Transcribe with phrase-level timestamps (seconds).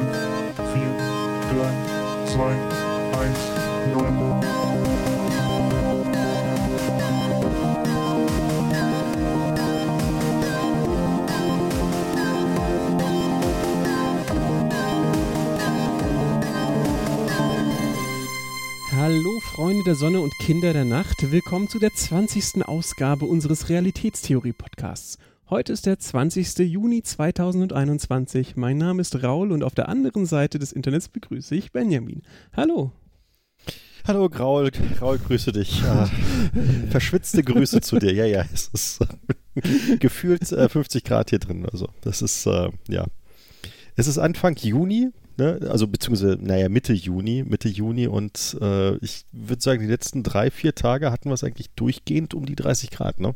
[0.00, 0.08] 4,
[1.50, 1.66] 3,
[2.26, 2.54] 2,
[3.20, 3.38] 1,
[3.92, 4.40] 0.
[18.96, 22.66] Hallo Freunde der Sonne und Kinder der Nacht, willkommen zu der 20.
[22.66, 25.18] Ausgabe unseres Realitätstheorie-Podcasts.
[25.50, 26.58] Heute ist der 20.
[26.60, 28.54] Juni 2021.
[28.54, 32.22] Mein Name ist Raul und auf der anderen Seite des Internets begrüße ich Benjamin.
[32.52, 32.92] Hallo.
[34.06, 35.82] Hallo Raul, Raul, grüße dich.
[35.82, 36.08] Ah,
[36.90, 38.12] verschwitzte Grüße zu dir.
[38.12, 39.00] Ja, ja, es ist
[39.56, 41.66] äh, gefühlt äh, 50 Grad hier drin.
[41.66, 43.06] Also das ist, äh, ja.
[43.96, 45.66] Es ist Anfang Juni, ne?
[45.68, 50.52] also beziehungsweise, naja, Mitte Juni, Mitte Juni und äh, ich würde sagen, die letzten drei,
[50.52, 53.34] vier Tage hatten wir es eigentlich durchgehend um die 30 Grad, ne?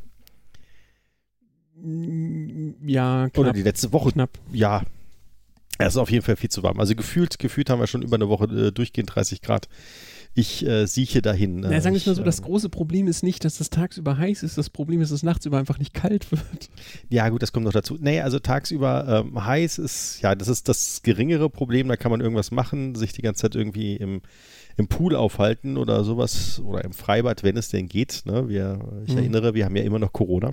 [2.87, 3.39] Ja, knapp.
[3.39, 4.13] Oder die letzte Woche.
[4.13, 4.31] Knapp.
[4.53, 4.83] Ja.
[5.79, 6.79] Es ist auf jeden Fall viel zu warm.
[6.79, 9.69] Also gefühlt, gefühlt haben wir schon über eine Woche äh, durchgehend 30 Grad.
[10.37, 11.61] Ich äh, sieche dahin.
[11.61, 14.17] Na, sagen wir es mal so, das ähm, große Problem ist nicht, dass es tagsüber
[14.19, 16.71] heiß ist, das Problem ist, dass es nachts über einfach nicht kalt wird.
[17.09, 17.97] Ja, gut, das kommt noch dazu.
[18.01, 21.89] Nee, also tagsüber ähm, heiß ist, ja, das ist das geringere Problem.
[21.89, 24.23] Da kann man irgendwas machen, sich die ganze Zeit irgendwie im,
[24.77, 28.23] im Pool aufhalten oder sowas oder im Freibad, wenn es denn geht.
[28.27, 28.49] Ne?
[28.49, 29.19] Wir, ich Mhm.
[29.19, 30.53] erinnere, wir haben ja immer noch Corona.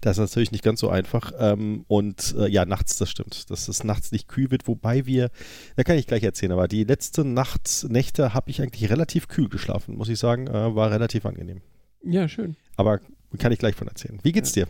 [0.00, 1.32] Das ist natürlich nicht ganz so einfach.
[1.38, 5.30] Ähm, und äh, ja, nachts, das stimmt, dass es nachts nicht kühl wird, wobei wir,
[5.76, 9.48] da kann ich gleich erzählen, aber die letzte Nacht, Nächte habe ich eigentlich relativ kühl
[9.48, 11.60] geschlafen, muss ich sagen, äh, war relativ angenehm.
[12.04, 12.56] Ja, schön.
[12.76, 13.00] Aber
[13.38, 14.18] kann ich gleich von erzählen.
[14.22, 14.66] Wie geht's dir?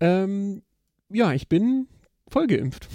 [0.00, 0.62] Ähm,
[1.10, 1.86] ja, ich bin
[2.28, 2.88] voll geimpft.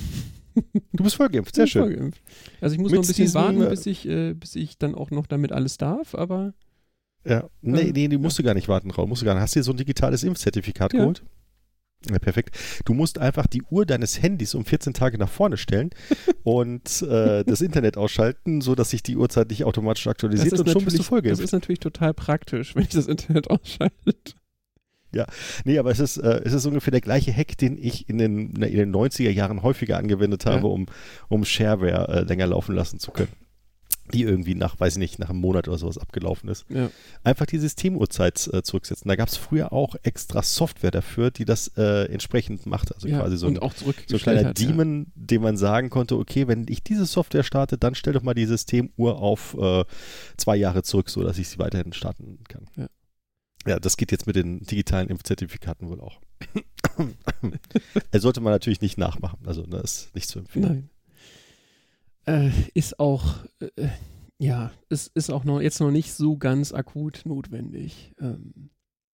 [0.92, 1.84] Du bist voll geimpft, sehr schön.
[1.84, 2.22] Voll geimpft.
[2.62, 4.78] Also ich muss Mit noch ein bisschen diesem, warten, äh, bis ich, äh, bis ich
[4.78, 6.54] dann auch noch damit alles darf, aber
[7.24, 7.48] Ja.
[7.62, 9.06] Nee, Äh, nee, du musst du gar nicht warten, Raul.
[9.08, 9.44] Musst du gar nicht.
[9.44, 11.00] Hast du dir so ein digitales Impfzertifikat Ja.
[11.02, 11.24] geholt?
[12.10, 12.58] Ja, perfekt.
[12.86, 15.90] Du musst einfach die Uhr deines Handys um 14 Tage nach vorne stellen
[16.44, 21.00] und äh, das Internet ausschalten, sodass sich die Uhrzeit nicht automatisch aktualisiert und schon bist
[21.00, 24.16] du voll das ist natürlich total praktisch, wenn ich das Internet ausschalte.
[25.66, 28.52] Nee, aber es ist, äh, es ist ungefähr der gleiche Hack, den ich in den,
[28.56, 30.52] in den 90er Jahren häufiger angewendet Ja.
[30.52, 30.86] habe, um,
[31.28, 33.32] um Shareware äh, länger laufen lassen zu können.
[34.14, 36.66] Die irgendwie nach, weiß ich nicht, nach einem Monat oder sowas abgelaufen ist.
[36.70, 36.90] Ja.
[37.24, 39.08] einfach die Systemuhrzeit äh, zurücksetzen.
[39.08, 42.94] Da gab es früher auch extra Software dafür, die das äh, entsprechend macht.
[42.94, 43.20] Also ja.
[43.20, 44.68] quasi so ein, so ein kleiner hat, ja.
[44.68, 48.34] Demon, dem man sagen konnte, okay, wenn ich diese Software starte, dann stell doch mal
[48.34, 49.84] die Systemuhr auf äh,
[50.38, 52.66] zwei Jahre zurück, so dass ich sie weiterhin starten kann.
[52.76, 52.88] Ja.
[53.68, 56.22] Ja, das geht jetzt mit den digitalen Impfzertifikaten wohl auch.
[58.12, 59.40] er sollte man natürlich nicht nachmachen.
[59.46, 60.68] Also das ist nicht zu empfehlen.
[60.68, 60.90] Nein.
[62.28, 63.88] Äh, ist auch, äh,
[64.38, 68.14] ja, es ist auch noch jetzt noch nicht so ganz akut notwendig.
[68.20, 68.70] Ähm,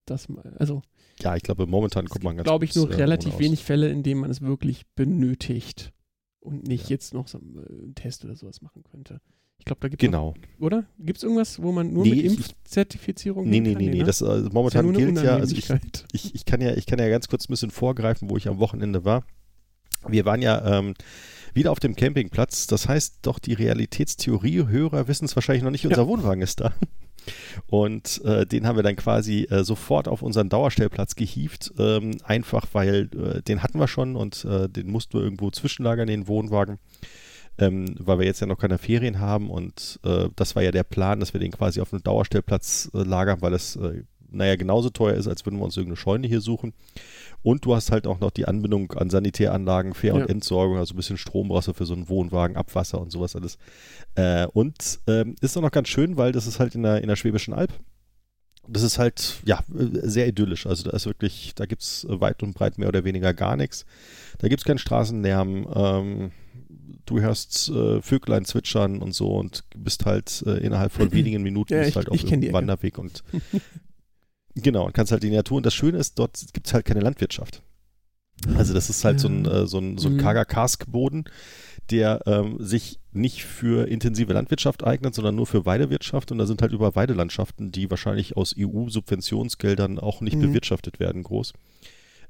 [0.06, 0.82] das mal, also
[1.22, 4.04] Ja, ich glaube, momentan kommt man ganz glaube ich nur äh, relativ wenig Fälle, in
[4.04, 5.94] denen man es wirklich benötigt
[6.40, 6.96] und nicht Ja.
[6.96, 9.22] jetzt noch so einen äh, Test oder sowas machen könnte.
[9.60, 10.34] Ich glaube, da gibt es Genau.
[10.60, 10.84] oder?
[11.00, 14.00] Gibt es irgendwas, wo man nur Nee, mit Impfzertifizierung Nee, nee, nee, nee.
[14.00, 14.04] ne?
[14.04, 15.70] Das, ja momentan eine gilt ja, also ich,
[16.12, 18.58] ich, ich, kann ja, ich kann ja ganz kurz ein bisschen vorgreifen, wo ich am
[18.60, 19.24] Wochenende war.
[20.08, 20.94] Wir waren ja ähm,
[21.54, 22.68] wieder auf dem Campingplatz.
[22.68, 26.74] Das heißt doch, die Realitätstheorie-Hörer wissen es wahrscheinlich noch nicht, unser Wohnwagen ist da.
[27.68, 31.74] Und äh, den haben wir dann quasi äh, sofort auf unseren Dauerstellplatz gehievt.
[31.78, 36.08] Ähm, einfach weil äh, den hatten wir schon und äh, den mussten wir irgendwo zwischenlagern,
[36.08, 36.80] den Wohnwagen.
[37.60, 40.84] Ähm, weil wir jetzt ja noch keine Ferien haben und äh, das war ja der
[40.84, 44.04] Plan, dass wir den quasi auf einem Dauerstellplatz äh, lagern, weil es, äh,
[44.34, 46.74] naja, genauso teuer ist, als würden wir uns irgendeine Scheune hier suchen.
[47.42, 50.22] Und du hast halt auch noch die Anbindung an Sanitäranlagen, Fähr- Ja.
[50.24, 53.36] und Entsorgung, also ein bisschen Strom brauchst du für so einen Wohnwagen, Abwasser und sowas
[53.36, 53.58] alles.
[54.16, 57.08] Äh, und ähm, ist auch noch ganz schön, weil das ist halt in der, in
[57.08, 57.72] der Schwäbischen Alb.
[58.66, 60.66] Das ist halt, ja, äh, sehr idyllisch.
[60.68, 63.86] Also da ist wirklich, da gibt es weit und breit mehr oder weniger gar nichts.
[64.38, 65.68] Da gibt es keinen Straßenlärm.
[65.76, 66.32] Ähm,
[67.06, 71.74] du hörst äh, Vöglein zwitschern und so und bist halt äh, innerhalb von wenigen Minuten
[71.74, 73.22] Ja, ich- halt auf irgendeinem Wanderweg und
[74.56, 75.58] genau, und kannst halt in die Natur.
[75.58, 77.62] Und das Schöne ist, dort gibt es halt keine Landwirtschaft.
[78.58, 80.18] Also das ist halt so ein, äh, so ein, so ein Mhm.
[80.20, 81.26] karger Karskboden,
[81.92, 86.32] der ähm, sich nicht für intensive Landwirtschaft eignet, sondern nur für Weidewirtschaft.
[86.32, 90.42] Und da sind halt über Weidelandschaften, die wahrscheinlich aus EU-Subventionsgeldern auch nicht Mhm.
[90.42, 91.54] bewirtschaftet werden, groß.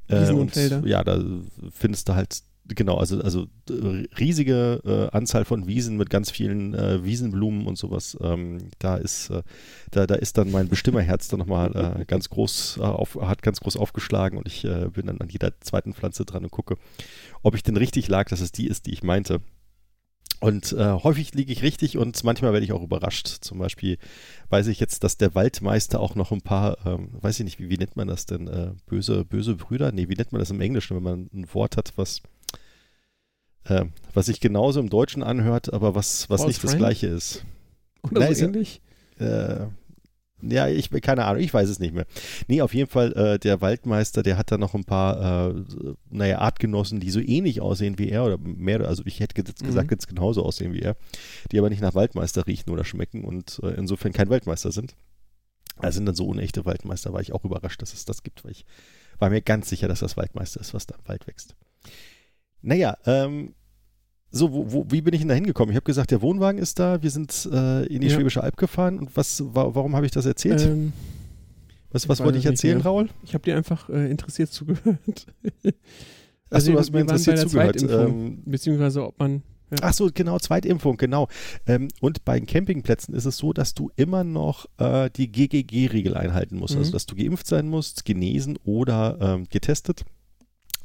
[0.10, 0.84] Äh, und und Felder.
[0.86, 1.24] ja, da
[1.72, 6.74] findest du halt, genau, also, also äh, riesige äh, Anzahl von Wiesen mit ganz vielen
[6.74, 8.18] äh, Wiesenblumen und sowas.
[8.22, 9.44] Ähm, da ist, äh,
[9.92, 13.60] da, da ist dann mein Bestimmerherz dann nochmal äh, ganz groß, äh, auf, hat ganz
[13.60, 16.76] groß aufgeschlagen und ich äh, bin dann an jeder zweiten Pflanze dran und gucke,
[17.42, 19.42] ob ich denn richtig lag, dass es die ist, die ich meinte.
[20.40, 23.28] Und äh, häufig liege ich richtig und manchmal werde ich auch überrascht.
[23.28, 23.98] Zum Beispiel
[24.50, 27.70] weiß ich jetzt, dass der Waldmeister auch noch ein paar, ähm, weiß ich nicht, wie,
[27.70, 28.48] wie nennt man das denn?
[28.50, 29.94] Äh, böse, böse Brüder?
[29.94, 32.22] Nee, wie nennt man das im Englischen, wenn man ein Wort hat, was
[33.66, 36.80] Äh, was sich genauso im Deutschen anhört, aber was, was False nicht das Friend?
[36.82, 37.46] gleiche ist.
[38.04, 38.82] Oder Nein, so ist ja- ähnlich?
[39.20, 39.66] Äh,
[40.46, 42.06] ja, ich keine Ahnung, ich weiß es nicht mehr.
[42.50, 45.64] Nee, auf jeden Fall, äh, der Waldmeister, der hat da noch ein paar, äh,
[46.10, 49.88] naja, Artgenossen, die so ähnlich aussehen wie er oder mehr, also ich hätte jetzt gesagt,
[49.88, 49.92] Mhm.
[49.94, 50.98] jetzt genauso aussehen wie er,
[51.54, 54.96] die aber nicht nach Waldmeister riechen oder schmecken und äh, insofern kein Waldmeister sind.
[55.78, 58.52] Also sind dann so unechte Waldmeister, war ich auch überrascht, dass es das gibt, weil
[58.52, 58.66] ich
[59.20, 61.56] war mir ganz sicher, dass das Waldmeister ist, was da im Wald wächst.
[62.64, 63.54] Naja, ähm,
[64.32, 65.72] so, wo, wo, wie bin ich denn da hingekommen?
[65.72, 68.16] Ich habe gesagt, der Wohnwagen ist da, wir sind äh, in die Ja.
[68.16, 70.62] Schwäbische Alb gefahren und was, wa warum habe ich das erzählt?
[70.62, 70.92] Ähm,
[71.92, 72.86] was was weiß wollte ich erzählen, mehr.
[72.88, 73.10] Raul?
[73.24, 75.28] ich habe dir einfach äh, interessiert zugehört.
[76.50, 77.82] Achso, du hast mir interessiert zugehört.
[77.84, 79.44] Ähm, Beziehungsweise ob man.
[79.70, 79.78] Ja.
[79.82, 81.28] Ach so, genau, Zweitimpfung, genau.
[81.68, 86.16] Ähm, und bei den Campingplätzen ist es so, dass du immer noch äh, die GGG-Regel
[86.16, 86.74] einhalten musst.
[86.74, 86.80] Mhm.
[86.80, 90.06] Also, dass du geimpft sein musst, genesen oder ähm, getestet.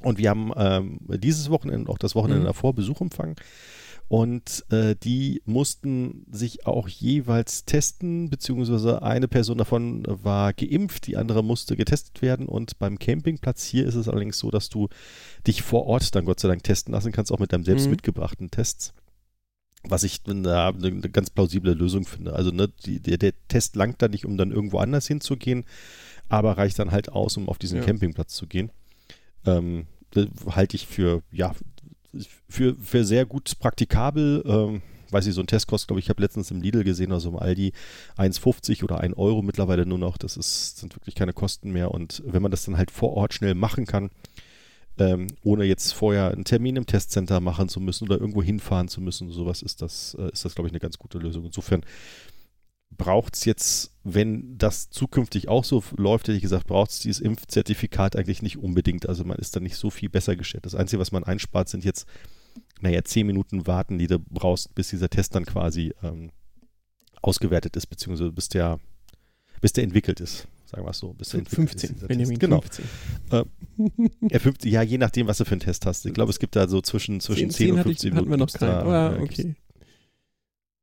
[0.00, 2.46] Und wir haben ähm, dieses Wochenende, auch das Wochenende Mhm.
[2.46, 3.36] davor, Besuch empfangen.
[4.06, 11.18] Und äh, die mussten sich auch jeweils testen, beziehungsweise eine Person davon war geimpft, die
[11.18, 12.46] andere musste getestet werden.
[12.46, 14.88] Und beim Campingplatz hier ist es allerdings so, dass du
[15.46, 17.90] dich vor Ort dann Gott sei Dank testen lassen kannst, auch mit deinem selbst Mhm.
[17.90, 18.94] mitgebrachten Tests.
[19.84, 22.32] Was ich eine, eine ganz plausible Lösung finde.
[22.32, 25.64] Also ne, die, der, der Test langt da nicht, um dann irgendwo anders hinzugehen,
[26.30, 27.84] aber reicht dann halt aus, um auf diesen Ja.
[27.84, 28.70] Campingplatz zu gehen.
[29.46, 31.54] Ähm, das halte ich für, ja,
[32.48, 34.42] für, für sehr gut praktikabel.
[34.46, 37.12] Ähm, weiß ich, so ein Test kostet, glaube ich, ich habe letztens im Lidl gesehen,
[37.12, 37.72] also im Aldi
[38.16, 40.18] 1,50 oder 1 Euro mittlerweile nur noch.
[40.18, 41.92] Das ist, sind wirklich keine Kosten mehr.
[41.92, 44.10] Und wenn man das dann halt vor Ort schnell machen kann,
[44.98, 49.00] ähm, ohne jetzt vorher einen Termin im Testcenter machen zu müssen oder irgendwo hinfahren zu
[49.00, 51.44] müssen, sowas ist das, äh, ist das, glaube ich, eine ganz gute Lösung.
[51.44, 51.82] Insofern
[52.98, 57.20] braucht es jetzt, wenn das zukünftig auch so läuft, hätte ich gesagt, braucht es dieses
[57.20, 59.08] Impfzertifikat eigentlich nicht unbedingt.
[59.08, 60.66] Also man ist da nicht so viel besser gestellt.
[60.66, 62.06] Das Einzige, was man einspart, sind jetzt,
[62.80, 66.30] naja, zehn Minuten warten, die du brauchst, bis dieser Test dann quasi ähm,
[67.22, 68.78] ausgewertet ist, beziehungsweise bis der,
[69.60, 70.46] bis der entwickelt ist.
[70.66, 71.14] Sagen wir es so.
[71.14, 71.96] Bis der entwickelt 15.
[71.96, 72.38] ist, Benjamin.
[72.38, 72.60] Genau.
[72.60, 72.84] 15.
[74.30, 76.04] Ja, 50, ja, je nachdem, was du für einen Test hast.
[76.04, 78.26] Ich glaube, es gibt da so zwischen, zwischen 10, 10 und hatte ich, 15 hatten
[78.26, 78.52] wir Minuten.
[78.52, 78.84] noch keinen.
[78.86, 79.54] da, Ah, äh, gibt's- okay.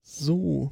[0.02, 0.72] So.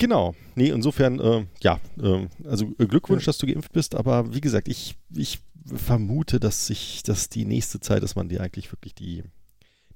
[0.00, 0.34] Genau.
[0.54, 3.26] Nee, insofern, äh, ja, äh, also äh, Glückwunsch, Ja.
[3.26, 7.80] dass du geimpft bist, aber wie gesagt, ich, ich vermute, dass sich, dass die nächste
[7.80, 9.22] Zeit, dass man dir eigentlich wirklich die,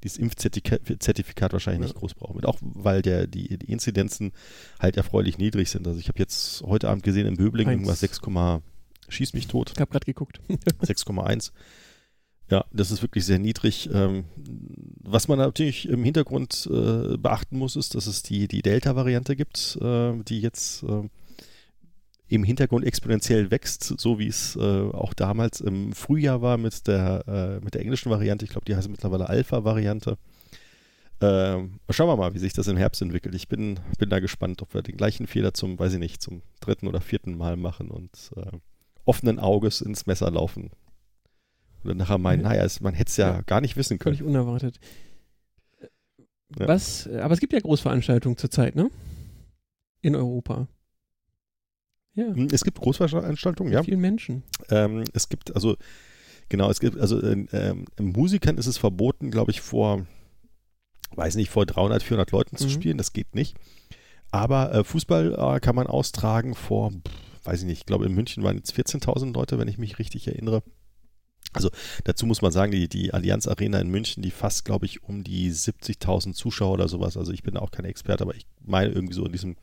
[0.03, 1.87] dieses Impfzertifikat wahrscheinlich Ja.
[1.87, 2.45] nicht groß brauchen wird.
[2.45, 4.33] Auch weil der, die, die Inzidenzen
[4.79, 5.87] halt erfreulich niedrig sind.
[5.89, 8.21] Also ich habe jetzt heute Abend gesehen in Böblingen irgendwas 6,
[9.09, 9.73] schieß mich tot.
[9.75, 10.39] Ich habe gerade geguckt.
[10.83, 11.51] 6,1.
[12.51, 13.89] Ja, das ist wirklich sehr niedrig.
[13.93, 14.25] Ähm,
[15.03, 19.79] was man natürlich im Hintergrund äh, beachten muss, ist, dass es die, die Delta-Variante gibt,
[19.81, 21.09] äh, die jetzt äh,
[22.29, 27.75] im Hintergrund exponentiell wächst, so wie es auch damals im Frühjahr war mit der, mit
[27.75, 28.47] der englischen Variante.
[28.47, 30.17] Ich glaube, die heißt mittlerweile Alpha-Variante.
[31.21, 33.35] Ähm, schauen wir mal, wie sich das im Herbst entwickelt.
[33.35, 36.41] Ich bin, bin da gespannt, ob wir den gleichen Fehler zum, weiß ich nicht, zum
[36.61, 38.33] dritten oder vierten Mal machen und
[39.05, 40.71] offenen Auges ins Messer laufen.
[41.85, 42.49] Und nachher meinen, Ja.
[42.49, 43.41] naja, es, man hätte es ja, Ja.
[43.43, 44.17] gar nicht wissen können.
[44.17, 44.79] Völlig unerwartet.
[46.59, 46.69] Ja.
[46.69, 48.91] Was, aber es gibt ja Großveranstaltungen zurzeit, ne?
[50.03, 50.69] In Europa.
[52.15, 53.83] Ja, Hm, Es gibt Großveranstaltungen, ja.
[53.83, 54.45] vielen Menschen.
[54.71, 55.77] Ähm, es gibt, also,
[56.49, 60.07] genau, es gibt, also äh, Musikern ist es verboten, glaube ich, vor,
[61.17, 62.71] weiß nicht, vor 300, 400 Leuten zu Mhm.
[62.71, 62.99] spielen.
[62.99, 63.57] Das geht nicht.
[64.31, 68.15] Aber äh, Fußball äh, kann man austragen vor, pff, weiß ich nicht, ich glaube, in
[68.15, 70.63] München waren jetzt 14.000 Leute, wenn ich mich richtig erinnere.
[71.53, 71.71] Also
[72.03, 75.23] dazu muss man sagen, die, die Allianz Arena in München, die fasst, glaube ich, um
[75.23, 77.17] die 70.000 Zuschauer oder sowas.
[77.17, 79.57] Also ich bin auch kein Experte, aber ich meine irgendwie so in diesem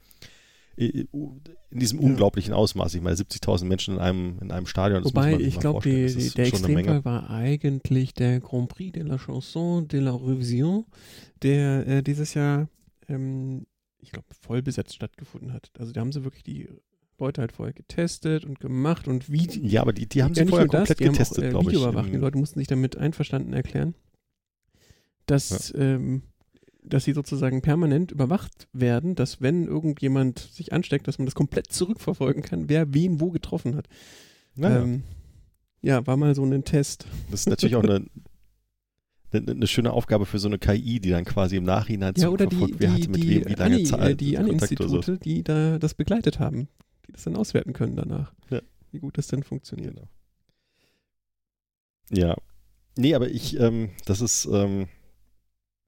[0.78, 1.40] in
[1.72, 2.96] diesem unglaublichen Ausmaß.
[2.96, 5.04] Ich meine, 70.000 Menschen in einem, in einem Stadion.
[5.04, 6.06] das muss Wobei, ich glaube, der.
[6.06, 10.86] Extremfall war eigentlich der Grand Prix de la Chanson de la Revision,
[11.44, 12.70] der äh, dieses Jahr,
[13.10, 13.68] ähm,
[14.00, 15.70] ich glaube, voll besetzt stattgefunden hat.
[15.78, 16.68] Also da haben sie wirklich die
[17.22, 20.50] Leute halt vorher getestet und gemacht und wie Ja, aber die, die haben ja, sie
[20.50, 21.78] vorher nur das, komplett die haben getestet, auch, äh, glaube ich.
[21.78, 22.12] Videoüberwachen.
[22.12, 23.96] Die Leute mussten sich damit einverstanden erklären,
[25.26, 26.24] dass, ähm,
[26.84, 31.72] dass sie sozusagen permanent überwacht werden, dass wenn irgendjemand sich ansteckt, dass man das komplett
[31.72, 33.88] zurückverfolgen kann, wer wen wo getroffen hat.
[34.56, 35.04] Naja, Ähm,
[35.82, 37.06] ja, war mal so ein Test.
[37.32, 38.06] das ist natürlich auch eine,
[39.32, 42.56] eine, schöne Aufgabe für so eine KI, die dann quasi im Nachhinein Ja, oder die,
[42.56, 44.52] zurückverfolgt, wer die, hatte mit die, wem wie lange Zeit äh, die oder so.
[44.54, 46.68] An-Institute, die da das begleitet haben,
[47.08, 48.34] die das dann auswerten können danach.
[48.50, 48.62] Ja.
[48.92, 49.96] Wie gut das denn funktioniert.
[49.96, 50.08] Genau.
[52.10, 52.36] Ja.
[52.98, 54.88] Nee, aber ich, ähm, das ist, ähm,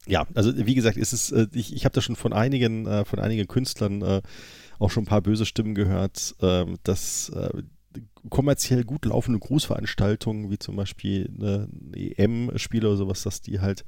[0.07, 3.05] ja, also wie gesagt, ist es, äh, ich, ich habe da schon von einigen, äh,
[3.05, 4.21] von einigen Künstlern äh,
[4.79, 7.63] auch schon ein paar böse Stimmen gehört, ähm, dass äh,
[8.29, 13.85] kommerziell gut laufende Großveranstaltungen, wie zum Beispiel eine EM-Spiele oder sowas, dass die halt,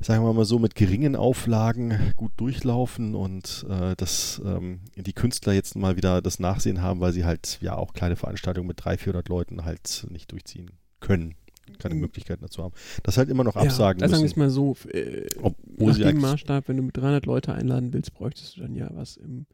[0.00, 5.52] sagen wir mal so, mit geringen Auflagen gut durchlaufen und äh, dass ähm, die Künstler
[5.52, 9.00] jetzt mal wieder das Nachsehen haben, weil sie halt ja auch kleine Veranstaltungen mit 300,
[9.00, 11.34] 400 Leuten halt nicht durchziehen können
[11.78, 12.00] keine Mhm.
[12.00, 12.74] Möglichkeiten dazu haben.
[13.04, 14.40] Das halt immer noch absagen ja, also sagen wir es müssen.
[14.40, 18.12] mal so, äh, Obwohl nach sie dem Maßstab, wenn du mit 300 Leute einladen willst,
[18.12, 19.46] bräuchtest du dann ja was im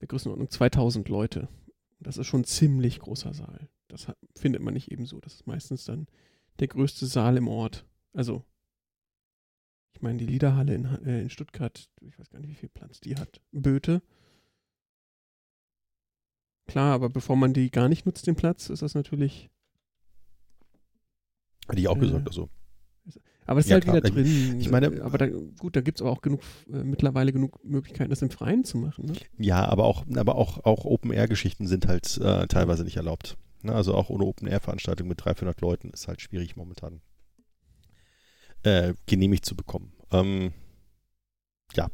[0.00, 1.48] der Größenordnung 2000 Leute.
[2.00, 3.68] Das ist schon ein ziemlich großer Saal.
[3.88, 5.20] Das hat, findet man nicht ebenso.
[5.20, 6.06] Das ist meistens dann
[6.58, 7.86] der größte Saal im Ort.
[8.12, 8.44] Also,
[10.02, 12.98] ich meine, die Liederhalle in, äh, in Stuttgart, ich weiß gar nicht, wie viel Platz
[13.00, 13.40] die hat.
[13.52, 14.02] Böte.
[16.66, 19.48] Klar, aber bevor man die gar nicht nutzt, den Platz, ist das natürlich
[21.68, 22.48] Hätte ich auch Äh, gesagt, also.
[23.46, 23.96] Aber es ist Ja, halt klar.
[23.98, 24.58] wieder drin.
[24.60, 28.10] Ich meine- aber da, gut, da gibt es aber auch genug, äh, mittlerweile genug Möglichkeiten,
[28.10, 29.06] das im Freien zu machen.
[29.06, 29.12] Ne?
[29.38, 33.36] Ja, aber auch, aber auch, auch Open-Air-Geschichten sind halt äh, teilweise nicht erlaubt.
[33.62, 33.72] Ne?
[33.72, 37.00] Also auch ohne Open-Air-Veranstaltung mit 300, 400 Leuten ist halt schwierig momentan
[38.64, 39.92] äh, genehmigt zu bekommen.
[40.10, 40.52] Ähm,
[41.74, 41.88] ja,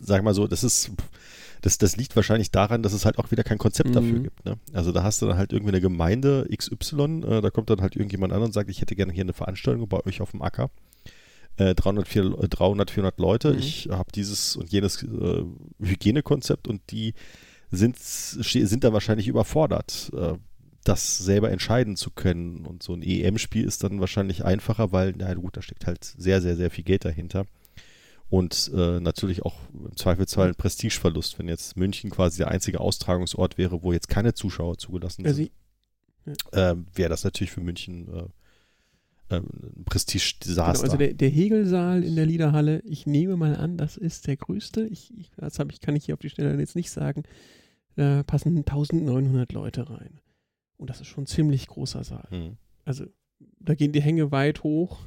[0.00, 0.90] sag mal so, das ist,
[1.62, 3.94] das, das liegt wahrscheinlich daran, dass es halt auch wieder kein Konzept Mhm.
[3.94, 4.44] dafür gibt.
[4.44, 4.58] Ne?
[4.72, 7.94] Also da hast du dann halt irgendwie eine Gemeinde XY, äh, da kommt dann halt
[7.96, 10.70] irgendjemand an und sagt, ich hätte gerne hier eine Veranstaltung bei euch auf dem Acker.
[11.56, 13.52] Äh, 300, 400, 300, 400 Leute.
[13.52, 13.58] Mhm.
[13.58, 15.44] Ich habe dieses und jenes äh,
[15.80, 17.14] Hygienekonzept und die
[17.70, 20.32] sind, sind da wahrscheinlich überfordert, äh,
[20.84, 22.66] das selber entscheiden zu können.
[22.66, 26.40] Und so ein EM-Spiel ist dann wahrscheinlich einfacher, weil, na gut, da steckt halt sehr,
[26.40, 27.46] sehr, sehr viel Geld dahinter.
[28.28, 33.58] Und äh, natürlich auch im Zweifelsfall ein Prestigeverlust, wenn jetzt München quasi der einzige Austragungsort
[33.58, 35.50] wäre, wo jetzt keine Zuschauer zugelassen Also, sind,
[36.52, 38.22] äh, wäre das natürlich für München äh,
[39.30, 40.84] äh, ein genau, Prestigedesaster.
[40.84, 44.82] also der, der Hegelsaal in der Liederhalle, ich nehme mal an, das ist der größte.
[44.86, 47.24] Ich, ich, das hab ich, kann ich hier auf die Stelle jetzt nicht sagen.
[47.96, 50.19] Da passen 1900 Leute rein.
[50.80, 52.26] Und das ist schon ein ziemlich großer Saal.
[52.30, 52.56] hm.
[52.84, 53.04] Also
[53.58, 55.00] da gehen die Hänge weit hoch.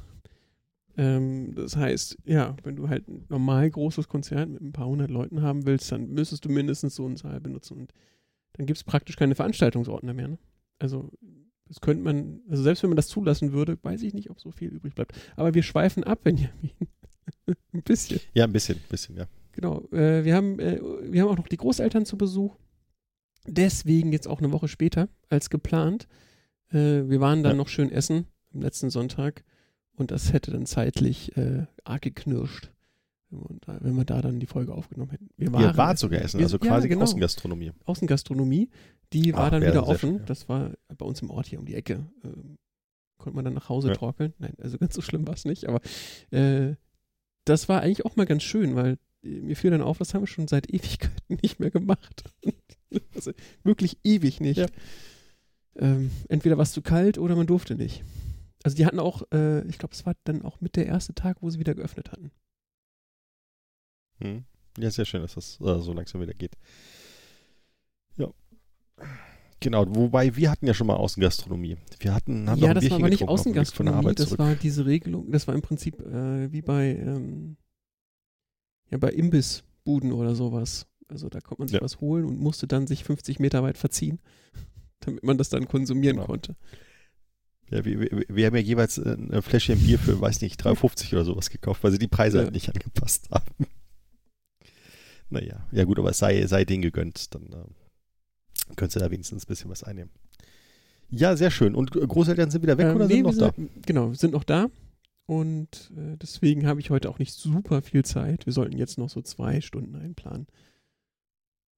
[0.96, 5.10] Ähm, das heißt, ja, wenn du halt ein normal großes Konzert mit ein paar hundert
[5.10, 7.76] Leuten haben willst, dann müsstest du mindestens so einen Saal benutzen.
[7.76, 7.92] Und
[8.52, 10.28] dann gibt es praktisch keine Veranstaltungsordner mehr.
[10.28, 10.38] Ne?
[10.78, 11.10] Also
[11.66, 14.52] das könnte man, also selbst wenn man das zulassen würde, weiß ich nicht, ob so
[14.52, 15.18] viel übrig bleibt.
[15.34, 16.70] Aber wir schweifen ab, Benjamin.
[17.72, 18.20] ein bisschen.
[18.32, 19.26] Ja, ein bisschen, ein bisschen, ja.
[19.52, 19.82] Genau.
[19.90, 22.56] Äh, wir, haben, äh, wir haben auch noch die Großeltern zu Besuch.
[23.46, 26.08] Deswegen jetzt auch eine Woche später als geplant.
[26.70, 27.56] Äh, wir waren dann Ja.
[27.58, 29.44] noch schön essen am letzten Sonntag
[29.96, 32.70] und das hätte dann zeitlich äh, arg geknirscht,
[33.30, 35.28] wenn wir, da, wenn wir da dann die Folge aufgenommen hätten.
[35.36, 37.02] Wir waren Ihr wart sogar essen, Wir- also ja, quasi genau.
[37.02, 37.72] Außengastronomie.
[37.84, 38.70] Außengastronomie,
[39.12, 39.98] die war Ach, dann wieder offen.
[40.10, 40.24] schön, ja.
[40.24, 42.06] Das war bei uns im Ort hier um die Ecke.
[42.24, 42.56] Ähm,
[43.18, 43.94] konnte man dann nach Hause Ja.
[43.94, 44.32] torkeln.
[44.38, 45.80] Nein, also ganz so schlimm war es nicht, aber
[46.30, 46.74] äh,
[47.44, 50.22] das war eigentlich auch mal ganz schön, weil äh, mir fiel dann auf, das haben
[50.22, 52.24] wir schon seit Ewigkeiten nicht mehr gemacht.
[53.14, 53.32] also
[53.62, 54.58] wirklich ewig nicht.
[54.58, 54.66] Ja.
[55.76, 58.04] Ähm, entweder war es zu kalt oder man durfte nicht.
[58.62, 61.38] Also die hatten auch, äh, ich glaube, es war dann auch mit der erste Tag,
[61.40, 62.30] wo sie wieder geöffnet hatten.
[64.20, 64.44] Hm.
[64.78, 66.56] Ja, sehr schön, dass das äh, so langsam wieder geht.
[68.16, 68.28] Ja.
[69.60, 71.76] Genau, wobei wir hatten ja schon mal Außengastronomie.
[71.98, 74.38] Wir hatten, haben ja, das war aber nicht Außengastronomie, das zurück.
[74.38, 77.56] war diese Regelung, das war im Prinzip äh, wie bei, ähm,
[78.90, 80.86] ja, bei Imbissbuden oder sowas.
[81.08, 81.82] Also da konnte man sich Ja.
[81.82, 84.18] was holen und musste dann sich 50 Meter weit verziehen,
[85.00, 86.26] damit man das dann konsumieren Genau.
[86.26, 86.56] konnte.
[87.70, 91.12] Ja, wir, wir, wir haben ja jeweils äh, ein Fläschchen Bier für, weiß nicht, 3,50
[91.12, 92.44] oder sowas gekauft, weil sie die Preise Ja.
[92.44, 93.54] halt nicht angepasst haben.
[95.30, 99.44] Naja, ja gut, aber es sei, sei denen gegönnt, dann äh, könntest du da wenigstens
[99.44, 100.10] ein bisschen was einnehmen.
[101.10, 101.74] Ja, sehr schön.
[101.74, 103.52] Und Großeltern sind wieder weg Ähm, oder nee, sind noch wir da?
[103.54, 104.68] sind, Genau, sind noch da.
[105.26, 108.46] Und äh, deswegen habe ich heute auch nicht super viel Zeit.
[108.46, 110.46] Wir sollten jetzt noch so zwei Stunden einplanen.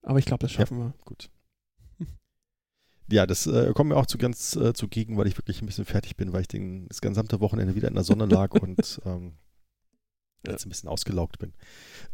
[0.07, 0.61] Aber ich glaube, das Ja.
[0.61, 0.95] schaffen wir.
[1.05, 1.29] Gut.
[3.11, 5.85] Ja, das äh, kommt mir auch zu ganz äh, zugegen, weil ich wirklich ein bisschen
[5.85, 9.35] fertig bin, weil ich den, das gesamte Wochenende wieder in der Sonne lag und ähm,
[10.45, 10.53] Ja.
[10.53, 11.53] jetzt ein bisschen ausgelaugt bin.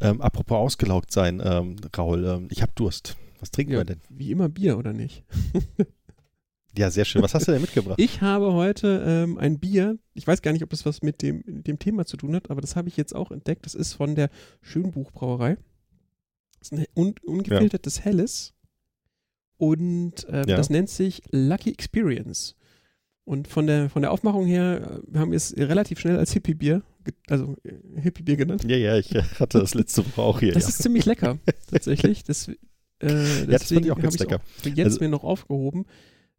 [0.01, 3.17] Ähm, apropos ausgelaugt sein, ähm, Raul, ähm, ich habe Durst.
[3.41, 4.01] Was trinken Ja, wir denn?
[4.11, 5.25] wie immer Bier, oder nicht?
[6.77, 7.21] Ja, sehr schön.
[7.21, 8.01] Was hast du denn mitgebracht?
[8.01, 9.99] Ich habe heute ähm, ein Bier.
[10.15, 12.51] Ich weiß gar nicht, ob das was mit dem, mit dem Thema zu tun hat,
[12.51, 13.67] aber das habe ich jetzt auch entdeckt.
[13.67, 14.31] Das ist von der
[14.63, 15.59] Schönbuchbrauerei.
[16.63, 18.55] Ist ein un ungefiltertes Helles.
[19.59, 20.57] Und ähm, Ja.
[20.57, 22.57] das nennt sich Lucky Experience.
[23.25, 26.83] Und von der, von der Aufmachung her äh, haben wir es relativ schnell als Hippie-Bier,
[27.29, 28.65] also äh, Hippie-Bier genannt.
[28.65, 30.53] ja, ja, ich äh, hatte das letzte Woche auch hier.
[30.53, 30.69] Das ja.
[30.71, 31.39] ist ziemlich lecker,
[31.71, 32.25] tatsächlich.
[32.25, 32.57] Das, äh,
[33.47, 34.41] das fand ich auch ganz lecker.
[34.45, 35.87] Für jetzt Also- mir noch aufgehoben,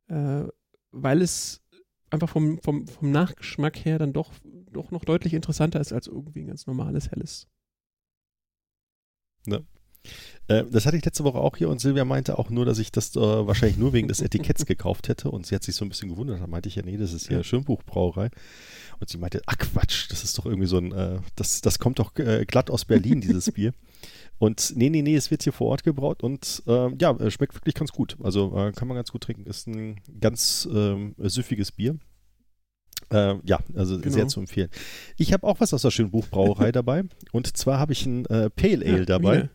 [0.08, 0.44] äh,
[0.92, 1.62] weil es
[2.10, 4.34] einfach vom, vom, vom Nachgeschmack her dann doch,
[4.72, 7.48] doch noch deutlich interessanter ist als irgendwie ein ganz normales Helles.
[9.48, 9.60] Äh,
[10.48, 13.16] das hatte ich letzte Woche auch hier und Silvia meinte auch nur, dass ich das
[13.16, 16.10] äh, wahrscheinlich nur wegen des Etiketts gekauft hätte und sie hat sich so ein bisschen
[16.10, 16.42] gewundert.
[16.42, 17.44] Da meinte ich ja, nee, das ist hier Ja.
[17.44, 18.30] Schönbuchbrauerei.
[19.00, 22.00] Und sie meinte, ach Quatsch, das ist doch irgendwie so ein, äh, das, das kommt
[22.00, 23.74] doch äh, glatt aus Berlin, dieses Bier.
[24.38, 27.56] Und nee, nee, nee, es wird hier vor Ort gebraut und ähm, ja, äh, schmeckt
[27.56, 28.18] wirklich ganz gut.
[28.22, 29.46] Also äh, kann man ganz gut trinken.
[29.46, 31.98] Ist ein ganz ähm, süffiges Bier.
[33.12, 34.14] Äh, ja, also Genau.
[34.14, 34.70] sehr zu empfehlen.
[35.18, 37.04] Ich habe auch was aus der Schönbuchbrauerei dabei.
[37.32, 39.50] Und zwar habe ich ein äh, Pale Ale dabei.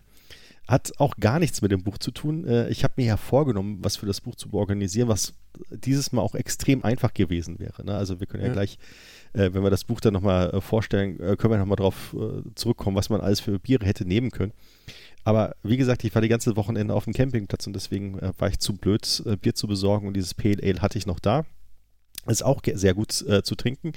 [0.68, 2.46] Hat auch gar nichts mit dem Buch zu tun.
[2.46, 5.32] Äh, Ich habe mir ja vorgenommen, was für das Buch zu organisieren, was
[5.70, 7.84] dieses Mal auch extrem einfach gewesen wäre.
[7.84, 7.94] ne?
[7.96, 8.52] Also wir können ja, Ja.
[8.52, 8.78] gleich,
[9.32, 12.14] äh, wenn wir das Buch dann nochmal äh, vorstellen, können wir nochmal drauf
[12.54, 14.52] zurückkommen, was man alles für Biere hätte nehmen können.
[15.24, 18.58] Aber wie gesagt, ich war die ganze Wochenende auf dem Campingplatz und deswegen war ich
[18.60, 21.44] zu blöd, Bier zu besorgen und dieses Pale Ale hatte ich noch da.
[22.26, 23.92] Ist auch sehr gut äh, zu trinken.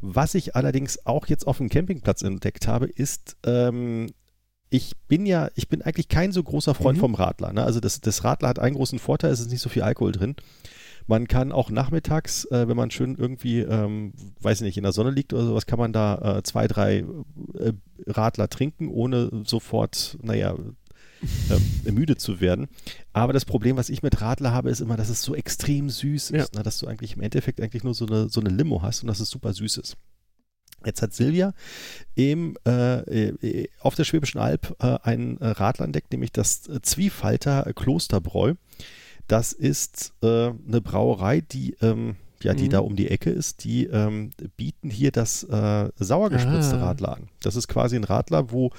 [0.00, 4.10] Was ich allerdings auch jetzt auf dem Campingplatz entdeckt habe, ist, ähm,
[4.74, 7.00] ich bin ja, ich bin eigentlich kein so großer Freund Mhm.
[7.00, 7.52] vom Radler.
[7.52, 7.62] Ne?
[7.62, 10.34] Also das, das Radler hat einen großen Vorteil, es ist nicht so viel Alkohol drin.
[11.06, 14.92] Man kann auch nachmittags, äh, wenn man schön irgendwie, ähm, weiß ich nicht, in der
[14.92, 17.04] Sonne liegt oder sowas, kann man da äh, zwei, drei
[17.58, 17.72] äh,
[18.06, 20.56] Radler trinken, ohne sofort, naja,
[21.86, 22.66] äh, müde zu werden.
[23.12, 26.30] Aber das Problem, was ich mit Radler habe, ist immer, dass es so extrem süß
[26.30, 26.42] Ja.
[26.42, 26.54] ist.
[26.54, 26.62] Ne?
[26.64, 29.20] Dass du eigentlich im Endeffekt eigentlich nur so eine, so eine Limo hast und dass
[29.20, 29.96] es super süß ist.
[30.84, 31.52] Jetzt hat Silvia
[32.14, 36.80] im, äh, äh, auf der Schwäbischen Alb äh, einen äh, Radler entdeckt, nämlich das äh,
[36.82, 38.54] Zwiefalter Klosterbräu.
[39.28, 40.26] Das ist äh,
[40.66, 42.70] eine Brauerei, die, ähm, ja, die Mhm.
[42.70, 43.64] da um die Ecke ist.
[43.64, 46.88] Die ähm, bieten hier das äh, sauergespritzte Ah.
[46.88, 47.28] Radler an.
[47.40, 48.70] Das ist quasi ein Radler, wo,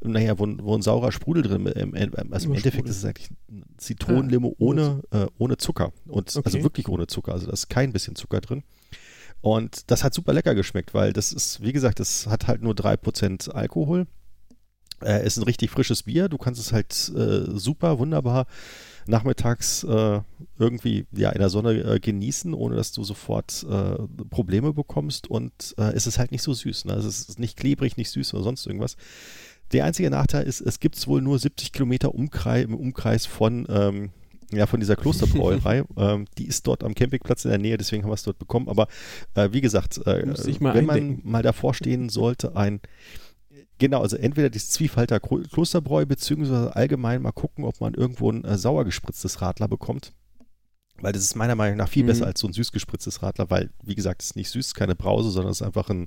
[0.00, 1.76] naja, wo, ein- wo ein saurer Sprudel drin ist.
[1.76, 1.94] Im,
[2.32, 5.92] also im Endeffekt ist es eigentlich ein Zitronenlimo ohne, äh, ohne Zucker.
[6.08, 6.64] Und, Also Okay.
[6.64, 7.32] wirklich ohne Zucker.
[7.32, 8.64] Also da ist kein bisschen Zucker drin.
[9.42, 12.74] Und das hat super lecker geschmeckt, weil das ist, wie gesagt, das hat halt nur
[12.74, 14.06] 3% Alkohol.
[15.04, 16.28] Äh, ist ein richtig frisches Bier.
[16.28, 18.46] Du kannst es halt äh, super, wunderbar
[19.08, 20.20] nachmittags äh,
[20.58, 23.96] irgendwie ja, in der Sonne äh, genießen, ohne dass du sofort äh,
[24.30, 25.28] Probleme bekommst.
[25.28, 26.84] Und äh, es ist halt nicht so süß.
[26.84, 26.94] Ne?
[26.94, 28.96] Es ist nicht klebrig, nicht süß oder sonst irgendwas.
[29.72, 34.10] Der einzige Nachteil ist, es gibt wohl nur 70 Kilometer Umkreis, im Umkreis von, ähm,
[34.52, 35.84] ja, von dieser Klosterbrauerei.
[35.96, 38.68] ähm, die ist dort am Campingplatz in der Nähe, deswegen haben wir es dort bekommen.
[38.68, 38.86] Aber
[39.34, 41.30] äh, wie gesagt, äh, wenn man eindenken.
[41.30, 42.80] mal davor stehen sollte, ein
[43.78, 48.44] Genau, also entweder das Zwiefalter Klo- Klosterbräu, beziehungsweise allgemein mal gucken, ob man irgendwo ein
[48.44, 50.12] äh, sauer gespritztes Radler bekommt.
[51.00, 52.08] Weil das ist meiner Meinung nach viel Mhm.
[52.08, 54.94] besser als so ein süß gespritztes Radler, weil, wie gesagt, es ist nicht süß, keine
[54.94, 56.06] Brause, sondern es ist einfach ein,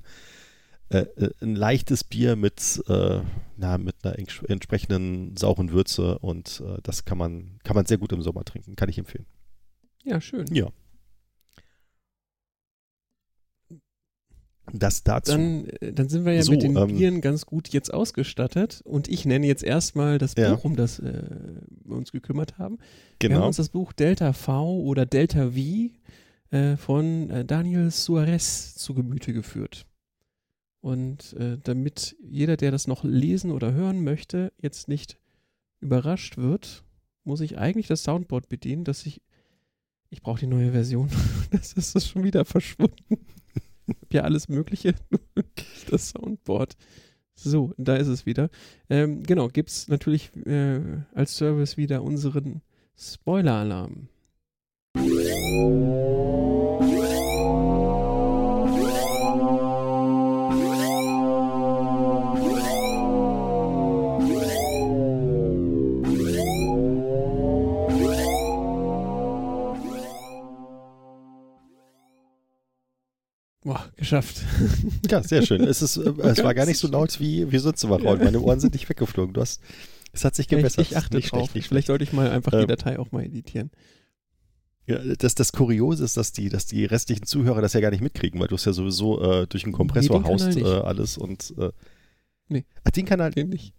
[0.88, 3.20] äh, äh, ein leichtes Bier mit, äh,
[3.56, 7.98] na, mit einer ents- entsprechenden sauren Würze und äh, das kann man, kann man sehr
[7.98, 9.26] gut im Sommer trinken, kann ich empfehlen.
[10.04, 10.46] Ja, schön.
[10.54, 10.68] Ja.
[14.72, 15.32] Das dazu.
[15.32, 18.80] Dann, äh, dann sind wir ja So, mit den ähm, Bieren ganz gut jetzt ausgestattet.
[18.84, 20.54] Und ich nenne jetzt erstmal das Ja.
[20.54, 21.22] Buch, um das äh,
[21.84, 22.78] wir uns gekümmert haben.
[23.20, 23.46] Wir haben genau.
[23.46, 25.56] uns das Buch Delta V oder Delta V
[26.76, 29.84] von Daniel Suarez zu Gemüte geführt.
[30.86, 35.18] Und äh, damit jeder, der das noch lesen oder hören möchte, jetzt nicht
[35.80, 36.84] überrascht wird,
[37.24, 39.20] muss ich eigentlich das Soundboard bedienen, dass ich.
[40.10, 41.10] Ich brauche die neue Version.
[41.50, 43.26] Das ist schon wieder verschwunden.
[43.88, 44.94] Ich habe ja alles Mögliche,
[45.90, 46.76] das Soundboard.
[47.34, 48.48] So, da ist es wieder.
[48.88, 52.62] Ähm, genau, gibt es natürlich äh, als Service wieder unseren
[52.96, 54.08] Spoiler-Alarm.
[73.66, 74.42] Boah, geschafft.
[75.10, 75.62] Ja, sehr schön.
[75.64, 78.18] Es, ist, äh, es war gar nicht so laut wie, wie sonst immer, Raul.
[78.18, 79.34] Meine Ohren sind nicht weggeflogen.
[79.34, 79.60] Du hast,
[80.12, 80.86] es hat sich ich, gebessert.
[80.86, 81.40] ich achte Nicht drauf.
[81.40, 83.70] schlecht, nicht Vielleicht sollte ich mal einfach die Ähm, Datei auch mal editieren.
[84.86, 88.02] Ja, das, das Kuriose ist, dass die, dass die restlichen Zuhörer das ja gar nicht
[88.02, 91.18] mitkriegen, weil du es ja sowieso äh, durch einen Kompressor Nee, den haust, äh, alles
[91.18, 91.72] und äh,
[92.48, 92.64] Nee.
[92.84, 93.74] Ach, den Kanal, Den nicht.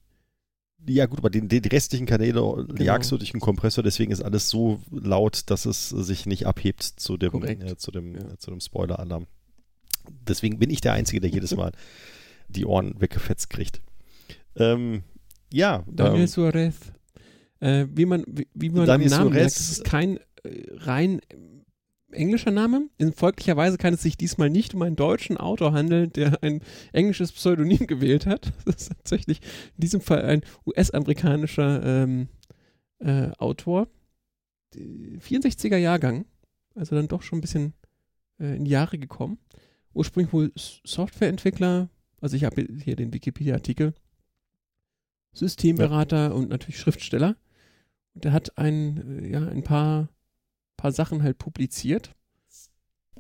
[0.86, 2.34] ja gut, aber den, den, die restlichen Kanäle
[2.68, 2.84] Genau.
[2.84, 6.84] jagst du durch einen Kompressor, deswegen ist alles so laut, dass es sich nicht abhebt
[6.84, 8.38] zu dem, äh, zu dem, Ja.
[8.38, 9.28] zu dem Spoiler-Alarm.
[10.28, 11.72] Deswegen bin ich der Einzige, der jedes Mal
[12.48, 13.82] die Ohren weggefetzt kriegt.
[14.56, 15.04] Ähm,
[15.52, 16.76] ja, Daniel ähm, Suarez.
[17.60, 20.66] Äh, wie man, wie, wie man Daniel am Namen merkt, Suarez- es ist kein äh,
[20.76, 21.22] rein
[22.12, 22.90] englischer Name.
[22.98, 26.62] In folglicherweise kann es sich diesmal nicht um einen deutschen Autor handeln, der ein
[26.94, 28.54] englisches Pseudonym gewählt hat.
[28.66, 29.42] Das ist tatsächlich
[29.76, 32.30] in diesem Fall ein US-amerikanischer ähm,
[33.00, 33.88] äh, Autor.
[34.74, 36.26] Die 64er Jahrgang,
[36.76, 37.74] also dann doch schon ein bisschen
[38.40, 39.40] äh, in die Jahre gekommen.
[39.98, 41.90] Ursprünglich wohl Softwareentwickler,
[42.22, 43.96] also ich habe hier den Wikipedia-Artikel.
[45.34, 47.36] Systemberater und natürlich Schriftsteller.
[48.14, 50.10] Und der hat ein, äh, ja, ein paar,
[50.78, 52.16] paar Sachen halt publiziert.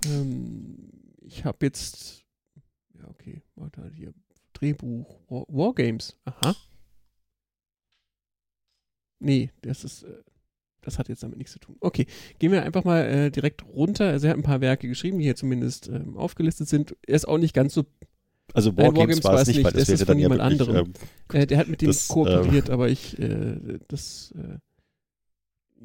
[0.06, 2.24] Ähm, ich habe jetzt,
[2.94, 4.14] ja, okay, warte, hier,
[4.54, 6.56] Drehbuch, War, Wargames, aha.
[9.18, 10.24] Nee, das ist, äh,
[10.88, 11.76] das hat jetzt damit nichts zu tun.
[11.82, 12.08] Okay,
[12.40, 14.06] gehen wir einfach mal äh, direkt runter.
[14.10, 16.96] Also er hat ein paar Werke geschrieben, die hier zumindest ähm, aufgelistet sind.
[17.06, 17.86] Er ist auch nicht ganz so
[18.54, 20.94] Also Wargames war es nicht, weil das, das ist wäre dann ja jemand wirklich, anderem.
[21.34, 24.58] ähm, Äh, der hat mit dem Das, kooperiert, aber ich, äh, das, äh,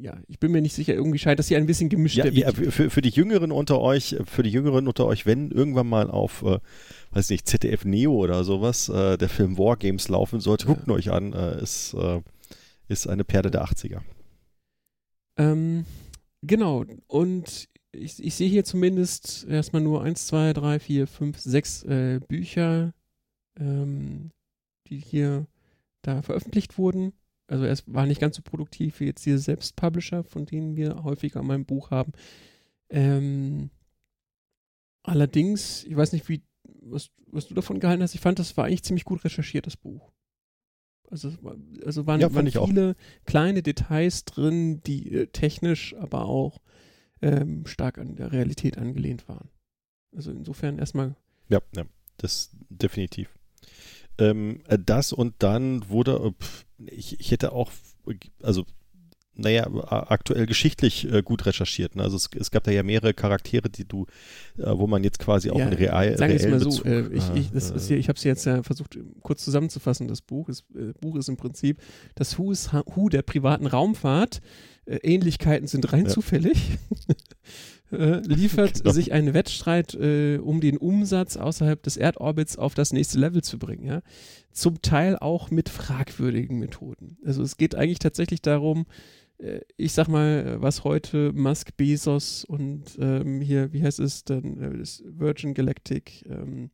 [0.00, 2.16] ja, ich bin mir nicht sicher, irgendwie scheint das hier ein bisschen gemischt.
[2.16, 5.86] Ja, ja, für, für die Jüngeren unter euch, für die Jüngeren unter euch, wenn irgendwann
[5.88, 6.58] mal auf, äh,
[7.10, 11.10] weiß nicht, ZDF Neo oder sowas, äh, der Film Wargames laufen sollte, guckt ihn euch
[11.10, 12.20] an, äh, ist, äh,
[12.88, 14.00] ist eine Perle der 80er.
[15.36, 15.84] Ähm,
[16.42, 21.82] genau, und ich, ich sehe hier zumindest erstmal nur eins, zwei, drei, vier, fünf, sechs
[21.84, 22.94] äh, Bücher,
[23.58, 24.30] ähm,
[24.88, 25.46] die hier
[26.02, 27.12] da veröffentlicht wurden.
[27.46, 31.42] Also es war nicht ganz so produktiv wie jetzt diese Selbstpublisher, von denen wir häufiger
[31.42, 32.12] mal ein Buch haben.
[32.88, 33.70] Ähm,
[35.02, 38.64] allerdings, ich weiß nicht, wie, was, was du davon gehalten hast, ich fand, das war
[38.64, 40.11] eigentlich ziemlich gut recherchiert, das Buch.
[41.12, 41.30] Also,
[41.84, 42.66] also waren, Ja, waren auch.
[42.66, 42.96] viele
[43.26, 46.62] kleine Details drin, die äh, technisch, aber auch
[47.20, 49.50] ähm, stark an der Realität angelehnt waren.
[50.16, 51.14] Also insofern erstmal
[51.50, 51.84] Ja, ja,
[52.16, 53.28] das definitiv.
[54.18, 56.32] Ähm, äh, das und dann wurde,
[56.80, 57.70] äh, ich, ich hätte auch,
[58.42, 58.64] also,
[59.34, 59.66] naja,
[60.08, 61.96] aktuell geschichtlich äh, gut recherchiert.
[61.96, 62.02] Ne?
[62.02, 64.06] Also es, es gab da ja mehrere Charaktere, die du,
[64.58, 67.06] äh, wo man jetzt quasi auch Ja, einen real, Sagen reellen mal so, Bezug, äh,
[67.08, 70.06] ich, ich, das äh, ist hier, ich habe es jetzt ja versucht, ähm, kurz zusammenzufassen,
[70.06, 70.48] das Buch.
[70.48, 71.78] Das äh, Buch ist im Prinzip
[72.14, 74.42] das Who, is, Who der privaten Raumfahrt.
[74.84, 76.10] Äh, Ähnlichkeiten sind rein Ja.
[76.10, 76.58] zufällig.
[77.92, 78.90] äh, liefert Genau.
[78.92, 83.86] sich einen Wettstreit, um den Umsatz außerhalb des Erdorbits auf das nächste Level zu bringen.
[83.86, 84.02] Ja?
[84.52, 87.16] Zum Teil auch mit fragwürdigen Methoden.
[87.24, 88.86] Also es geht eigentlich tatsächlich darum,
[89.76, 94.84] ich sag mal, was heute Musk, Bezos und ähm, hier, wie heißt es denn, äh,
[95.18, 96.70] Virgin Galactic, ähm,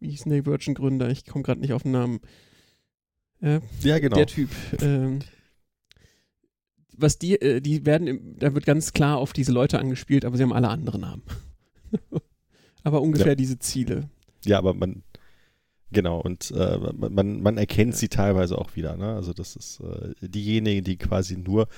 [0.00, 1.10] wie hieß denn der Virgin-Gründer?
[1.10, 2.20] Ich komme gerade nicht auf den Namen.
[3.40, 4.16] Äh, ja, genau.
[4.16, 4.48] Der Typ.
[4.80, 5.20] Ähm,
[6.96, 10.42] was die, äh, die werden, da wird ganz klar auf diese Leute angespielt, aber sie
[10.42, 11.22] haben alle andere Namen.
[12.82, 13.34] aber ungefähr Ja.
[13.34, 14.08] diese Ziele.
[14.44, 15.02] Ja, aber man,
[15.90, 18.96] genau, und äh, man, man, erkennt sie teilweise auch wieder.
[18.96, 19.14] Ne?
[19.14, 21.68] Also das ist äh, diejenigen, die quasi nur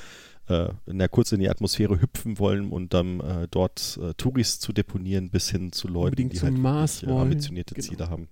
[0.48, 4.58] äh, in der kurz in die Atmosphäre hüpfen wollen und dann äh, dort äh, Touris
[4.58, 7.22] zu deponieren, bis hin zu Leuten, Unbedingt die zum halt Mars wirklich, äh, wollen.
[7.22, 7.88] ambitionierte Genau.
[7.88, 8.28] Ziele haben.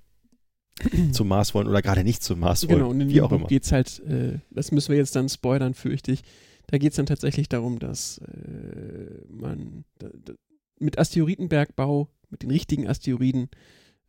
[1.12, 2.79] zum Mars wollen oder gerade nicht zum Mars wollen.
[2.79, 3.47] Genau, und in wie dem auch Buch immer.
[3.47, 6.23] geht es halt, äh, das müssen wir jetzt dann spoilern, fürchte ich.
[6.67, 10.35] Da geht es dann tatsächlich darum, dass äh, man da, da,
[10.79, 13.49] mit Asteroidenbergbau, mit den richtigen Asteroiden,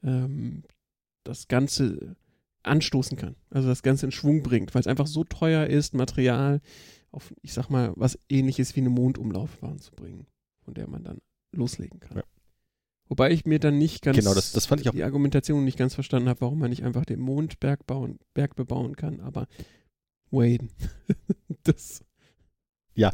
[0.03, 0.63] ähm,
[1.23, 2.15] das Ganze
[2.63, 3.35] anstoßen kann.
[3.49, 6.61] Also das Ganze in Schwung bringt, weil es einfach so teuer ist, Material
[7.11, 10.27] auf, ich sag mal, was ähnliches wie eine Mondumlaufbahn zu bringen,
[10.63, 11.19] von der man dann
[11.55, 12.17] loslegen kann.
[12.17, 12.23] Ja.
[13.07, 15.77] Wobei ich mir dann nicht ganz Genau, das- das fand ich auch- die Argumentation nicht
[15.79, 19.47] ganz verstanden habe, warum man nicht einfach den Mond Berg, bauen, Berg bebauen kann, aber
[20.31, 20.67] Wayne.
[21.63, 22.03] das,
[22.95, 23.11] Äh,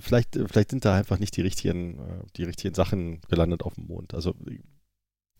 [0.00, 3.74] Vielleicht, äh, vielleicht sind da einfach nicht die richtigen, äh, die richtigen Sachen gelandet auf
[3.74, 4.12] dem Mond.
[4.12, 4.34] Also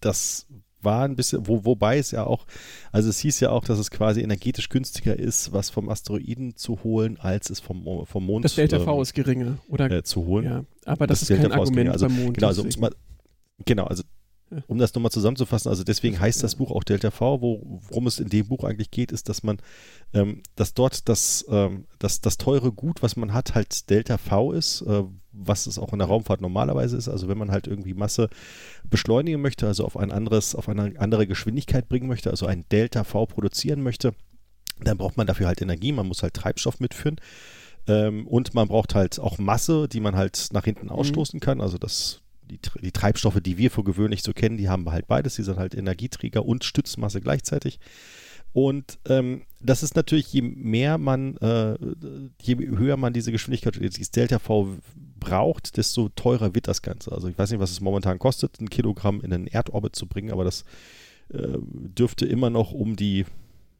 [0.00, 0.46] das
[0.82, 2.46] war ein bisschen, wo, wobei es ja auch,
[2.90, 6.82] also es hieß ja auch, dass es quasi energetisch günstiger ist, was vom Asteroiden zu
[6.84, 9.90] holen, als es vom, vom Mond das Delta V ähm, ist geringer, oder?
[9.90, 10.44] äh, zu holen.
[10.44, 11.92] ja, aber das, das ist kein Delta V ist Argument geringer.
[11.92, 12.36] Also, beim Mond.
[12.36, 12.92] Genau, also mal,
[13.64, 14.02] genau, also
[14.66, 16.56] um das nochmal zusammenzufassen, also deswegen heißt das.
[16.56, 19.58] Buch auch Delta V, wo, worum es in dem Buch eigentlich geht, ist, dass man,
[20.12, 24.52] ähm, dass dort das, ähm, das, das teure Gut, was man hat, halt Delta V
[24.52, 27.08] ist, äh, was es auch in der Raumfahrt normalerweise ist.
[27.08, 28.28] Also wenn man halt irgendwie Masse
[28.84, 33.04] beschleunigen möchte, also auf ein anderes, auf eine andere Geschwindigkeit bringen möchte, also ein Delta
[33.04, 34.14] V produzieren möchte,
[34.80, 37.16] dann braucht man dafür halt Energie, man muss halt Treibstoff mitführen.
[37.86, 41.60] Ähm, und man braucht halt auch Masse, die man halt nach hinten ausstoßen kann.
[41.60, 45.34] Also das, die, die Treibstoffe, die wir für gewöhnlich so kennen, die haben halt beides.
[45.34, 47.80] Die sind halt Energieträger und Stützmasse gleichzeitig.
[48.52, 51.76] Und ähm, das ist natürlich, je mehr man, äh,
[52.40, 54.76] je höher man diese Geschwindigkeit, dieses Delta V
[55.24, 57.12] braucht, desto teurer wird das Ganze.
[57.12, 60.30] Also ich weiß nicht, was es momentan kostet, ein Kilogramm in den Erdorbit zu bringen,
[60.30, 60.64] aber das
[61.30, 63.24] äh, dürfte immer noch um die,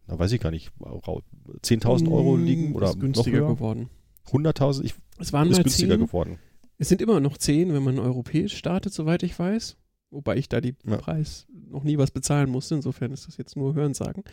[0.07, 1.23] na weiß ich gar nicht, rau-
[1.63, 3.55] 10.000 Euro liegen Mm, oder ist günstiger noch höher.
[3.57, 3.91] geworden.
[4.31, 6.39] 100.000 ich, Es waren ist günstiger 10, geworden.
[6.79, 9.77] Es sind immer noch 10, wenn man europäisch startet, soweit ich weiß.
[10.11, 10.97] Wobei ich da die Ja.
[10.99, 12.75] Preis noch nie was bezahlen musste.
[12.75, 14.25] Insofern ist das jetzt nur Hörensagen.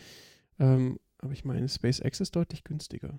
[0.58, 3.18] Ähm, aber ich meine, SpaceX ist deutlich günstiger.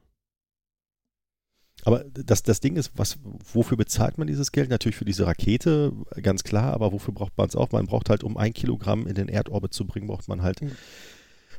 [1.84, 3.18] Aber das, das Ding ist, was,
[3.54, 4.70] wofür bezahlt man dieses Geld?
[4.70, 5.92] Natürlich für diese Rakete,
[6.22, 7.72] ganz klar, aber wofür braucht man es auch?
[7.72, 10.72] Man braucht halt, um ein Kilogramm in den Erdorbit zu bringen, braucht man halt, Mhm.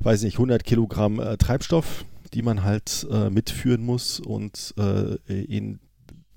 [0.00, 2.04] weiß nicht, 100 Kilogramm äh, Treibstoff.
[2.34, 5.80] die man halt äh, mitführen muss und äh, in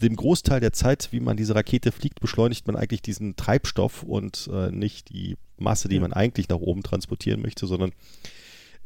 [0.02, 4.50] dem Großteil der Zeit, wie man diese Rakete fliegt, beschleunigt man eigentlich diesen Treibstoff und
[4.52, 6.02] äh, nicht die Masse, die Ja.
[6.02, 7.94] man eigentlich nach oben transportieren möchte, sondern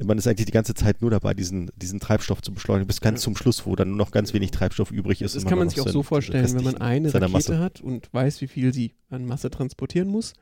[0.03, 3.21] man ist eigentlich die ganze Zeit nur dabei, diesen, diesen Treibstoff zu beschleunigen, bis ganz
[3.21, 3.23] Ja.
[3.25, 5.35] zum Schluss, wo dann nur noch ganz wenig Treibstoff übrig ist.
[5.35, 7.59] Das kann man sich auch so vorstellen, wenn man eine Rakete Masse.
[7.59, 10.33] hat und weiß, wie viel sie an Masse transportieren muss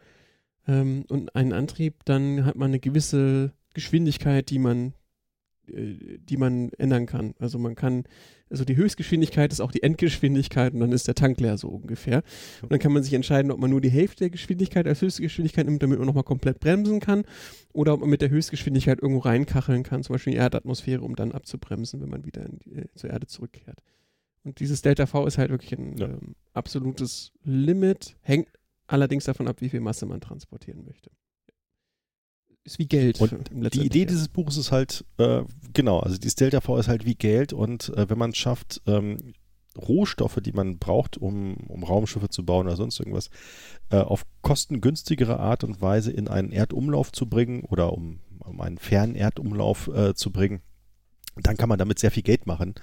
[0.67, 4.93] ähm, und einen Antrieb, dann hat man eine gewisse Geschwindigkeit, die man,
[5.67, 7.33] äh, die man ändern kann.
[7.39, 8.03] Also man kann,
[8.49, 12.23] also die Höchstgeschwindigkeit ist auch die Endgeschwindigkeit und dann ist der Tank leer so ungefähr.
[12.61, 15.65] Und dann kann man sich entscheiden, ob man nur die Hälfte der Geschwindigkeit als Höchstgeschwindigkeit
[15.65, 17.23] nimmt, damit man nochmal komplett bremsen kann,
[17.73, 21.15] oder ob man mit der Höchstgeschwindigkeit irgendwo reinkacheln kann, zum Beispiel in die Erdatmosphäre, um
[21.15, 23.79] dann abzubremsen, wenn man wieder die, äh, zur Erde zurückkehrt.
[24.43, 26.07] Und dieses Delta V ist halt wirklich ein Ja.
[26.07, 28.47] ähm, absolutes Limit, hängt
[28.87, 31.11] allerdings davon ab, wie viel Masse man transportieren möchte.
[32.67, 33.21] Ist wie Geld.
[33.21, 34.15] Und Die Idee Endes.
[34.15, 37.95] dieses Buches ist halt, äh, genau, also dieses Delta V ist halt wie Geld und
[37.95, 39.33] äh, wenn man es schafft, ähm,
[39.77, 43.29] Rohstoffe, die man braucht, um, um Raumschiffe zu bauen oder sonst irgendwas,
[43.89, 48.79] äh, auf kostengünstigere Art und Weise in einen Erdumlauf zu bringen oder um, um einen
[48.79, 50.59] fernen Erdumlauf äh, zu bringen,
[51.37, 52.75] dann kann man damit sehr viel Geld machen.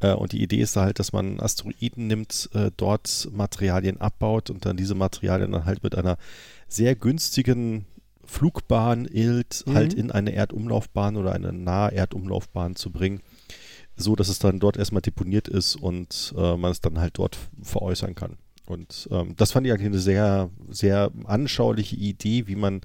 [0.00, 4.64] Äh, und die Idee ist halt, dass man Asteroiden nimmt, äh, dort Materialien abbaut und
[4.64, 6.16] dann diese Materialien dann halt mit einer
[6.68, 7.84] sehr günstigen
[8.26, 9.74] Flugbahn ILT Mhm.
[9.74, 13.20] halt in eine Erdumlaufbahn oder eine nahe Erdumlaufbahn zu bringen,
[13.96, 17.38] so dass es dann dort erstmal deponiert ist und äh, man es dann halt dort
[17.62, 18.36] veräußern kann.
[18.66, 22.80] Und ähm, das fand ich eigentlich eine sehr, sehr anschauliche Idee, wie man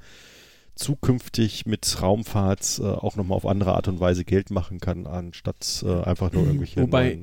[0.76, 5.84] zukünftig mit Raumfahrt äh, auch nochmal auf andere Art und Weise Geld machen kann, anstatt
[5.86, 7.20] äh, einfach nur irgendwelche Wobei-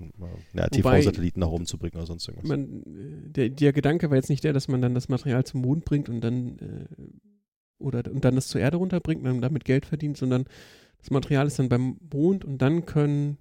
[0.54, 2.48] äh, TV-Satelliten nach oben zu bringen oder sonst irgendwas.
[2.48, 5.62] man, äh, der, der Gedanke war jetzt nicht der, dass man dann das Material zum
[5.62, 6.86] Mond bringt und dann äh,
[7.78, 10.44] oder und dann das zur Erde runterbringt und damit Geld verdient, sondern
[10.98, 13.38] das Material ist dann beim Mond und dann können,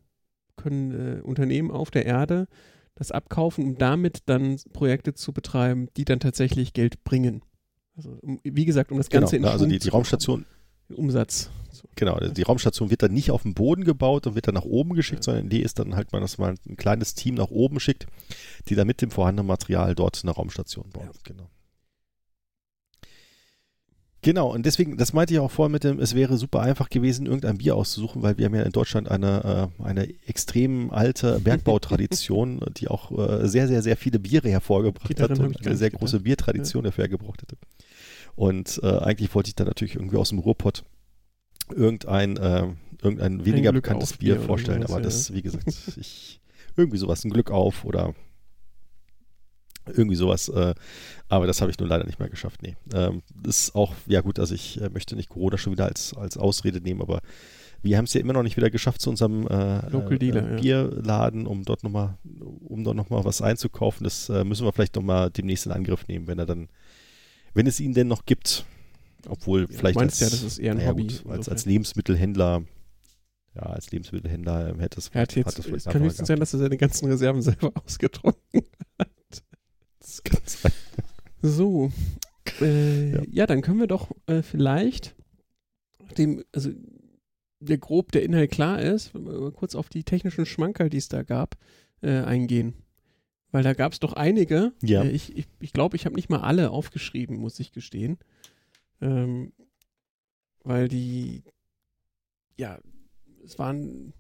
[0.56, 2.48] können äh, Unternehmen auf der Erde
[2.96, 7.42] das abkaufen, um damit dann Projekte zu betreiben, die dann tatsächlich Geld bringen.
[7.96, 10.46] Also um, wie gesagt, um das genau, Ganze in ne, also Schwung die, die Raumstation.
[10.90, 11.52] Umsatz.
[11.72, 11.88] So.
[11.96, 14.94] Genau, die Raumstation wird dann nicht auf den Boden gebaut und wird dann nach oben
[14.94, 15.34] geschickt, Ja.
[15.34, 18.08] sondern die ist dann halt mal, dass man ein kleines Team nach oben schickt,
[18.68, 21.10] die dann mit dem vorhandenen Material dort eine Raumstation bauen.
[21.14, 21.20] Ja.
[21.24, 21.50] Genau.
[24.28, 27.28] Genau, und deswegen, das meinte ich auch vorher mit dem, es wäre super einfach gewesen,
[27.28, 32.60] irgendein Bier auszusuchen, weil wir haben ja in Deutschland eine, äh, eine extrem alte Bergbautradition,
[32.76, 36.02] die auch äh, sehr, sehr, sehr viele Biere hervorgebracht hat und eine sehr gedacht.
[36.02, 37.56] große Biertradition hervorgebracht hätte.
[38.36, 40.84] Und äh, eigentlich wollte ich dann natürlich irgendwie aus dem Ruhrpott
[41.74, 42.68] irgendein, äh,
[43.02, 45.00] irgendein weniger bekanntes Bier Bier vorstellen, aber ja.
[45.04, 46.42] das, wie gesagt, ich,
[46.76, 48.14] irgendwie sowas, ein Glück auf oder
[49.94, 50.74] irgendwie sowas, äh,
[51.30, 52.62] aber das habe ich nun leider nicht mehr geschafft.
[52.64, 52.76] Nee.
[52.94, 56.14] Ähm, das ist auch, ja gut, also ich äh, möchte nicht Corona schon wieder als,
[56.16, 57.22] als Ausrede nehmen, aber
[57.82, 60.62] wir haben es ja immer noch nicht wieder geschafft zu unserem äh, Local Dealer, äh.
[60.62, 64.04] Bierladen, um dort nochmal, um dort nochmal was einzukaufen.
[64.04, 66.70] Das müssen wir vielleicht nochmal demnächst in Angriff nehmen, wenn er dann,
[67.54, 68.66] wenn es ihn denn noch gibt.
[69.28, 71.50] Obwohl Ja, vielleicht du meinst als, ja, das ist eher ein naja, Hobby, Gut, als,
[71.50, 72.64] als Lebensmittelhändler,
[73.56, 76.54] ja, als Lebensmittelhändler ähm, hätte es Er hat jetzt, hat es kann höchstens sein, dass
[76.54, 78.64] er seine ganzen Reserven selber ausgetrunken
[79.00, 79.10] hat.
[80.24, 80.72] Das kann sein.
[81.42, 81.92] So.
[82.62, 83.22] Äh, Ja.
[83.30, 83.46] ja.
[83.46, 85.16] dann können wir doch äh, vielleicht,
[86.18, 86.72] dem, also
[87.60, 89.12] der grob der Inhalt klar ist,
[89.56, 91.58] kurz auf die technischen Schmankerl, die es da gab,
[92.02, 92.74] äh, eingehen.
[93.52, 94.74] Weil da gab es doch einige.
[94.82, 95.04] Ja.
[95.04, 98.18] Äh, ich glaube, ich, ich, glaub, ich habe nicht mal alle aufgeschrieben, muss ich gestehen.
[99.02, 99.54] Ähm,
[100.64, 101.44] weil die,
[102.58, 102.80] ja,
[103.44, 104.14] es waren,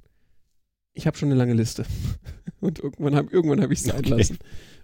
[0.94, 1.86] ich habe schon eine lange Liste.
[2.60, 4.10] Und irgendwann habe irgendwann hab ich es Okay.
[4.10, 4.38] lassen.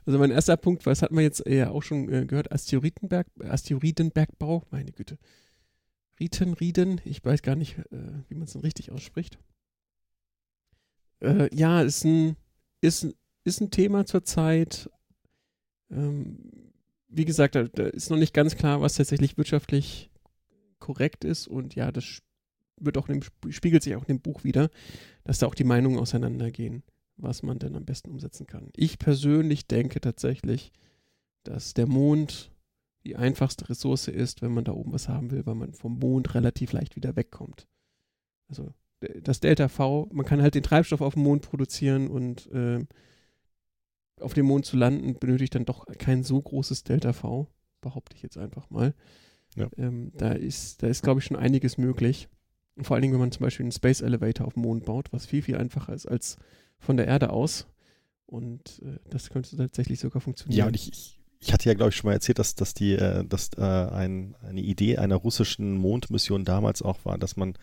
[0.05, 4.63] Also mein erster Punkt, was hat man jetzt ja auch schon äh, gehört, Asteroidenberg, Asteroidenbergbau,
[4.69, 5.17] meine Güte.
[6.19, 9.39] Rieten, Rieden, ich weiß gar nicht, äh, wie man es denn richtig ausspricht.
[11.21, 12.35] Äh, ja, ist ein,
[12.81, 13.07] ist,
[13.43, 14.89] ist ein Thema zurzeit.
[15.89, 16.73] Ähm,
[17.07, 20.09] wie gesagt, da, da ist noch nicht ganz klar, was tatsächlich wirtschaftlich
[20.79, 22.21] korrekt ist und ja, das
[22.79, 24.69] wird auch dem, spiegelt sich auch in dem Buch wieder,
[25.23, 26.83] dass da auch die Meinungen auseinandergehen,
[27.17, 28.69] was man denn am besten umsetzen kann.
[28.75, 30.71] Ich persönlich denke tatsächlich,
[31.43, 32.51] dass der Mond
[33.05, 36.35] die einfachste Ressource ist, wenn man da oben was haben will, weil man vom Mond
[36.35, 37.67] relativ leicht wieder wegkommt.
[38.47, 38.73] Also
[39.21, 42.87] das Delta V, man kann halt den Treibstoff auf dem Mond produzieren und ähm,
[44.21, 47.47] auf dem Mond zu landen benötigt dann doch kein so großes Delta V,
[47.81, 48.93] behaupte ich jetzt einfach mal.
[49.55, 49.69] Ja.
[49.77, 52.29] Ähm, da ist, da ist glaube ich schon einiges möglich.
[52.75, 55.11] Und vor allen Dingen, wenn man zum Beispiel einen Space Elevator auf dem Mond baut,
[55.11, 56.37] was viel, viel einfacher ist als
[56.83, 57.67] von der Erde aus.
[58.25, 60.57] Und äh, das könnte tatsächlich sogar funktionieren.
[60.57, 62.93] Ja, und ich, ich, ich hatte ja, glaube ich, schon mal erzählt, dass, dass, die,
[62.93, 67.55] äh, dass äh, ein, eine Idee einer russischen Mondmission damals auch war, dass man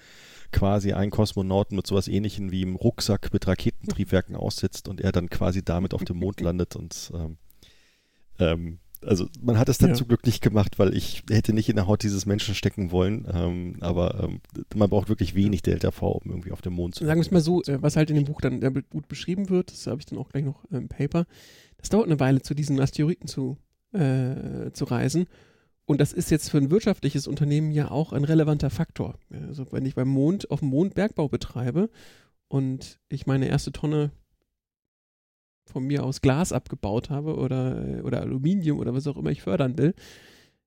[0.52, 5.30] quasi einen Kosmonauten mit sowas ähnlichem wie im Rucksack mit Raketentriebwerken aussetzt und er dann
[5.30, 7.38] quasi damit auf dem Mond landet und ähm,
[8.38, 9.94] ähm, also man hat es dann Ja.
[9.94, 13.26] zum Glück nicht gemacht, weil ich hätte nicht in der Haut dieses Menschen stecken wollen,
[13.32, 14.40] ähm, aber ähm,
[14.74, 17.30] man braucht wirklich wenig Delta V, um irgendwie auf dem Mond zu Sagen wir es
[17.30, 18.60] mal so, äh, was halt in dem Buch dann
[18.90, 21.26] gut beschrieben wird, das habe ich dann auch gleich noch im Paper,
[21.78, 23.56] das dauert eine Weile, zu diesen Asteroiden zu,
[23.92, 25.26] äh, zu reisen.
[25.86, 29.18] Und das ist jetzt für ein wirtschaftliches Unternehmen ja auch ein relevanter Faktor.
[29.32, 31.90] Also wenn ich beim Mond auf dem Mond Bergbau betreibe
[32.46, 34.12] und ich meine erste Tonne
[35.70, 39.78] von mir aus Glas abgebaut habe oder, oder Aluminium oder was auch immer ich fördern
[39.78, 39.94] will,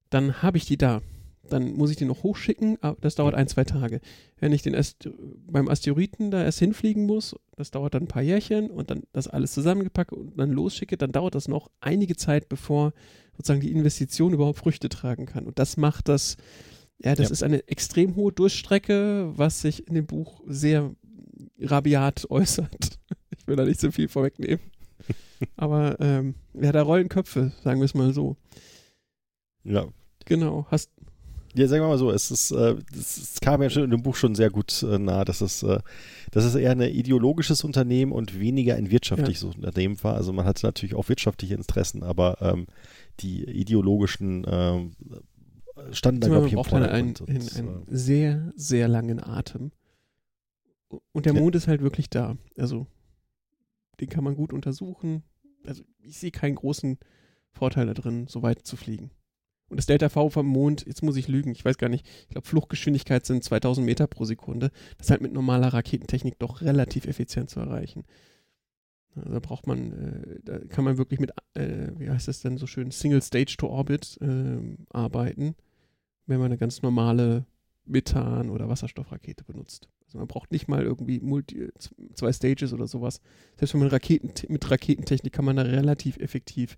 [0.10, 1.02] dann habe ich die da.
[1.50, 4.00] Dann muss ich die noch hochschicken, aber das dauert ein, zwei Tage.
[4.40, 5.10] Wenn ich den erst
[5.46, 9.28] beim Asteroiden da erst hinfliegen muss, das dauert dann ein paar Jährchen und dann das
[9.28, 12.94] alles zusammengepackt und dann losschicke, dann dauert das noch einige Zeit, bevor
[13.36, 15.46] sozusagen die Investition überhaupt Früchte tragen kann.
[15.46, 16.38] Und das macht das,
[17.04, 17.34] ja, das Ja.
[17.34, 20.96] ist eine extrem hohe Durchstrecke, was sich in dem Buch sehr
[21.60, 23.00] rabiat äußert.
[23.38, 24.60] Ich will da nicht so viel vorwegnehmen.
[25.56, 28.38] Aber ähm, ja, da rollen Köpfe, sagen wir es mal so.
[29.64, 29.88] Ja.
[30.26, 30.66] Genau.
[30.70, 30.92] Hast,
[31.56, 34.16] Ja, sagen wir mal so, es ist, äh, es, kam ja schon in dem Buch
[34.16, 35.80] schon sehr gut äh, nahe, dass es, äh,
[36.32, 40.16] dass es eher ein ideologisches Unternehmen und weniger ein wirtschaftliches Unternehmen war.
[40.16, 42.68] Also man hatte natürlich auch wirtschaftliche Interessen, aber ähm,
[43.20, 44.96] die ideologischen ähm,
[45.92, 47.22] standen da, glaube ich, im Vordergrund.
[47.30, 49.72] einen, und, einen sehr, sehr langen Atem.
[51.12, 51.40] Und der Ja.
[51.40, 52.38] Mond ist halt wirklich da.
[52.58, 52.88] Also,
[54.00, 55.24] den kann man gut untersuchen.
[55.66, 56.98] Also, ich sehe keinen großen
[57.52, 59.12] Vorteil da drin, so weit zu fliegen.
[59.70, 62.30] Und das Delta V vom Mond, jetzt muss ich lügen, ich weiß gar nicht, ich
[62.30, 64.72] glaube, Fluchtgeschwindigkeit sind 2000 Meter pro Sekunde.
[64.98, 68.04] Das ist halt mit normaler Raketentechnik doch relativ effizient zu erreichen.
[69.16, 72.58] Also da braucht man, äh, da kann man wirklich mit, äh, wie heißt das denn
[72.58, 75.56] so schön, Single Stage to Orbit äh, arbeiten,
[76.26, 77.46] wenn man eine ganz normale
[77.86, 79.90] Methan- oder Wasserstoffrakete benutzt.
[80.14, 81.70] Also man braucht nicht mal irgendwie multi,
[82.14, 83.20] zwei Stages oder sowas.
[83.58, 86.78] Selbst wenn man Raketen, mit Raketentechnik kann man da relativ effektiv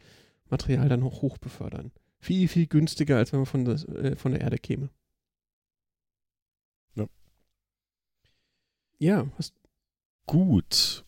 [0.50, 1.92] Material dann auch hoch befördern.
[2.20, 4.90] Viel, viel günstiger, als wenn man von, das, äh, von der Erde käme.
[6.96, 7.08] Ja.
[9.00, 9.54] Ja, hast,
[10.26, 11.04] Gut.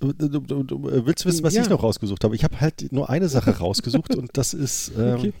[0.00, 1.62] Du, du, du, du willst du wissen, was Ja.
[1.62, 2.34] ich noch rausgesucht habe?
[2.34, 4.92] Ich habe halt nur eine Sache rausgesucht und das ist.
[4.96, 5.32] Ähm, Okay.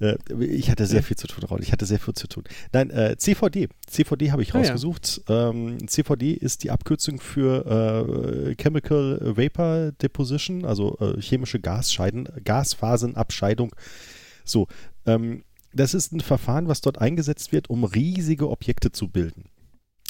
[0.00, 1.02] Äh, ich hatte sehr Ja.
[1.06, 1.62] viel zu tun, Raul.
[1.62, 2.44] Ich hatte sehr viel zu tun.
[2.72, 3.68] Nein, äh, CVD.
[3.86, 4.60] CVD habe ich Ah, ja.
[4.62, 5.22] rausgesucht.
[5.28, 13.74] Ähm, CVD ist die Abkürzung für äh, Chemical Vapor Deposition, also äh, chemische Gasscheiden, Gasphasenabscheidung.
[14.44, 14.66] So,
[15.06, 19.44] ähm, das ist ein Verfahren, was dort eingesetzt wird, um riesige Objekte zu bilden.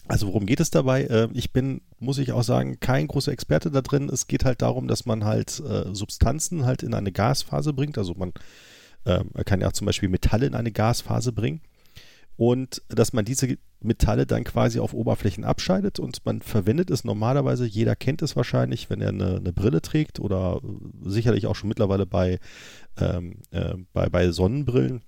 [0.08, 1.04] Also worum geht es dabei?
[1.04, 4.08] Äh, ich bin, muss ich auch sagen, kein großer Experte da drin.
[4.08, 7.98] Es geht halt darum, dass man halt äh, Substanzen halt in eine Gasphase bringt.
[7.98, 8.32] Also man
[9.04, 11.60] äh, kann ja auch zum Beispiel Metalle in eine Gasphase bringen.
[12.36, 17.66] Und dass man diese Metalle dann quasi auf Oberflächen abscheidet und man verwendet es normalerweise,
[17.66, 20.60] jeder kennt es wahrscheinlich, wenn er eine, eine Brille trägt oder
[21.04, 22.38] sicherlich auch schon mittlerweile bei,
[22.98, 25.02] ähm, äh, bei, bei Sonnenbrillen,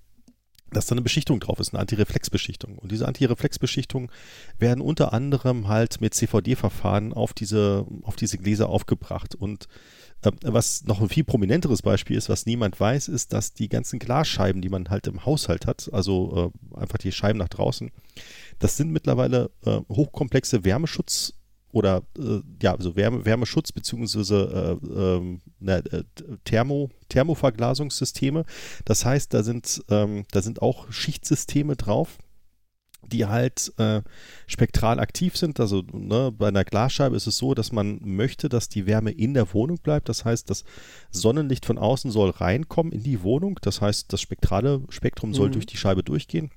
[0.71, 2.77] dass da eine Beschichtung drauf ist, eine Antireflexbeschichtung.
[2.77, 4.11] Und diese Antireflexbeschichtungen
[4.57, 9.35] werden unter anderem halt mit CVD-Verfahren auf diese, auf diese Gläser aufgebracht.
[9.35, 9.67] Und
[10.43, 14.61] was noch ein viel prominenteres Beispiel ist, was niemand weiß, ist, dass die ganzen Glasscheiben,
[14.61, 17.91] die man halt im Haushalt hat, also äh, einfach die Scheiben nach draußen,
[18.59, 21.33] das sind mittlerweile äh, hochkomplexe Wärmeschutz-
[21.73, 26.03] oder äh, ja, also Wärme, Wärmeschutz beziehungsweise äh, ähm, na, äh,
[26.45, 28.45] Thermo, Thermoverglasungssysteme.
[28.85, 32.19] Das heißt, da sind, ähm, da sind auch Schichtsysteme drauf,
[33.13, 34.01] die halt äh,
[34.47, 35.59] spektral aktiv sind.
[35.59, 39.33] Also ne, bei einer Glasscheibe ist es so, dass man möchte, dass die Wärme in
[39.33, 40.09] der Wohnung bleibt.
[40.09, 40.65] Das heißt, das
[41.11, 43.59] Sonnenlicht von außen soll reinkommen in die Wohnung.
[43.61, 45.53] Das heißt, das spektrale Spektrum soll Mhm.
[45.53, 46.51] durch die Scheibe durchgehen.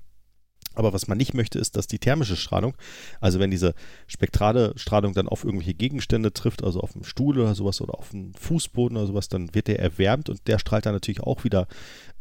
[0.75, 2.77] Aber was man nicht möchte, ist, dass die thermische Strahlung,
[3.21, 3.75] also wenn diese
[4.07, 8.13] spektrale Strahlung dann auf irgendwelche Gegenstände trifft, also auf einen Stuhl oder sowas oder auf
[8.13, 11.67] einen Fußboden oder sowas, dann wird der erwärmt und der strahlt dann natürlich auch wieder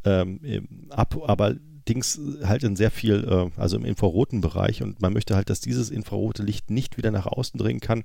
[0.05, 0.39] ähm,
[0.89, 1.55] ab, aber
[1.87, 5.59] Dings halt in sehr viel, äh, also im infraroten Bereich und man möchte halt, dass
[5.61, 8.03] dieses infrarote Licht nicht wieder nach außen dringen kann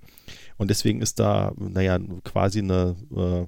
[0.59, 3.47] und deswegen ist da, naja, quasi eine, äh,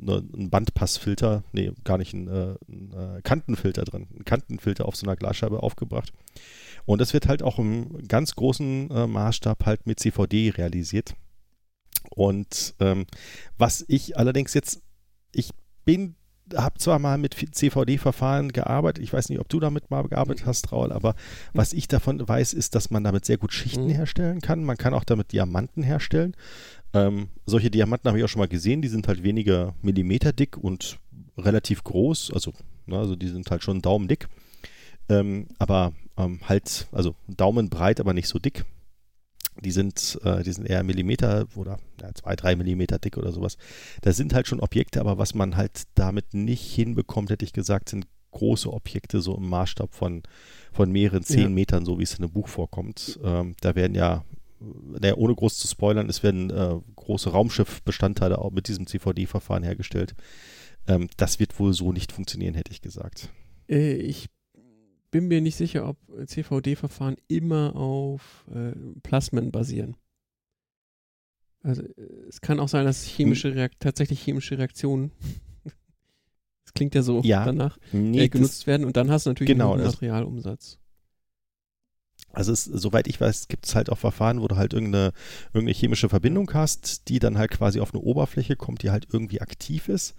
[0.00, 4.96] eine, ein Bandpassfilter, nee, gar nicht ein, äh, ein äh, Kantenfilter drin, ein Kantenfilter auf
[4.96, 6.12] so einer Glasscheibe aufgebracht.
[6.84, 11.16] Und das wird halt auch im ganz großen äh, Maßstab halt mit CVD realisiert.
[12.10, 13.06] Und ähm,
[13.58, 14.82] was ich allerdings jetzt,
[15.32, 15.50] ich
[15.84, 16.14] bin,
[16.54, 20.70] habe zwar mal mit CVD-Verfahren gearbeitet, ich weiß nicht, ob du damit mal gearbeitet hast,
[20.72, 21.14] Raul, aber
[21.52, 23.90] was ich davon weiß, ist, dass man damit sehr gut Schichten Mhm.
[23.90, 24.64] herstellen kann.
[24.64, 26.34] Man kann auch damit Diamanten herstellen.
[26.94, 30.56] Ähm, solche Diamanten habe ich auch schon mal gesehen, die sind halt weniger Millimeter dick
[30.56, 30.98] und
[31.36, 32.52] relativ groß, also,
[32.86, 34.28] ne, also die sind halt schon daumendick.
[35.08, 38.64] Ähm, aber ähm, halt, also daumenbreit, aber nicht so dick.
[39.64, 43.56] Die sind, äh, die sind eher Millimeter oder ja, zwei, drei Millimeter dick oder sowas.
[44.02, 47.88] Das sind halt schon Objekte, aber was man halt damit nicht hinbekommt, hätte ich gesagt,
[47.88, 50.22] sind große Objekte so im Maßstab von,
[50.72, 51.48] von mehreren zehn ja.
[51.48, 53.18] Metern, so wie es in einem Buch vorkommt.
[53.24, 54.24] Ähm, da werden ja,
[54.60, 60.14] naja, ohne groß zu spoilern, es werden äh, große Raumschiffbestandteile auch mit diesem CVD-Verfahren hergestellt.
[60.86, 63.30] Ähm, das wird wohl so nicht funktionieren, hätte ich gesagt.
[63.68, 64.28] Äh, ich
[65.16, 65.96] bin mir nicht sicher, ob
[66.26, 69.96] CVD-Verfahren immer auf äh, Plasmen basieren.
[71.62, 71.88] Also äh,
[72.28, 75.12] es kann auch sein, dass chemische Reakt tatsächlich chemische Reaktionen,
[75.64, 79.54] das klingt ja so ja, danach, nee, äh, genutzt werden und dann hast du natürlich
[79.54, 80.78] genau, einen Materialumsatz.
[82.32, 85.14] Also es, soweit ich weiß, gibt es halt auch Verfahren, wo du halt irgendeine,
[85.54, 89.40] irgendeine chemische Verbindung hast, die dann halt quasi auf eine Oberfläche kommt, die halt irgendwie
[89.40, 90.14] aktiv ist.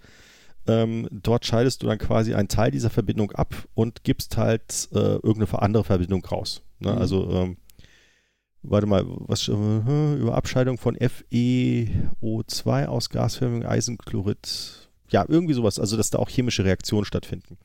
[0.68, 4.98] Ähm, dort scheidest du dann quasi einen Teil dieser Verbindung ab und gibst halt äh,
[4.98, 6.62] irgendeine andere Verbindung raus.
[6.78, 6.92] Ne?
[6.92, 6.98] Mhm.
[6.98, 7.56] Also, ähm,
[8.62, 14.90] warte mal, was äh, über Abscheidung von FeO2 aus gasförmigem Eisenchlorid.
[15.10, 15.78] Ja, irgendwie sowas.
[15.78, 17.56] Also, dass da auch chemische Reaktionen stattfinden.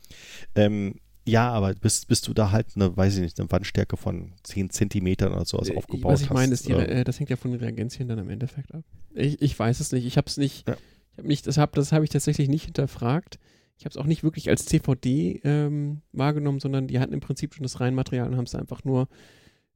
[0.55, 0.95] Ähm,
[1.25, 4.69] ja, aber bis, bis du da halt eine, weiß ich nicht, eine Wandstärke von 10
[4.69, 6.21] Zentimetern oder sowas äh, aufgebaut hast.
[6.21, 8.73] Was ich meine, ist, die, äh, das hängt ja von den Reagenzien dann im Endeffekt
[8.73, 8.83] ab.
[9.13, 10.05] Ich, ich weiß es nicht.
[10.05, 10.67] Ich habe es nicht.
[10.67, 10.75] Ja.
[11.13, 13.39] Ich habe nicht, das habe das hab ich tatsächlich nicht hinterfragt.
[13.77, 17.53] Ich habe es auch nicht wirklich als CVD ähm, wahrgenommen, sondern die hatten im Prinzip
[17.53, 19.07] schon das Reinmaterial und haben es einfach nur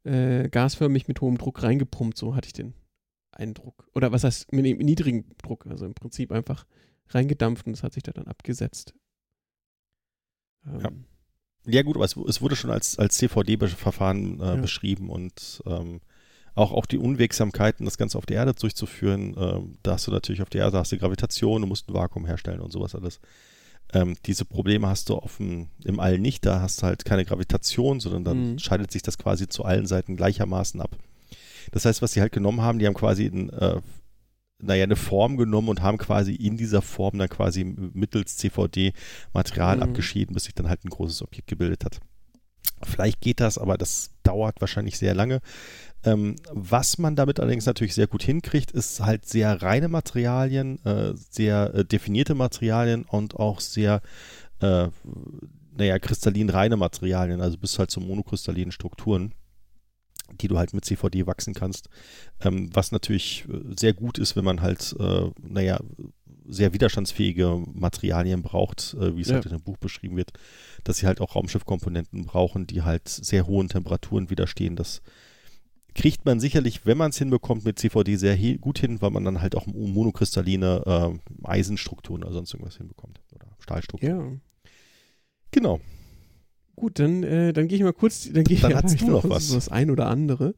[0.03, 2.17] äh, gasförmig mit hohem Druck reingepumpt.
[2.17, 2.73] So hatte ich den
[3.31, 3.89] Eindruck.
[3.93, 5.67] Oder was heißt mit dem niedrigen Druck?
[5.67, 6.65] Also im Prinzip einfach
[7.09, 8.93] reingedampft und das hat sich da dann abgesetzt.
[10.65, 11.05] Ähm,
[11.65, 11.73] ja.
[11.73, 11.81] ja.
[11.83, 14.55] gut, aber es, es, wurde schon als, als CVD-Verfahren äh, ja.
[14.55, 16.01] beschrieben und ähm,
[16.57, 20.41] auch, auch die Unwegsamkeiten, das Ganze auf der Erde durchzuführen, ähm, da hast du natürlich
[20.41, 23.19] auf der Erde hast du Gravitation, du musst ein Vakuum herstellen und sowas alles.
[23.93, 27.25] Ähm, diese Probleme hast du auf dem, im All nicht, da hast du halt keine
[27.25, 28.59] Gravitation, sondern dann mhm.
[28.59, 30.97] scheidet sich das quasi zu allen Seiten gleichermaßen ab.
[31.71, 33.79] Das heißt, was sie halt genommen haben, die haben quasi ein, äh,
[34.59, 38.93] naja, eine Form genommen und haben quasi in dieser Form dann quasi mittels CVD
[39.31, 39.83] Material mhm.
[39.83, 41.99] abgeschieden, bis sich dann halt ein großes Objekt gebildet hat.
[42.83, 45.41] Vielleicht geht das, aber das dauert wahrscheinlich sehr lange.
[46.03, 51.13] Ähm, was man damit allerdings natürlich sehr gut hinkriegt, ist halt sehr reine Materialien, äh,
[51.15, 54.01] sehr äh, definierte Materialien und auch sehr,
[54.61, 54.87] äh,
[55.75, 59.33] naja, kristallin reine Materialien, also bis halt zu monokristallinen Strukturen
[60.41, 61.89] die du halt mit CVD wachsen kannst.
[62.41, 65.79] Ähm, was natürlich äh, sehr gut ist, wenn man halt, äh, naja,
[66.49, 69.35] sehr widerstandsfähige Materialien braucht, äh, wie es ja.
[69.35, 70.31] halt in dem Buch beschrieben wird,
[70.83, 74.75] dass sie halt auch Raumschiffkomponenten brauchen, die halt sehr hohen Temperaturen widerstehen.
[74.75, 75.01] Das
[75.97, 79.41] kriegt man sicherlich, wenn man es hinbekommt, mit CVD sehr gut hin, weil man dann
[79.41, 83.19] halt auch monokristalline äh, Eisenstrukturen oder sonst irgendwas hinbekommt.
[83.33, 84.33] Oder Stahlstrukturen.
[84.33, 84.69] Ja.
[85.51, 85.81] Genau.
[86.75, 88.31] Gut, dann, äh, dann gehe ich mal kurz.
[88.31, 89.51] Dann, dann ja, hast du noch was.
[89.51, 90.53] Das ein oder andere.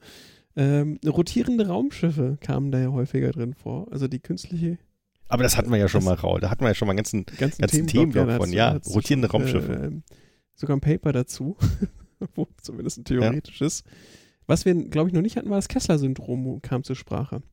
[0.58, 3.88] Ähm, rotierende Raumschiffe kamen da ja häufiger drin vor.
[3.92, 4.78] Also die künstliche.
[5.30, 6.42] Aber das hatten wir ja schon mal, Raul.
[6.42, 9.30] Da hatten wir ja schon mal einen ganzen, ganzen, ganzen Themenblock, Themenblock von, ja, rotierende
[9.30, 9.74] schon, Raumschiffe.
[9.74, 10.14] Äh,
[10.56, 11.56] sogar ein Paper dazu,
[12.36, 13.84] wo zumindest ein theoretisches.
[13.86, 13.92] Ja.
[14.50, 17.44] Was wir, glaube ich, noch nicht hatten, war das Kessler-Syndrom, kam zur Sprache.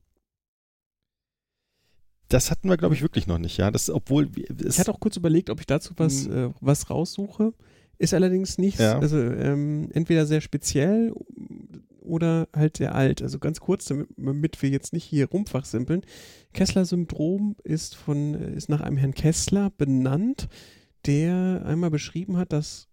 [2.27, 3.69] Das hatten wir, glaube ich, wirklich noch nicht, ja.
[3.69, 6.33] Das, obwohl ich hatte auch kurz überlegt, ob ich dazu was, hm.
[6.33, 7.53] äh, was raussuche.
[7.99, 8.97] Ist allerdings nicht, ja.
[8.97, 11.13] also ähm, entweder sehr speziell
[12.01, 13.21] oder halt sehr alt.
[13.21, 16.01] Also ganz kurz, damit, damit wir jetzt nicht hier rumfachsimpeln.
[16.53, 20.47] Kessler-Syndrom ist von, ist nach einem Herrn Kessler benannt,
[21.05, 22.89] der einmal beschrieben hat, dass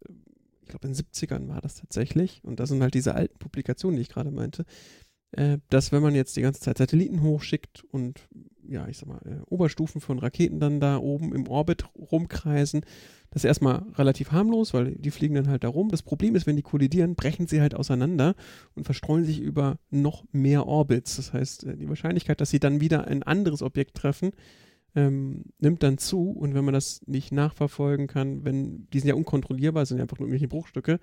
[0.65, 3.97] ich glaube in den 70ern war das tatsächlich, und das sind halt diese alten Publikationen,
[3.97, 4.65] die ich gerade meinte,
[5.33, 8.29] äh, dass wenn man jetzt die ganze Zeit Satelliten hochschickt und
[8.67, 12.83] ja, ich sag mal, äh, Oberstufen von Raketen dann da oben im Orbit rumkreisen,
[13.31, 15.91] das ist erstmal relativ harmlos, weil die fliegen dann halt da rum.
[15.91, 18.37] Das Problem ist, wenn die kollidieren, brechen sie halt auseinander
[18.75, 21.17] und verstreuen sich über noch mehr Orbits.
[21.17, 24.31] Das heißt, äh, die Wahrscheinlichkeit, dass sie dann wieder ein anderes Objekt treffen,
[24.95, 29.15] ähm, nimmt dann zu und wenn man das nicht nachverfolgen kann, wenn die sind ja
[29.15, 31.01] unkontrollierbar, sind ja einfach nur irgendwelche Bruchstücke.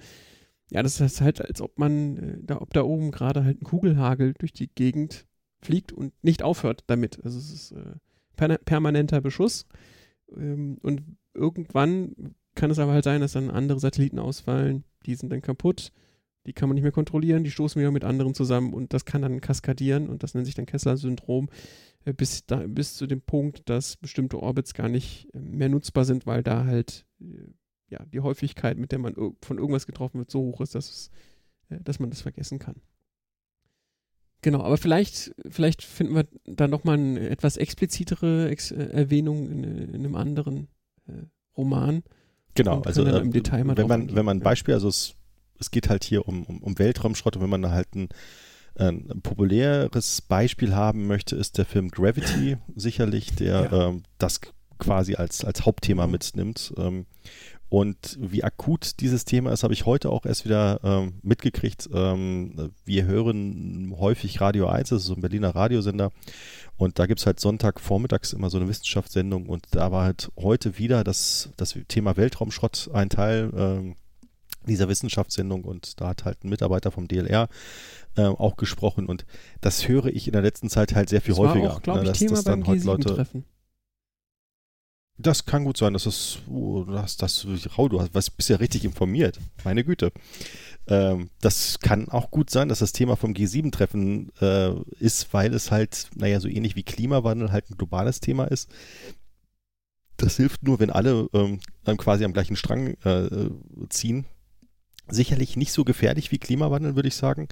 [0.70, 3.66] Ja, das ist halt, als ob man, äh, da, ob da oben gerade halt ein
[3.66, 5.26] Kugelhagel durch die Gegend
[5.62, 7.24] fliegt und nicht aufhört damit.
[7.24, 7.96] Also es ist äh,
[8.38, 9.66] per permanenter Beschuss.
[10.36, 15.32] Ähm, und irgendwann kann es aber halt sein, dass dann andere Satelliten ausfallen, die sind
[15.32, 15.92] dann kaputt,
[16.46, 19.22] die kann man nicht mehr kontrollieren, die stoßen wieder mit anderen zusammen und das kann
[19.22, 21.50] dann kaskadieren und das nennt sich dann Kessler-Syndrom.
[22.06, 26.06] Äh, bis, da, bis zu dem Punkt, dass bestimmte Orbits gar nicht äh, mehr nutzbar
[26.06, 27.26] sind, weil da halt äh,
[27.90, 31.12] ja, die Häufigkeit, mit der man von irgendwas getroffen wird, so hoch ist, dass, es,
[31.84, 32.76] dass man das vergessen kann.
[34.42, 39.64] Genau, aber vielleicht, vielleicht finden wir da nochmal eine etwas explizitere Ex äh, Erwähnung in,
[39.64, 40.68] in, einem anderen
[41.08, 41.26] äh,
[41.56, 42.02] Roman.
[42.56, 44.44] Genau, also äh, im Detail mal wenn man, eingehen, wenn man ein.
[44.44, 45.16] Beispiel, also es,
[45.60, 48.10] es geht halt hier um, um, um Weltraumschrott und wenn man da halt ein,
[48.76, 53.88] ein populäres Beispiel haben möchte, ist der Film Gravity sicherlich, der Ja.
[53.90, 54.42] ähm, das
[54.80, 56.12] quasi als, als Hauptthema Mhm.
[56.12, 56.74] mitnimmt.
[56.78, 57.06] Ähm,
[57.70, 61.88] und wie akut dieses Thema ist, habe ich heute auch erst wieder ähm, mitgekriegt.
[61.94, 66.12] Ähm, wir hören häufig Radio 1, das ist so ein Berliner Radiosender.
[66.76, 69.46] Und da gibt es halt Sonntagvormittags immer so eine Wissenschaftssendung.
[69.48, 73.96] Und da war halt heute wieder das, das Thema Weltraumschrott ein Teil ähm,
[74.68, 75.64] dieser Wissenschaftssendung.
[75.64, 77.50] Und da hat halt ein Mitarbeiter vom DLR
[78.18, 79.06] äh, auch gesprochen.
[79.06, 79.26] Und
[79.62, 81.74] das höre ich in der letzten Zeit halt sehr viel das war häufiger.
[81.74, 83.46] auch, glaube ne, ich, dass, Thema dass dann beim halt Leute G7-Treffen.
[85.18, 87.46] das kann gut sein, dass es, oh, du hast das,
[87.78, 89.40] Rau, du hast, was, bist ja richtig informiert.
[89.64, 90.12] Meine Güte.
[90.88, 95.72] Ähm, das kann auch gut sein, dass das Thema vom G7-Treffen äh, ist, weil es
[95.72, 98.70] halt, naja, so ähnlich wie Klimawandel halt ein globales Thema ist.
[100.18, 101.60] Das hilft nur, wenn alle ähm,
[101.98, 103.50] quasi am gleichen Strang äh,
[103.90, 104.26] ziehen.
[105.12, 107.48] Sicherlich nicht so gefährlich wie Klimawandel, würde ich sagen.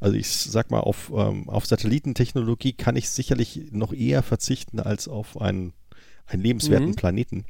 [0.00, 5.08] Also ich sag mal, auf, ähm, auf Satellitentechnologie kann ich sicherlich noch eher verzichten als
[5.08, 5.72] auf einen,
[6.26, 6.94] einen lebenswerten Mhm.
[6.96, 7.44] Planeten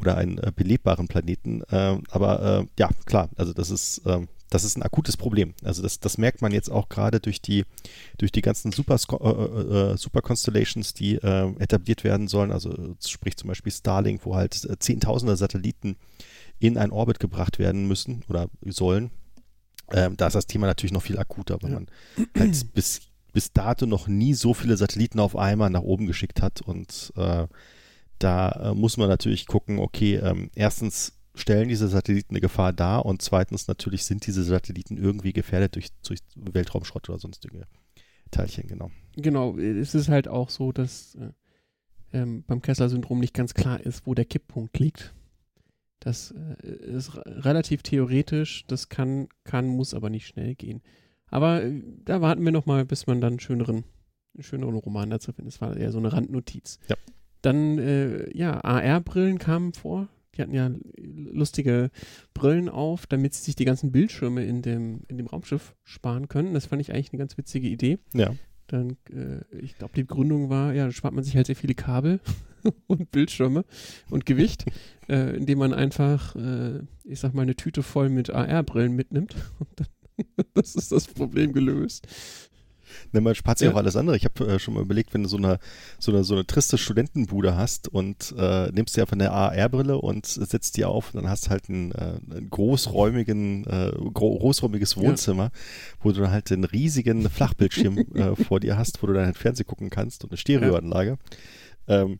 [0.00, 1.62] oder einen äh, belebbaren Planeten.
[1.70, 5.54] Ähm, aber äh, ja, klar, also das ist, ähm, das ist ein akutes Problem.
[5.62, 7.64] Also das, das merkt man jetzt auch gerade durch die,
[8.16, 12.50] durch die ganzen Super, äh, äh, Super Constellations, die äh, etabliert werden sollen.
[12.50, 15.96] Also äh, sprich zum Beispiel Starlink, wo halt äh, Zehntausende Satelliten
[16.58, 19.10] in einen Orbit gebracht werden müssen oder sollen.
[19.90, 21.76] Ähm, da ist das Thema natürlich noch viel akuter, weil Ja.
[21.76, 21.86] man
[22.36, 23.00] halt bis,
[23.32, 26.60] bis dato noch nie so viele Satelliten auf einmal nach oben geschickt hat.
[26.60, 27.46] Und äh,
[28.18, 33.06] da äh, muss man natürlich gucken, okay, ähm, erstens stellen diese Satelliten eine Gefahr dar
[33.06, 37.66] und zweitens natürlich sind diese Satelliten irgendwie gefährdet durch, durch Weltraumschrott oder sonstige
[38.32, 38.90] Teilchen, genau.
[39.16, 41.30] Genau, es ist halt auch so, dass äh,
[42.12, 45.14] ähm, beim Kessler-Syndrom nicht ganz klar ist, wo der Kipppunkt liegt.
[46.00, 50.82] Das äh, ist relativ theoretisch, das kann, kann, muss aber nicht schnell gehen.
[51.30, 53.84] Aber äh, da warten wir nochmal, bis man dann einen schöneren,
[54.34, 55.54] einen schöneren Roman dazu findet.
[55.54, 56.78] Das war eher so eine Randnotiz.
[56.88, 56.96] Ja.
[57.42, 60.08] Dann, äh, ja, AR-Brillen kamen vor.
[60.34, 61.90] Die hatten ja lustige
[62.32, 66.54] Brillen auf, damit sie sich die ganzen Bildschirme in dem, in dem Raumschiff sparen können.
[66.54, 67.98] Das fand ich eigentlich eine ganz witzige Idee.
[68.14, 68.34] Ja.
[68.68, 71.74] Dann, äh, ich glaube, die Begründung war, ja, dann spart man sich halt sehr viele
[71.74, 72.20] Kabel
[72.86, 73.64] und Bildschirme
[74.10, 74.64] und Gewicht,
[75.08, 79.34] äh, indem man einfach, äh, ich sag mal, eine Tüte voll mit AR-Brillen mitnimmt.
[79.58, 79.86] Und dann,
[80.54, 82.06] das ist das Problem gelöst.
[83.12, 83.72] Ne, man spart sich Ja.
[83.72, 84.16] auch alles andere.
[84.16, 85.58] Ich habe äh, schon mal überlegt, wenn du so eine,
[85.98, 90.24] so eine, so eine triste Studentenbude hast und äh, nimmst dir einfach eine AR-Brille und
[90.24, 94.94] setzt die auf und dann hast du halt ein, äh, ein großräumigen, äh, gro großräumiges
[94.94, 95.02] Ja.
[95.02, 95.50] Wohnzimmer,
[96.00, 99.36] wo du dann halt einen riesigen Flachbildschirm äh, vor dir hast, wo du dann halt
[99.36, 101.18] Fernsehen gucken kannst und eine Stereoanlage.
[101.88, 102.18] Ähm,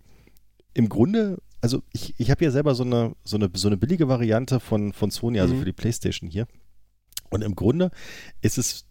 [0.74, 4.08] Im Grunde, also ich, ich habe ja selber so eine, so eine, so eine billige
[4.08, 5.58] Variante von, von Sony, also Mhm.
[5.60, 6.46] für die Playstation hier.
[7.30, 7.90] Und im Grunde
[8.40, 8.84] ist es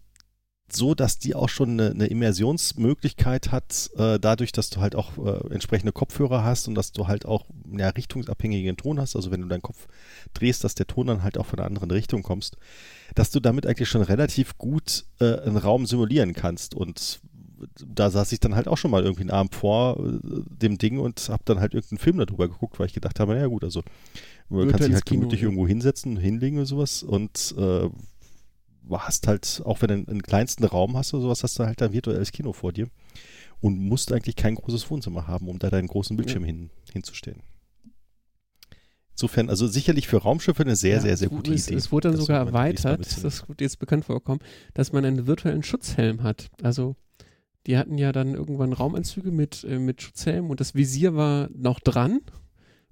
[0.70, 5.16] so, dass die auch schon eine, eine Immersionsmöglichkeit hat, äh, dadurch, dass du halt auch
[5.16, 9.40] äh, entsprechende Kopfhörer hast und dass du halt auch ja, richtungsabhängigen Ton hast, also wenn
[9.40, 9.86] du deinen Kopf
[10.34, 12.58] drehst, dass der Ton dann halt auch von einer anderen Richtung kommst,
[13.14, 17.20] dass du damit eigentlich schon relativ gut äh, einen Raum simulieren kannst und
[17.86, 20.98] da saß ich dann halt auch schon mal irgendwie einen Abend vor äh, dem Ding
[20.98, 23.82] und habe dann halt irgendeinen Film darüber geguckt, weil ich gedacht habe, naja gut, also
[24.50, 25.46] kannst dich ins halt Kino, gemütlich ja.
[25.46, 27.88] irgendwo hinsetzen, hinlegen oder sowas und äh,
[28.90, 31.92] hast halt, auch wenn du einen, kleinsten Raum hast oder sowas, hast du halt ein
[31.92, 32.88] virtuelles Kino vor dir
[33.60, 37.42] und musst eigentlich kein großes Wohnzimmer haben, um da deinen großen Bildschirm hin, hinzustellen.
[39.12, 41.76] Insofern, also sicherlich für Raumschiffe eine sehr, Ja, sehr, sehr gute es, Idee.
[41.76, 44.40] Es wurde dann sogar man erweitert, das wird jetzt bekannt vorkommen,
[44.74, 46.46] dass man einen virtuellen Schutzhelm hat.
[46.62, 46.94] Also
[47.68, 51.78] die hatten ja dann irgendwann Raumanzüge mit, äh, mit Schutzhelm und das Visier war noch
[51.78, 52.20] dran.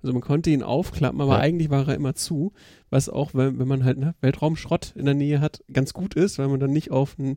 [0.03, 1.41] Also man konnte ihn aufklappen, aber Ja.
[1.41, 2.53] eigentlich war er immer zu,
[2.91, 6.39] was auch, wenn, wenn man halt ne, Weltraumschrott in der Nähe hat, ganz gut ist,
[6.39, 7.37] weil man dann nicht auf ein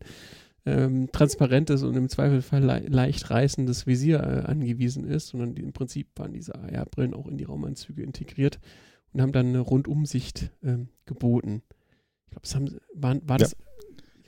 [0.65, 5.71] ähm, transparentes und im Zweifelsfall le leicht reißendes Visier äh, angewiesen ist, sondern die, im
[5.71, 8.59] Prinzip waren diese AR-Brillen auch in die Raumanzüge integriert
[9.13, 11.63] und haben dann eine Rundumsicht ähm, geboten.
[12.25, 13.45] Ich glaube, waren, war Ja.
[13.45, 13.55] das,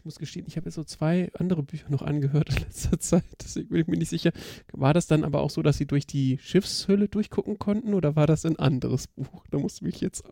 [0.02, 3.24] ich muss gestehen, ich habe jetzt so zwei andere Bücher noch angehört in letzter Zeit,
[3.44, 4.32] deswegen bin ich mir nicht sicher.
[4.74, 8.26] War das dann aber auch so, dass sie durch die Schiffshülle durchgucken konnten oder war
[8.26, 9.46] das ein anderes Buch?
[9.52, 10.24] Da musste mich jetzt,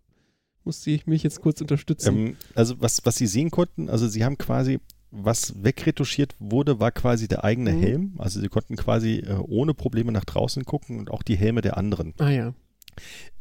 [0.63, 2.17] musste ich mich jetzt kurz unterstützen.
[2.17, 4.80] Ähm, also was, was sie sehen konnten, also sie haben quasi,
[5.11, 7.80] was wegretuschiert wurde, war quasi der eigene Mhm.
[7.80, 8.13] Helm.
[8.17, 11.78] Also sie konnten quasi äh, ohne Probleme nach draußen gucken und auch die Helme der
[11.78, 12.15] anderen.
[12.17, 12.53] ah ja.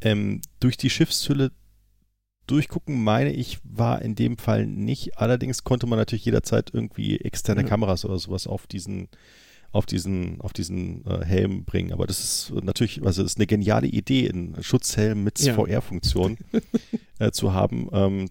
[0.03, 1.53] Ähm, durch die Schiffshülle
[2.51, 5.19] durchgucken, meine ich, war in dem Fall nicht.
[5.19, 7.69] Allerdings konnte man natürlich jederzeit irgendwie externe Ja.
[7.69, 9.09] Kameras oder sowas auf diesen
[9.71, 11.93] auf diesen, auf diesen äh, Helm bringen.
[11.93, 15.53] Aber das ist natürlich, also das ist eine geniale Idee, einen Schutzhelm mit Ja.
[15.53, 16.39] VR-Funktion
[17.19, 17.89] äh, zu haben.
[17.93, 18.31] Ähm,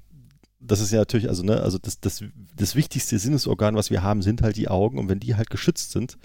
[0.60, 2.24] das ist ja natürlich, also, ne, also das, das,
[2.56, 4.98] das wichtigste Sinnesorgan, was wir haben, sind halt die Augen.
[4.98, 6.18] Und wenn die halt geschützt sind,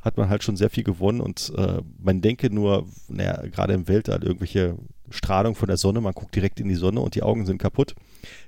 [0.00, 1.20] hat man halt schon sehr viel gewonnen.
[1.20, 4.78] Und äh, man denke nur, naja, gerade im Weltall irgendwelche
[5.10, 7.94] Strahlung von der Sonne, man guckt direkt in die Sonne und die Augen sind kaputt.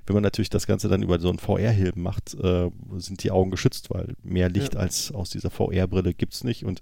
[0.05, 3.51] Wenn man natürlich das Ganze dann über so einen VR-Helm macht, äh, sind die Augen
[3.51, 4.79] geschützt, weil mehr Licht Ja.
[4.79, 6.63] als aus dieser VR-Brille gibt es nicht.
[6.65, 6.81] Und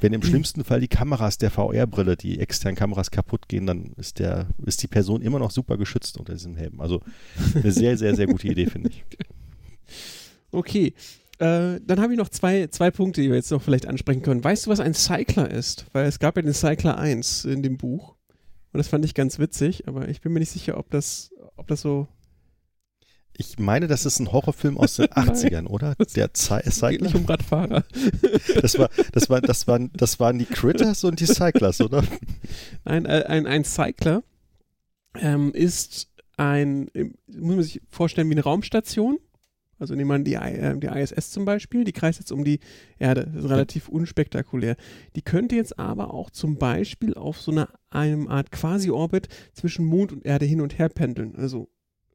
[0.00, 4.18] wenn im schlimmsten Fall die Kameras der VR-Brille, die externen Kameras kaputt gehen, dann ist,
[4.18, 6.80] der, ist die Person immer noch super geschützt unter diesem Helm.
[6.80, 7.00] Also
[7.54, 9.04] eine sehr, sehr, sehr gute Idee, finde ich.
[10.52, 10.94] Okay.
[11.38, 14.42] Äh, dann habe ich noch zwei, zwei Punkte, die wir jetzt noch vielleicht ansprechen können.
[14.44, 15.86] Weißt du, was ein Cycler ist?
[15.92, 18.14] Weil es gab ja den Cycler 1 in dem Buch.
[18.72, 21.66] Und das fand ich ganz witzig, aber ich bin mir nicht sicher, ob das, ob
[21.66, 22.06] das so.
[23.36, 25.30] Ich meine, das ist ein Horrorfilm aus den Nein.
[25.30, 25.94] 80ern, oder?
[26.14, 27.14] Der Cy Es geht nicht Cycler.
[27.20, 27.84] um Radfahrer.
[28.60, 32.04] Das, war, das, war, das, waren, das waren die Critters und die Cyclers, oder?
[32.84, 34.22] Ein, äh, ein, ein Cycler
[35.14, 36.90] ähm, ist ein,
[37.26, 39.18] muss man sich vorstellen, wie eine Raumstation.
[39.80, 42.60] Also nehmen wir die, äh, die ISS zum Beispiel, die kreist jetzt um die
[42.98, 43.28] Erde.
[43.34, 44.76] Das ist relativ unspektakulär.
[45.16, 50.12] Die könnte jetzt aber auch zum Beispiel auf so einer einem Art Quasi-Orbit zwischen Mond
[50.12, 51.34] und Erde hin und her pendeln.
[51.34, 51.68] Also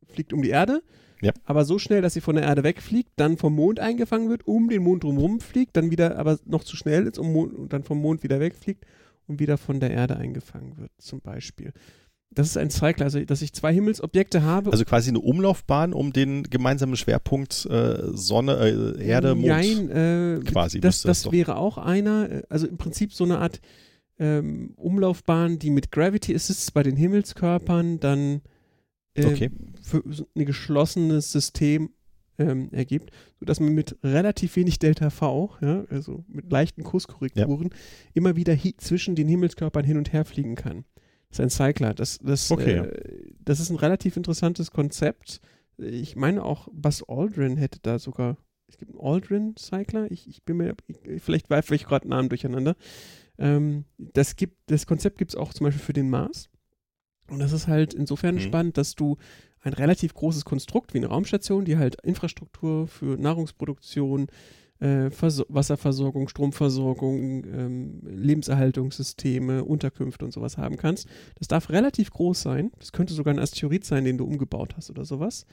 [0.07, 0.82] fliegt um die Erde,
[1.22, 1.34] Ja.
[1.43, 4.70] aber so schnell, dass sie von der Erde wegfliegt, dann vom Mond eingefangen wird, um
[4.70, 7.84] den Mond drumherum fliegt, dann wieder aber noch zu schnell ist um Mond, und dann
[7.84, 8.86] vom Mond wieder wegfliegt
[9.28, 11.74] und wieder von der Erde eingefangen wird, zum Beispiel.
[12.32, 14.72] Das ist ein Cycler, also dass ich zwei Himmelsobjekte habe.
[14.72, 18.58] Also quasi eine Umlaufbahn um den gemeinsamen Schwerpunkt äh, Sonne,
[18.98, 19.48] äh, Erde, Mond.
[19.48, 23.62] Nein, äh, quasi das, das wäre auch einer, äh, also im Prinzip so eine Art
[24.20, 28.42] ähm, Umlaufbahn, die mit Gravity Assists bei den Himmelskörpern dann
[29.14, 29.50] äh, Okay.
[29.82, 30.04] für
[30.36, 31.92] ein geschlossenes System
[32.38, 37.70] ähm, ergibt, sodass man mit relativ wenig Delta V, ja, also mit leichten Kurskorrekturen,
[38.14, 40.84] immer wieder zwischen den Himmelskörpern hin und her fliegen kann.
[41.38, 41.94] Das ist ein Cycler.
[41.94, 45.42] Das, das, Okay, äh, das ist ein relativ interessantes Konzept.
[45.78, 48.38] Ich meine auch, Buzz Aldrin hätte da sogar.
[48.68, 50.10] Es gibt einen Aldrin-Cycler.
[50.12, 50.76] Ich, ich bin mir.
[50.88, 52.76] Ich, vielleicht werfe ich gerade Namen durcheinander.
[53.38, 56.50] Ähm, das, gibt, das Konzept gibt es auch zum Beispiel für den Mars.
[57.30, 58.40] Und das ist halt insofern Mhm.
[58.40, 59.18] spannend, dass du
[59.62, 64.28] ein relativ großes Konstrukt wie eine Raumstation, die halt Infrastruktur für Nahrungsproduktion,
[64.80, 71.08] äh, Verso Wasserversorgung, Stromversorgung, ähm, Lebenserhaltungssysteme, Unterkünfte und sowas haben kannst.
[71.36, 72.72] Das darf relativ groß sein.
[72.80, 75.46] Das könnte sogar ein Asteroid sein, den du umgebaut hast oder sowas.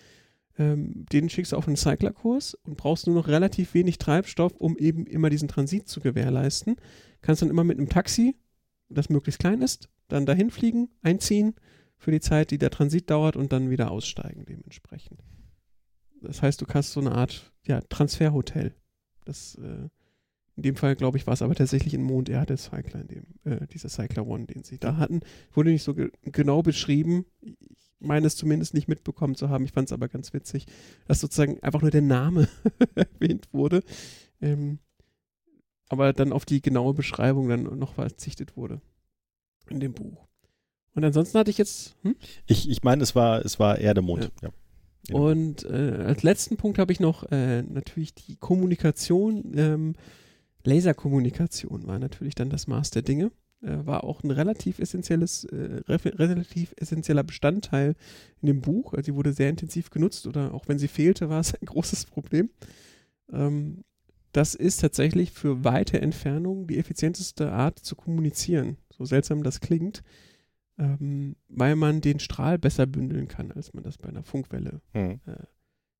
[0.58, 4.76] Ähm, den schickst du auf einen Cyclerkurs und brauchst nur noch relativ wenig Treibstoff, um
[4.76, 6.76] eben immer diesen Transit zu gewährleisten.
[7.22, 8.36] Kannst dann immer mit einem Taxi,
[8.88, 11.54] das möglichst klein ist, dann dahin fliegen, einziehen
[11.96, 15.22] für die Zeit, die der Transit dauert und dann wieder aussteigen dementsprechend.
[16.20, 18.74] Das heißt, du kannst so eine Art ja, Transferhotel.
[19.24, 19.88] Das, äh,
[20.56, 23.88] in dem Fall, glaube ich, war es aber tatsächlich ein Mond-Erde-Cycler, in dem, äh, dieser
[23.88, 25.20] Cycler One, den sie da hatten.
[25.52, 27.24] Wurde nicht so ge genau beschrieben.
[27.40, 27.56] Ich
[28.00, 29.64] meine es zumindest nicht mitbekommen zu haben.
[29.64, 30.66] Ich fand es aber ganz witzig,
[31.06, 32.48] dass sozusagen einfach nur der Name
[32.94, 33.82] erwähnt wurde.
[34.40, 34.78] Ähm,
[35.88, 38.80] aber dann auf die genaue Beschreibung dann noch verzichtet wurde
[39.68, 40.26] in dem Buch.
[40.94, 42.16] Und ansonsten hatte ich jetzt, hm?
[42.46, 44.30] Ich, ich meine, es war, es war Erde, Mond.
[44.42, 44.50] Ja.
[45.08, 45.16] Ja.
[45.16, 49.52] Und äh, als letzten Punkt habe ich noch äh, natürlich die Kommunikation.
[49.56, 49.94] Ähm,
[50.64, 53.32] Laserkommunikation war natürlich dann das Maß der Dinge.
[53.62, 57.94] Äh, war auch ein relativ essentielles, äh, re- relativ essentieller Bestandteil
[58.40, 58.92] in dem Buch.
[58.94, 62.06] Also sie wurde sehr intensiv genutzt oder auch wenn sie fehlte, war es ein großes
[62.06, 62.50] Problem.
[63.32, 63.82] Ähm,
[64.32, 68.78] das ist tatsächlich für weite Entfernungen die effizienteste Art zu kommunizieren.
[68.96, 70.02] So seltsam das klingt
[70.82, 75.20] ähm, weil man den Strahl besser bündeln kann, als man das bei einer Funkwelle Hm.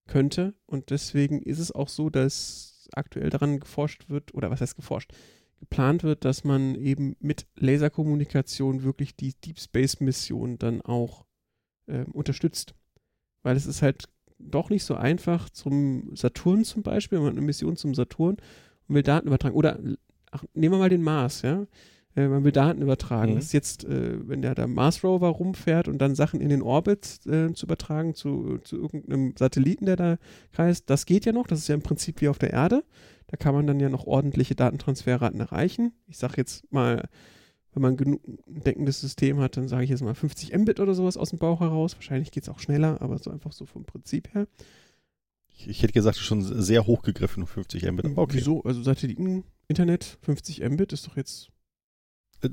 [0.08, 0.54] könnte.
[0.66, 5.12] Und deswegen ist es auch so, dass aktuell daran geforscht wird, oder was heißt geforscht,
[5.60, 11.24] geplant wird, dass man eben mit Laserkommunikation wirklich die Deep Space Mission dann auch
[11.86, 12.74] ähm, unterstützt.
[13.44, 14.08] Weil es ist halt
[14.40, 18.36] doch nicht so einfach zum Saturn zum Beispiel, wenn man eine Mission zum Saturn
[18.88, 19.54] und will Daten übertragen.
[19.54, 19.78] Oder
[20.32, 21.68] ach, nehmen wir mal den Mars, ja.
[22.14, 23.32] Äh, man will Daten übertragen.
[23.32, 23.36] Mhm.
[23.36, 26.62] Das ist jetzt, äh, wenn der, der Mars Rover rumfährt und dann Sachen in den
[26.62, 30.18] Orbit äh, zu übertragen zu, zu irgendeinem Satelliten, der da
[30.52, 31.46] kreist, das geht ja noch.
[31.46, 32.84] Das ist ja im Prinzip wie auf der Erde.
[33.28, 35.92] Da kann man dann ja noch ordentliche Datentransferraten erreichen.
[36.06, 37.08] Ich sage jetzt mal,
[37.72, 40.94] wenn man genug ein deckendes System hat, dann sage ich jetzt mal 50 Mbit oder
[40.94, 41.94] sowas aus dem Bauch heraus.
[41.94, 44.46] Wahrscheinlich geht es auch schneller, aber so einfach so vom Prinzip her.
[45.48, 48.04] Ich, ich hätte gesagt, schon sehr hochgegriffen, 50 Mbit.
[48.04, 48.36] Aber okay.
[48.38, 48.62] Wieso?
[48.64, 51.50] Also Satelliten, Internet, 50 Mbit ist doch jetzt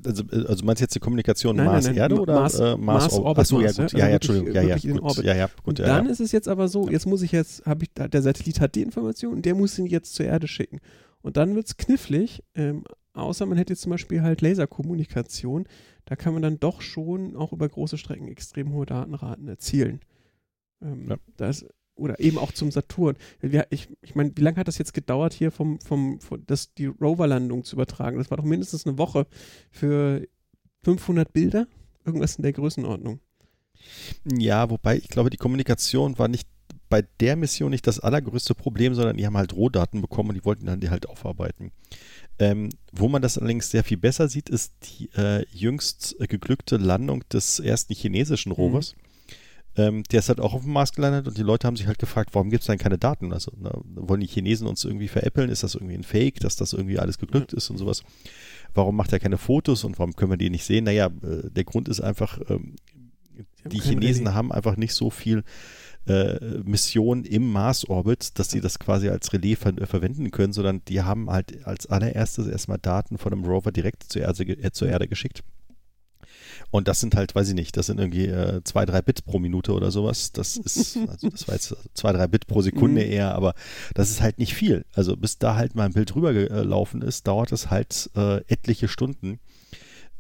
[0.06, 3.78] Also, also meinst du jetzt die Kommunikation Mars-Erde oder Mars- äh, Mars-Orbit Achso, ja Mars,
[3.78, 3.98] gut, ja?
[4.00, 5.26] ja, Also Entschuldigung, ja, ja, gut, Orbit.
[5.26, 7.66] ja, ja, gut, Und ja, dann ist es jetzt aber so, jetzt muss ich jetzt,
[7.66, 10.80] habe ich, der Satellit hat die Information und der muss ihn jetzt zur Erde schicken.
[11.22, 12.84] Und dann wird es knifflig, ähm,
[13.14, 15.66] außer man hätte jetzt zum Beispiel halt Laserkommunikation.
[16.06, 20.00] Da kann man dann doch schon auch über große Strecken extrem hohe Datenraten erzielen.
[20.82, 21.16] Ähm, Ja.
[21.38, 21.66] das,
[22.00, 23.16] oder eben auch zum Saturn.
[23.70, 26.88] Ich ich meine, wie lange hat das jetzt gedauert, hier vom, vom, von, das, die
[26.88, 28.18] Rover-Landung zu übertragen?
[28.18, 29.28] Das war doch mindestens eine Woche
[29.72, 30.28] für
[30.84, 31.68] 500 Bilder?
[32.06, 33.20] Irgendwas in der Größenordnung.
[34.26, 36.48] Ja, wobei ich glaube, die Kommunikation war nicht
[36.90, 40.46] bei der Mission nicht das allergrößte Problem, sondern die haben halt Rohdaten bekommen und die
[40.46, 41.72] wollten dann die halt aufarbeiten.
[42.40, 46.78] Ähm, wo man das allerdings sehr viel besser sieht, ist die äh, jüngst äh, geglückte
[46.78, 48.96] Landung des ersten chinesischen Rovers.
[49.76, 52.00] Ähm, der ist halt auch auf dem Mars gelandet und die Leute haben sich halt
[52.00, 53.32] gefragt, warum gibt es dann keine Daten?
[53.32, 55.50] Also na, wollen die Chinesen uns irgendwie veräppeln?
[55.50, 58.04] Ist das irgendwie ein Fake, dass das irgendwie alles geglückt ist und sowas?
[58.74, 60.86] Warum macht er keine Fotos und warum können wir die nicht sehen?
[60.86, 62.76] Naja, äh, der Grund ist einfach, ähm,
[63.66, 64.36] die Chinesen Relais.
[64.36, 65.44] haben einfach nicht so viel
[66.08, 70.82] äh, Mission im Mars-Orbit, dass sie das quasi als Relais ver äh, verwenden können, sondern
[70.88, 74.90] die haben halt als allererstes erstmal Daten von einem Rover direkt zur Erde, äh, zur
[74.90, 75.44] Erde geschickt.
[76.72, 79.40] Und das sind halt, weiß ich nicht, das sind irgendwie äh, zwei, drei Bit pro
[79.40, 80.32] Minute oder sowas.
[80.32, 83.12] Das ist, also das war jetzt zwei, drei Bit pro Sekunde Mhm.
[83.12, 83.56] eher, aber
[83.96, 84.86] das ist halt nicht viel.
[84.94, 89.40] Also bis da halt mal ein Bild rübergelaufen ist, dauert es halt äh, etliche Stunden.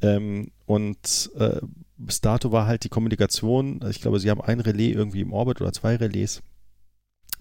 [0.01, 1.59] Ähm, und äh,
[1.97, 5.61] bis dato war halt die Kommunikation, ich glaube, sie haben ein Relais irgendwie im Orbit
[5.61, 6.41] oder zwei Relais,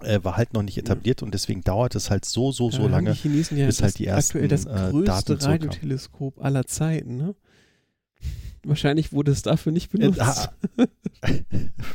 [0.00, 3.12] äh, war halt noch nicht etabliert und deswegen dauert es halt so, so, so lange.
[3.12, 5.50] die Chinesen ja bis halt die ersten, aktuell das äh, größte Daten.
[5.64, 7.34] Radioteleskop aller Zeiten, ne?
[8.68, 10.20] Wahrscheinlich wurde es dafür nicht benutzt.
[10.20, 10.52] ah,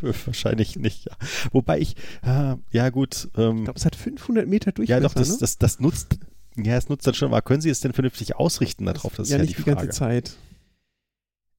[0.02, 1.16] Wahrscheinlich nicht, ja.
[1.52, 5.14] Wobei ich, äh, ja gut, ähm, Ich glaube, es hat 500 Meter Durchmesser, ja doch,
[5.14, 5.38] das, ne?
[5.40, 6.18] das, das nutzt,
[6.58, 9.16] ja, es nutzt dann schon, aber können Sie es denn vernünftig ausrichten darauf?
[9.16, 9.94] Das ist ja, ja, nicht die die ganze Frage.
[9.94, 10.38] Zeit.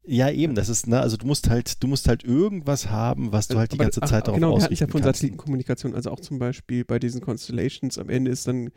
[0.06, 3.48] Ja, eben, das ist, ne, also du musst halt, du musst halt irgendwas haben, was
[3.48, 5.18] du halt die Aber- ganze ach, Zeit darauf Genau, wir hatten ja ausrichten von kannst.
[5.20, 7.96] Satellitenkommunikation, also auch zum Beispiel bei diesen Constellations.
[7.98, 8.70] Am Ende ist dann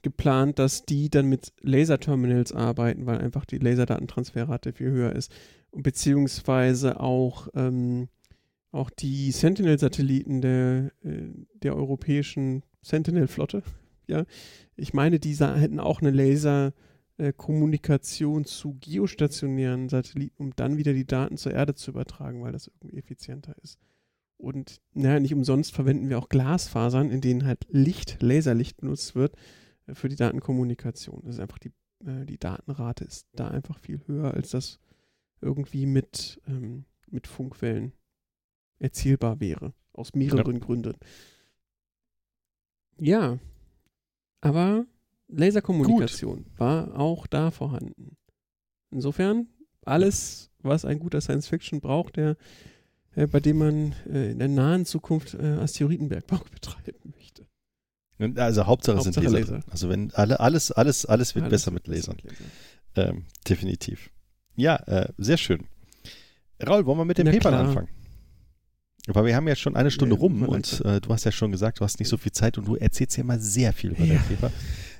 [0.00, 5.30] geplant, dass die dann mit Laserterminals arbeiten, weil einfach die Laserdatentransferrate viel höher ist.
[5.74, 8.08] Beziehungsweise auch, ähm,
[8.72, 11.28] auch die Sentinel-Satelliten der, äh,
[11.62, 13.62] der europäischen Sentinel-Flotte.
[14.08, 14.24] Ja,
[14.74, 21.06] ich meine, die sa- hätten auch eine Laser-Kommunikation zu geostationären Satelliten, um dann wieder die
[21.06, 23.78] Daten zur Erde zu übertragen, weil das irgendwie effizienter ist.
[24.38, 29.36] Und naja, nicht umsonst verwenden wir auch Glasfasern, in denen halt Licht, Laserlicht benutzt wird
[29.86, 31.22] äh, für die Datenkommunikation.
[31.24, 31.70] Das ist einfach die,
[32.04, 34.80] äh, die Datenrate ist da einfach viel höher, als das
[35.42, 37.92] irgendwie mit, ähm, mit Funkwellen
[38.78, 39.74] erzielbar wäre.
[39.92, 40.96] Aus mehreren Gründen.
[42.98, 43.38] Ja,
[44.40, 44.86] aber
[45.28, 48.16] Laserkommunikation war auch da vorhanden.
[48.90, 49.48] Insofern,
[49.84, 52.36] alles, was ein guter Science-Fiction braucht, der,
[53.14, 57.46] äh, bei dem man äh, in der nahen Zukunft äh, Asteroidenbergbau betreiben möchte.
[58.36, 59.54] Also Hauptsache, Hauptsache sind Laser.
[59.56, 59.60] Laser.
[59.70, 62.16] Also wenn alle, alles, alles, alles wird Alles besser mit Lasern.
[62.16, 62.50] mit Lasern.
[62.94, 64.10] Ähm, definitiv.
[64.56, 65.66] Ja, äh, sehr schön.
[66.66, 67.66] Raul, wollen wir mit den Na Papern klar.
[67.68, 67.88] anfangen?
[69.08, 71.50] Weil wir haben ja schon eine Stunde Ja, rum und äh, du hast ja schon
[71.50, 74.04] gesagt, du hast nicht so viel Zeit und du erzählst ja immer sehr viel über
[74.04, 74.14] Ja.
[74.14, 74.52] dein Paper.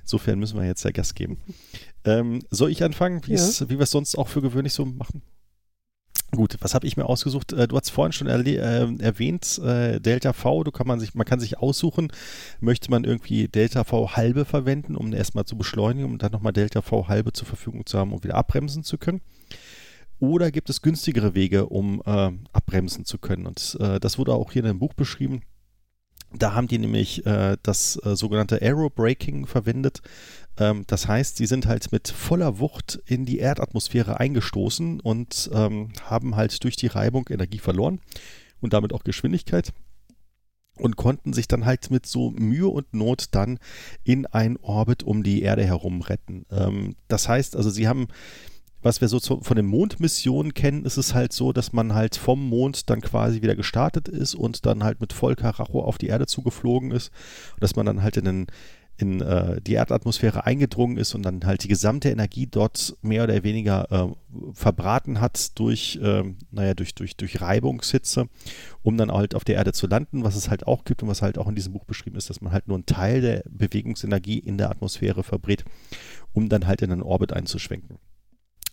[0.03, 1.39] Insofern müssen wir jetzt ja Gas geben.
[2.05, 5.23] Ähm, soll ich anfangen, wie es- wie wir es sonst auch für gewöhnlich so machen?
[6.35, 7.53] Gut, was habe ich mir ausgesucht?
[7.53, 11.27] Äh, Du hast vorhin schon äh, erwähnt, äh, Delta V, du kann man sich, man
[11.27, 12.11] kann sich aussuchen,
[12.59, 16.81] möchte man irgendwie Delta V halbe verwenden, um erstmal zu beschleunigen, um dann nochmal Delta
[16.83, 19.21] V halbe zur Verfügung zu haben, um wieder abbremsen zu können.
[20.23, 23.45] Oder gibt es günstigere Wege, um äh, abbremsen zu können?
[23.45, 25.43] Und äh, das wurde auch hier in dem Buch beschrieben.
[26.33, 30.01] Da haben die nämlich äh, das äh, sogenannte Aerobraking verwendet.
[30.59, 35.89] Ähm, das heißt, sie sind halt mit voller Wucht in die Erdatmosphäre eingestoßen und ähm,
[36.05, 37.99] haben halt durch die Reibung Energie verloren
[38.61, 39.73] und damit auch Geschwindigkeit
[40.77, 43.59] und konnten sich dann halt mit so Mühe und Not dann
[44.05, 46.47] in einen Orbit um die Erde herum retten.
[46.53, 48.07] Ähm, das heißt, also sie haben
[48.83, 52.17] was wir so zu, von den Mondmissionen kennen, ist es halt so, dass man halt
[52.17, 56.27] vom Mond dann quasi wieder gestartet ist und dann halt mit Vollkaracho auf die Erde
[56.27, 57.11] zugeflogen ist.
[57.61, 58.47] dass man dann halt in, den,
[58.97, 63.43] in äh, die Erdatmosphäre eingedrungen ist und dann halt die gesamte Energie dort mehr oder
[63.45, 68.29] weniger äh, verbraten hat durch, ähm, naja, durch, durch, durch Reibungshitze,
[68.83, 70.25] um dann halt auf der Erde zu landen.
[70.25, 72.41] Was es halt auch gibt und was halt auch in diesem Buch beschrieben ist, dass
[72.41, 75.65] man halt nur einen Teil der Bewegungsenergie in der Atmosphäre verbrät,
[76.33, 77.99] um dann halt in einen Orbit einzuschwenken.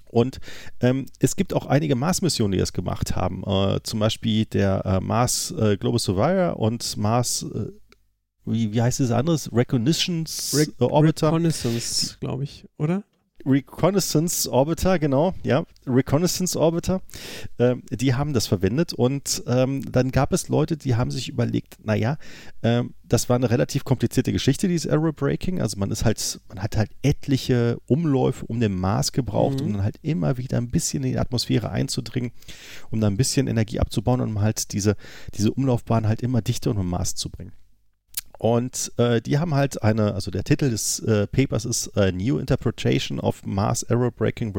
[0.10, 0.40] Und
[0.82, 3.44] ähm, es gibt auch einige Mars-Missionen, die das gemacht haben.
[3.46, 7.72] Äh, zum Beispiel der äh, Mars äh, Global Surveyor und Mars, äh,
[8.46, 9.52] wie, wie heißt das anderes?
[9.54, 11.28] Recognitions Re äh, Orbiter.
[11.28, 13.04] Reconnaissance, glaube ich, oder?
[13.46, 17.02] Reconnaissance Orbiter, genau, ja, Reconnaissance Orbiter,
[17.58, 21.78] ähm, die haben das verwendet und ähm, dann gab es Leute, die haben sich überlegt,
[21.84, 22.18] naja,
[22.64, 26.78] ähm, das war eine relativ komplizierte Geschichte, dieses Aerobraking, also man ist halt, man hat
[26.78, 29.66] halt etliche Umläufe um den Mars gebraucht, mhm.
[29.66, 32.32] um dann halt immer wieder ein bisschen in die Atmosphäre einzudringen,
[32.92, 34.96] um dann ein bisschen Energie abzubauen und um halt diese,
[35.34, 37.54] diese Umlaufbahn halt immer dichter um den Mars zu bringen.
[38.40, 42.40] Und äh, die haben halt eine, also der Titel des äh, Papers ist A New
[42.40, 44.56] Interpretation of Mass Error Breaking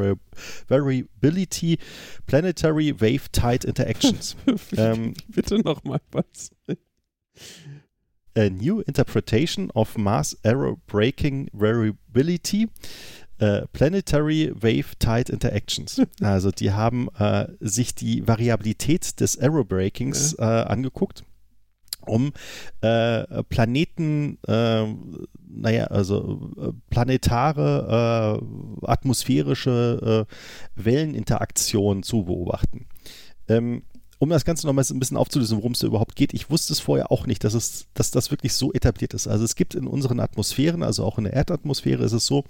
[0.69, 1.79] Variability
[2.27, 4.37] Planetary Wave Tide Interactions.
[4.77, 6.51] ähm, Bitte nochmal was.
[8.37, 12.69] A New Interpretation of Mass Error Breaking Variability
[13.43, 15.99] Uh, Planetary Wave Tide Interactions.
[16.21, 20.61] Also die haben äh, sich die Variabilität des Aerobreakings ja.
[20.61, 21.25] äh, angeguckt
[22.07, 22.33] um
[22.81, 24.87] äh, Planeten, äh,
[25.49, 32.87] naja, also äh, planetare, äh, atmosphärische äh, Welleninteraktion zu beobachten.
[33.49, 33.83] Ähm,
[34.21, 36.81] um das Ganze nochmal ein bisschen aufzulösen, worum es da überhaupt geht, ich wusste es
[36.81, 39.27] vorher auch nicht, dass, es, dass das wirklich so etabliert ist.
[39.27, 42.45] Also es gibt in unseren Atmosphären, also auch in der Erdatmosphäre ist es so,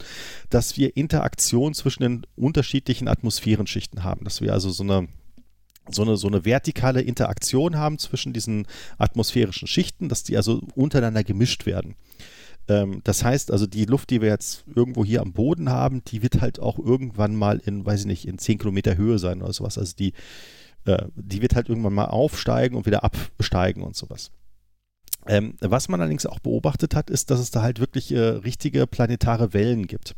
[0.50, 4.24] dass wir Interaktion zwischen den unterschiedlichen Atmosphärenschichten haben.
[4.24, 5.06] Dass wir also so eine
[5.92, 8.66] so eine, so eine vertikale Interaktion haben zwischen diesen
[8.98, 11.94] atmosphärischen Schichten, dass die also untereinander gemischt werden.
[12.68, 16.22] Ähm, das heißt also, die Luft, die wir jetzt irgendwo hier am Boden haben, die
[16.22, 19.52] wird halt auch irgendwann mal in, weiß ich nicht, in 10 Kilometer Höhe sein oder
[19.52, 19.76] sowas.
[19.78, 20.12] Also die,
[20.84, 24.30] äh, die wird halt irgendwann mal aufsteigen und wieder absteigen und sowas.
[25.26, 28.86] Ähm, was man allerdings auch beobachtet hat, ist, dass es da halt wirklich äh, richtige
[28.86, 30.14] planetare Wellen gibt.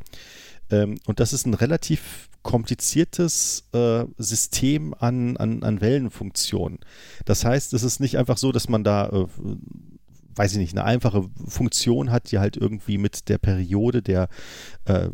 [0.73, 6.81] Ähm, und das ist ein relativ kompliziertes äh, System an, an, an Wellenfunktionen.
[7.25, 9.27] Das heißt, es ist nicht einfach so, dass man da, äh,
[10.35, 14.29] weiß ich nicht, eine einfache Funktion hat, die halt irgendwie mit der Periode der,
[14.87, 15.11] äh,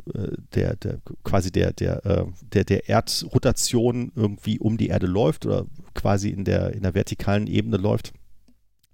[0.54, 5.66] der, der quasi der, der, äh, der, der Erdrotation irgendwie um die Erde läuft oder
[5.94, 8.12] quasi in der, in der vertikalen Ebene läuft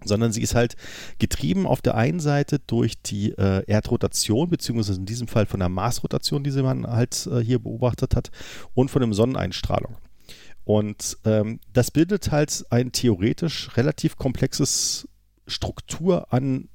[0.04, 0.76] sondern sie ist halt
[1.18, 5.68] getrieben auf der einen Seite durch die äh, Erdrotation, beziehungsweise in diesem Fall von der
[5.68, 8.30] Marsrotation, die sie man halt äh, hier beobachtet hat,
[8.74, 9.96] und von der Sonneneinstrahlung.
[10.64, 15.06] Und ähm, das bildet halt ein theoretisch relativ komplexes
[15.46, 16.68] Struktur an,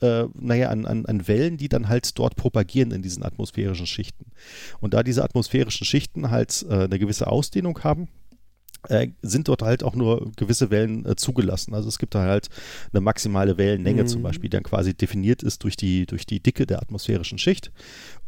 [0.00, 4.32] äh, naja, an, an, an Wellen, die dann halt dort propagieren in diesen atmosphärischen Schichten.
[4.80, 8.08] Und da diese atmosphärischen Schichten halt äh, eine gewisse Ausdehnung haben,
[8.88, 11.74] äh, sind dort halt auch nur gewisse Wellen äh, zugelassen.
[11.74, 12.48] Also es gibt da halt
[12.92, 14.06] eine maximale Wellenlänge mhm.
[14.08, 17.72] zum Beispiel, die dann quasi definiert ist durch die, durch die Dicke der atmosphärischen Schicht.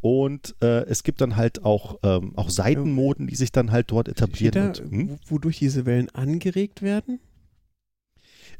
[0.01, 4.09] Und äh, es gibt dann halt auch, ähm, auch Seitenmoden, die sich dann halt dort
[4.09, 4.53] etablieren.
[4.53, 5.19] Da, und, hm?
[5.27, 7.21] Wodurch diese Wellen angeregt werden?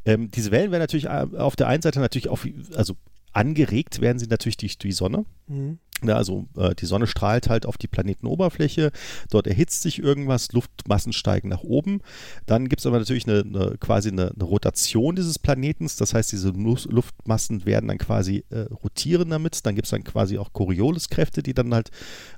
[0.05, 2.41] Ähm, diese Wellen werden natürlich äh, auf der einen Seite natürlich auch,
[2.75, 2.95] also
[3.33, 5.25] angeregt werden sie natürlich durch die Sonne.
[5.47, 5.79] Mhm.
[6.05, 8.93] Ja, also äh, die Sonne strahlt halt auf die Planetenoberfläche,
[9.31, 12.03] dort erhitzt sich irgendwas, Luftmassen steigen nach oben.
[12.47, 16.31] Dann gibt es aber natürlich eine, eine quasi eine, eine, Rotation dieses Planetens, das heißt,
[16.31, 19.67] diese Luftmassen werden dann quasi äh, rotieren damit.
[19.67, 21.91] Dann gibt es dann quasi auch Coriolis-Kräfte, die dann halt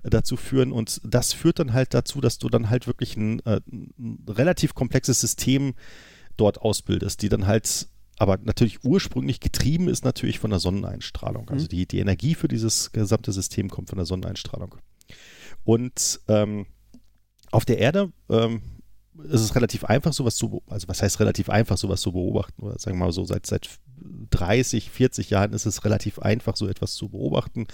[0.05, 3.41] äh, dazu führen und das führt dann halt dazu, dass du dann halt wirklich ein,
[3.41, 5.75] äh, ein relativ komplexes System
[6.39, 7.90] dort ausbildest, die dann halt
[8.21, 11.49] aber natürlich ursprünglich getrieben ist natürlich von der Sonneneinstrahlung.
[11.49, 11.69] Also mhm.
[11.69, 14.75] die, die Energie für dieses gesamte System kommt von der Sonneneinstrahlung.
[15.65, 16.67] Und ähm,
[17.51, 18.61] auf der Erde ähm,
[19.25, 22.79] ist es relativ einfach, sowas zu, also was heißt relativ einfach, sowas zu beobachten, oder
[22.79, 23.69] sagen wir mal so, seit, seit
[24.31, 27.67] 30, 40 Jahren ist es relativ einfach, so etwas zu beobachten.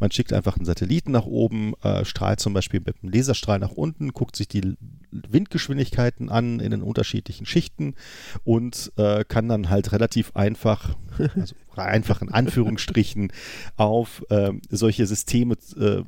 [0.00, 3.70] Man schickt einfach einen Satelliten nach oben, äh, strahlt zum Beispiel mit einem Laserstrahl nach
[3.70, 4.76] unten, guckt sich die
[5.10, 7.94] Windgeschwindigkeiten an in den unterschiedlichen Schichten
[8.44, 10.96] und äh, kann dann halt relativ einfach,
[11.36, 13.32] also einfach in Anführungsstrichen,
[13.76, 16.02] auf äh, solche Systeme äh,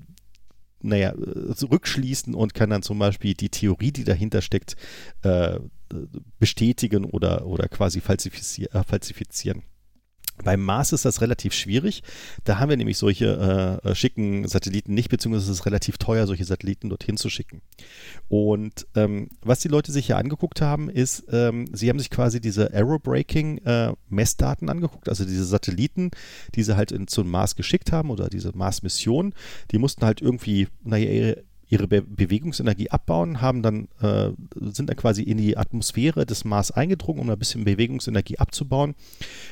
[0.82, 1.14] naja,
[1.54, 4.76] zurückschließen und kann dann zum Beispiel die Theorie, die dahinter steckt,
[5.22, 5.58] äh,
[6.38, 9.62] bestätigen oder, oder quasi falsifizier äh, falsifizieren.
[10.45, 12.03] Beim Mars ist das relativ schwierig.
[12.45, 16.45] Da haben wir nämlich solche äh, schicken Satelliten nicht, beziehungsweise es ist relativ teuer, solche
[16.45, 17.62] Satelliten dorthin zu schicken.
[18.28, 22.41] Und ähm, was die Leute sich hier angeguckt haben, ist, ähm, sie haben sich quasi
[22.41, 26.11] diese Aerobraking-Messdaten äh, angeguckt, also diese Satelliten,
[26.55, 29.34] die sie halt in, zum Mars geschickt haben oder diese Mars-Mission.
[29.70, 35.22] Die mussten halt irgendwie, naja, ihre Be Bewegungsenergie abbauen, haben dann, äh, sind dann quasi
[35.22, 38.94] in die Atmosphäre des Mars eingedrungen, um ein bisschen Bewegungsenergie abzubauen,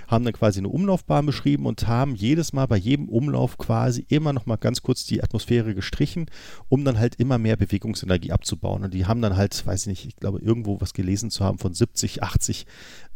[0.09, 4.33] haben dann quasi eine Umlaufbahn beschrieben und haben jedes Mal bei jedem Umlauf quasi immer
[4.33, 6.27] noch mal ganz kurz die Atmosphäre gestrichen,
[6.69, 8.85] um dann halt immer mehr Bewegungsenergie abzubauen.
[8.85, 11.59] Und die haben dann halt, weiß ich nicht, ich glaube irgendwo was gelesen zu haben
[11.59, 12.67] von 70, 80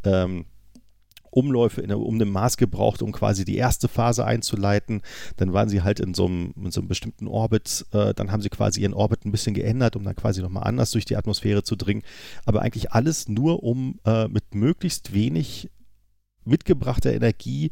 [0.04, 0.44] ähm,
[1.32, 5.02] Umläufe in, um dem Mars gebraucht, um quasi die erste Phase einzuleiten.
[5.36, 7.86] Dann waren sie halt in so einem, in so einem bestimmten Orbit.
[7.92, 10.90] Äh, dann haben sie quasi ihren Orbit ein bisschen geändert, um dann quasi nochmal anders
[10.90, 12.02] durch die Atmosphäre zu dringen.
[12.44, 15.70] Aber eigentlich alles nur, um äh, mit möglichst wenig
[16.44, 17.70] mitgebrachter Energie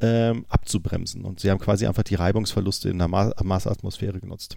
[0.00, 1.24] ähm, abzubremsen.
[1.24, 4.56] Und sie haben quasi einfach die Reibungsverluste in der Marsatmosphäre genutzt.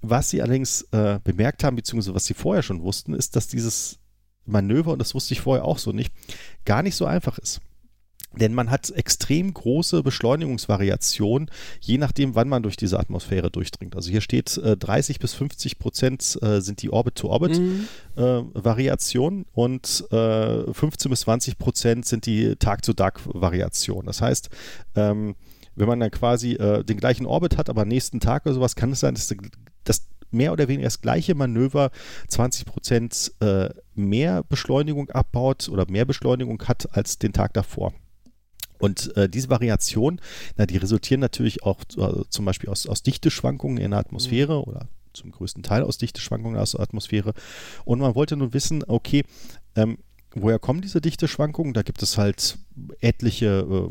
[0.00, 3.98] Was sie allerdings äh, bemerkt haben, beziehungsweise was sie vorher schon wussten, ist, dass dieses
[4.48, 6.12] Manöver, und das wusste ich vorher auch so nicht,
[6.64, 7.60] gar nicht so einfach ist.
[8.34, 13.96] Denn man hat extrem große Beschleunigungsvariationen, je nachdem, wann man durch diese Atmosphäre durchdringt.
[13.96, 19.46] Also hier steht äh, 30 bis 50 Prozent äh, sind die Orbit-to-Orbit-Variationen mhm.
[19.54, 20.04] äh, und
[20.72, 24.04] 15 bis 20 Prozent sind die Tag-zu-Tag-Variationen.
[24.06, 24.50] Das heißt,
[24.94, 25.34] ähm,
[25.74, 28.92] wenn man dann quasi äh, den gleichen Orbit hat, aber nächsten Tag oder sowas, kann
[28.92, 29.34] es sein, dass
[29.84, 31.90] das mehr oder weniger das gleiche Manöver
[32.28, 37.92] 20 Prozent äh, mehr Beschleunigung abbaut oder mehr Beschleunigung hat als den Tag davor.
[38.78, 40.20] Und äh, diese Variation,
[40.56, 44.64] na, die resultieren natürlich auch äh, zum Beispiel aus, aus Dichteschwankungen in der Atmosphäre mhm.
[44.64, 47.34] oder zum größten Teil aus Dichteschwankungen aus der Atmosphäre.
[47.84, 49.24] Und man wollte nun wissen, okay,
[49.74, 49.98] ähm,
[50.34, 51.74] woher kommen diese Dichteschwankungen?
[51.74, 52.58] Da gibt es halt
[53.00, 53.90] etliche äh,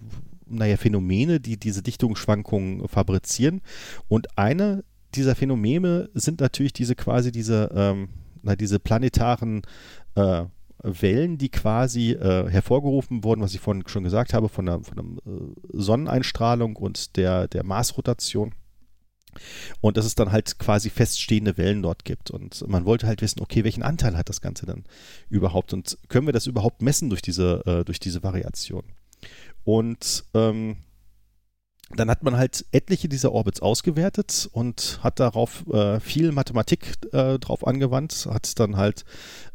[0.50, 3.62] naja, Phänomene, die diese Dichtungsschwankungen fabrizieren.
[4.08, 4.84] Und eine
[5.16, 8.10] dieser Phänomene sind natürlich diese quasi diese, ähm,
[8.48, 9.62] na, diese planetaren
[10.16, 10.46] äh,
[10.84, 14.96] Wellen, die quasi äh, hervorgerufen wurden, was ich vorhin schon gesagt habe, von der, von
[14.96, 18.54] der äh, Sonneneinstrahlung und der, der Marsrotation.
[19.82, 22.32] Und dass es dann halt quasi feststehende Wellen dort gibt.
[22.32, 24.86] Und man wollte halt wissen, okay, welchen Anteil hat das Ganze dann
[25.30, 25.74] überhaupt?
[25.74, 28.84] Und können wir das überhaupt messen durch diese, äh, durch diese Variation?
[29.64, 30.78] Und ähm,
[31.96, 37.40] dann hat man halt etliche dieser Orbits ausgewertet und hat darauf äh, viel Mathematik äh,
[37.40, 39.06] drauf angewandt, hat dann halt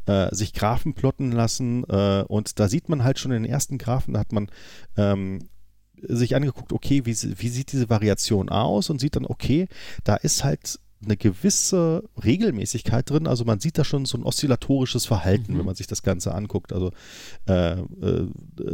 [0.07, 3.77] äh, sich Graphen plotten lassen äh, und da sieht man halt schon in den ersten
[3.77, 4.49] Graphen, da hat man
[4.97, 5.47] ähm,
[6.01, 9.67] sich angeguckt, okay, wie, wie sieht diese Variation aus und sieht dann, okay,
[10.03, 13.27] da ist halt eine gewisse Regelmäßigkeit drin.
[13.27, 15.59] Also man sieht da schon so ein oszillatorisches Verhalten, mhm.
[15.59, 16.73] wenn man sich das Ganze anguckt.
[16.73, 16.91] Also
[17.47, 18.27] äh, äh,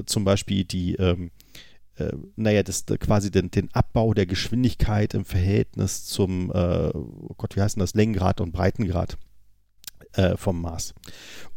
[0.06, 1.32] zum Beispiel die ähm,
[2.00, 7.56] äh, naja, das, quasi den, den, Abbau der Geschwindigkeit im Verhältnis zum, äh, oh Gott,
[7.56, 9.18] wie heißt denn das, Längengrad und Breitengrad
[10.14, 10.94] äh, vom Mars.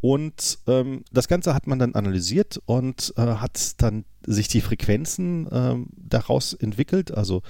[0.00, 5.48] Und ähm, das Ganze hat man dann analysiert und äh, hat dann sich die Frequenzen
[5.50, 7.42] ähm, daraus entwickelt, also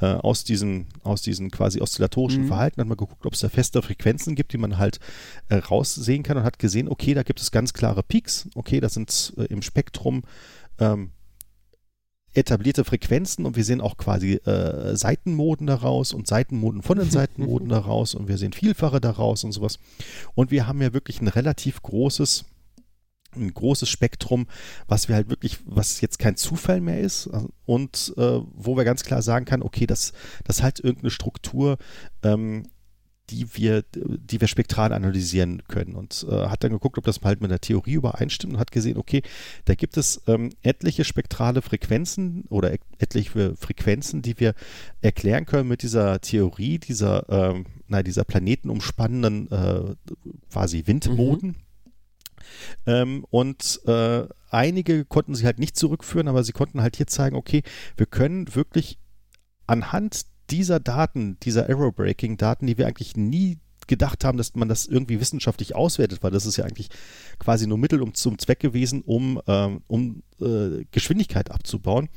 [0.00, 2.48] äh, aus diesen, aus diesen quasi oszillatorischen mhm.
[2.48, 5.00] Verhalten hat man geguckt, ob es da feste Frequenzen gibt, die man halt
[5.48, 8.94] äh, raussehen kann und hat gesehen, okay, da gibt es ganz klare Peaks, okay, das
[8.94, 10.22] sind äh, im Spektrum
[10.78, 11.12] ähm,
[12.38, 17.68] etablierte Frequenzen und wir sehen auch quasi äh, Seitenmoden daraus und Seitenmoden von den Seitenmoden
[17.68, 19.78] daraus und wir sehen Vielfache daraus und sowas.
[20.34, 22.44] Und wir haben ja wirklich ein relativ großes
[23.36, 24.46] ein großes Spektrum,
[24.86, 27.28] was wir halt wirklich, was jetzt kein Zufall mehr ist
[27.66, 30.12] und äh, wo wir ganz klar sagen kann, okay, das,
[30.44, 31.76] das hat irgendeine Struktur,
[32.22, 32.64] ähm,
[33.30, 35.94] die wir, die wir spektral analysieren können.
[35.94, 38.96] Und äh, hat dann geguckt, ob das halt mit der Theorie übereinstimmt und hat gesehen,
[38.96, 39.22] okay,
[39.64, 44.54] da gibt es ähm, etliche spektrale Frequenzen oder etliche Frequenzen, die wir
[45.00, 49.94] erklären können mit dieser Theorie, dieser, ähm, na, dieser planetenumspannenden äh,
[50.50, 51.48] quasi Windmoden.
[51.48, 51.56] Mhm.
[52.86, 57.36] Ähm, und äh, einige konnten sie halt nicht zurückführen, aber sie konnten halt hier zeigen,
[57.36, 57.62] okay,
[57.96, 58.98] wir können wirklich
[59.66, 65.18] anhand dieser Daten, dieser Error-Breaking-Daten, die wir eigentlich nie gedacht haben, dass man das irgendwie
[65.18, 66.90] wissenschaftlich auswertet, weil das ist ja eigentlich
[67.38, 72.08] quasi nur Mittel um, zum Zweck gewesen, um, ähm, um äh, Geschwindigkeit abzubauen.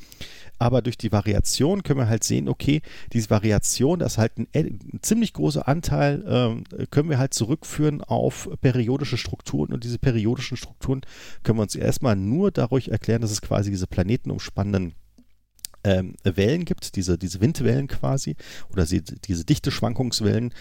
[0.59, 2.81] Aber durch die Variation können wir halt sehen, okay,
[3.13, 8.01] diese Variation, das ist halt ein, ein ziemlich großer Anteil, ähm, können wir halt zurückführen
[8.03, 9.73] auf periodische Strukturen.
[9.73, 11.01] Und diese periodischen Strukturen
[11.41, 14.93] können wir uns erstmal nur dadurch erklären, dass es quasi diese planetenumspannenden
[15.83, 18.35] ähm, Wellen gibt, diese, diese Windwellen quasi,
[18.71, 20.53] oder sie, diese dichte Schwankungswellen,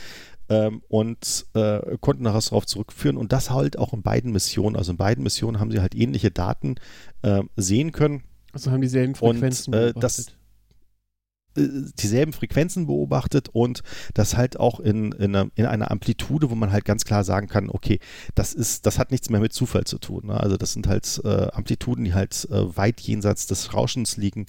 [0.50, 3.16] ähm, und äh, konnten darauf zurückführen.
[3.16, 4.76] Und das halt auch in beiden Missionen.
[4.76, 6.74] Also in beiden Missionen haben sie halt ähnliche Daten
[7.22, 8.24] äh, sehen können.
[8.52, 9.72] Also haben dieselben Frequenzen.
[9.72, 10.26] Und äh, das
[11.56, 11.68] äh,
[11.98, 13.82] dieselben Frequenzen beobachtet und
[14.14, 17.48] das halt auch in, in, einer, in, einer, Amplitude, wo man halt ganz klar sagen
[17.48, 17.98] kann, okay,
[18.34, 20.26] das ist, das hat nichts mehr mit Zufall zu tun.
[20.26, 20.38] Ne?
[20.38, 24.46] Also das sind halt äh, Amplituden, die halt äh, weit jenseits des Rauschens liegen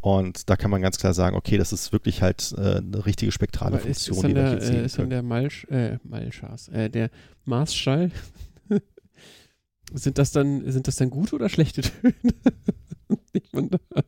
[0.00, 3.32] und da kann man ganz klar sagen, okay, das ist wirklich halt äh, eine richtige
[3.32, 5.98] spektrale Aber Funktion, ist, ist die wir hier sehen äh, Ist dann der Malsch, äh,
[6.04, 7.10] Malschas, äh, der
[7.44, 8.10] Marsschall,
[9.92, 12.14] sind das dann, sind das dann gute oder schlechte Töne,
[13.70, 14.06] da hat?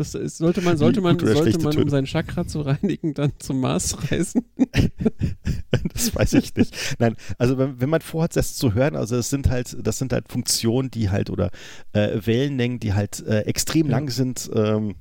[0.00, 3.32] Ist das, ist, sollte man, sollte man, sollte man, um sein Chakra zu reinigen, dann
[3.38, 4.44] zum Mars reisen?
[5.92, 6.96] das weiß ich nicht.
[6.98, 10.12] Nein, also wenn, wenn man vorhat, das zu hören, also es sind halt, das sind
[10.12, 11.50] halt Funktionen, die halt oder
[11.92, 13.92] äh, Wellenlängen, die halt äh, extrem Ja.
[13.92, 14.96] lang sind, ähm,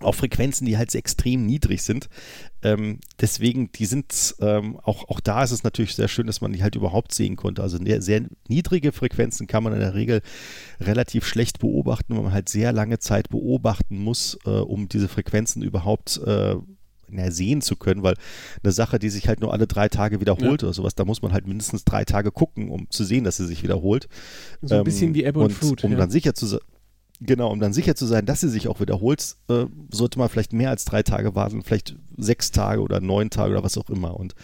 [0.00, 2.08] auf Frequenzen, die halt extrem niedrig sind.
[2.62, 6.52] Ähm, deswegen, die sind, ähm, auch, auch da ist es natürlich sehr schön, dass man
[6.52, 7.62] die halt überhaupt sehen konnte.
[7.62, 10.20] Also ne- sehr niedrige Frequenzen kann man in der Regel
[10.80, 15.62] relativ schlecht beobachten, weil man halt sehr lange Zeit beobachten muss, äh, um diese Frequenzen
[15.62, 16.56] überhaupt äh,
[17.08, 18.14] na, sehen zu können, weil
[18.64, 21.32] eine Sache, die sich halt nur alle drei Tage wiederholt oder sowas, da muss man
[21.32, 24.08] halt mindestens drei Tage gucken, um zu sehen, dass sie sich wiederholt.
[24.60, 25.84] So ein Ähm, bisschen wie Ebbe und, Flut.
[25.84, 25.98] Um ja.
[25.98, 26.60] dann sicher zu sein.
[27.20, 30.52] Genau, um dann sicher zu sein, dass sie sich auch wiederholt, äh, sollte man vielleicht
[30.52, 34.18] mehr als drei Tage warten, vielleicht sechs Tage oder neun Tage oder was auch immer.
[34.18, 34.34] Und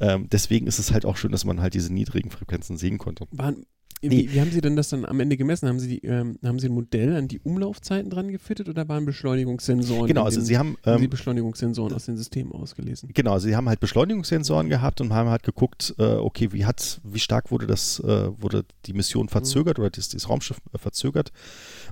[0.00, 3.26] ähm, deswegen ist es halt auch schön, dass man halt diese niedrigen Frequenzen sehen konnte.
[3.30, 3.64] Waren,
[4.00, 5.68] wie, wie haben Sie denn das dann am Ende gemessen?
[5.68, 9.04] Haben Sie, die, ähm, haben Sie ein Modell an die Umlaufzeiten dran gefittet oder waren
[9.04, 10.06] Beschleunigungssensoren?
[10.06, 13.10] Genau, also den, sie haben, haben Sie ähm, Beschleunigungssensoren aus den Systemen ausgelesen?
[13.12, 17.18] genau, sie haben halt Beschleunigungssensoren gehabt und haben halt geguckt, äh, okay, wie hat, wie
[17.18, 21.32] stark wurde das, äh, wurde die Mission verzögert oder das, das Raumschiff äh, verzögert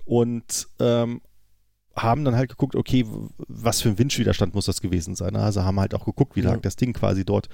[0.05, 1.21] und ähm,
[2.03, 3.05] haben dann halt geguckt, okay,
[3.49, 5.37] was für ein Windwiderstand muss das gewesen sein.
[5.37, 6.51] Also haben halt auch geguckt, wie Ja.
[6.53, 7.49] lag das Ding quasi dort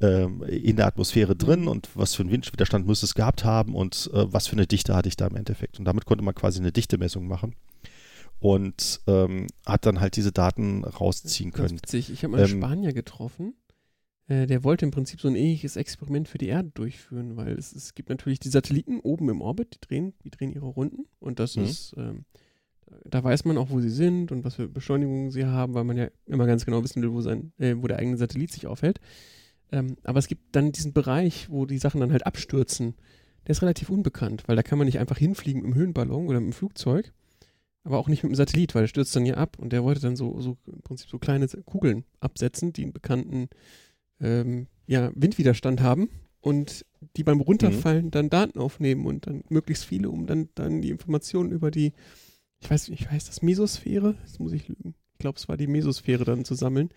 [0.00, 4.10] ähm, in der Atmosphäre drin und was für einen Windwiderstand müsste es gehabt haben und
[4.12, 5.78] äh, was für eine Dichte hatte ich da im Endeffekt.
[5.78, 7.54] Und damit konnte man quasi eine Dichtemessung machen
[8.38, 11.78] und ähm, hat dann halt diese Daten rausziehen können.
[11.78, 12.10] witzig.
[12.10, 13.54] Ich habe mal einen Ähm, Spanier getroffen.
[14.28, 17.72] Äh, der wollte im Prinzip so ein ähnliches Experiment für die Erde durchführen, weil es,
[17.72, 21.38] es gibt natürlich die Satelliten oben im Orbit, die drehen, die drehen ihre Runden und
[21.38, 21.62] das Mhm.
[21.64, 22.24] ist, ähm,
[23.04, 25.96] da weiß man auch, wo sie sind und was für Beschleunigungen sie haben, weil man
[25.96, 29.00] ja immer ganz genau wissen will, wo, sein, äh, wo der eigene Satellit sich aufhält.
[29.72, 32.94] Ähm, aber es gibt dann diesen Bereich, wo die Sachen dann halt abstürzen.
[33.46, 36.40] Der ist relativ unbekannt, weil da kann man nicht einfach hinfliegen mit dem Höhenballon oder
[36.40, 37.12] mit dem Flugzeug,
[37.84, 40.00] aber auch nicht mit dem Satellit, weil der stürzt dann hier ab und der wollte
[40.00, 43.48] dann so, so im Prinzip so kleine Kugeln absetzen, die einen bekannten
[44.20, 46.08] ähm, ja, Windwiderstand haben
[46.40, 46.84] und
[47.16, 51.50] die beim Runterfallen dann Daten aufnehmen und dann möglichst viele, um dann, dann die Informationen
[51.50, 51.92] über die,
[52.62, 54.16] ich weiß nicht, heißt das Mesosphäre?
[54.24, 54.94] Jetzt muss ich lügen.
[55.14, 56.90] Ich glaube, es war die Mesosphäre dann zu sammeln,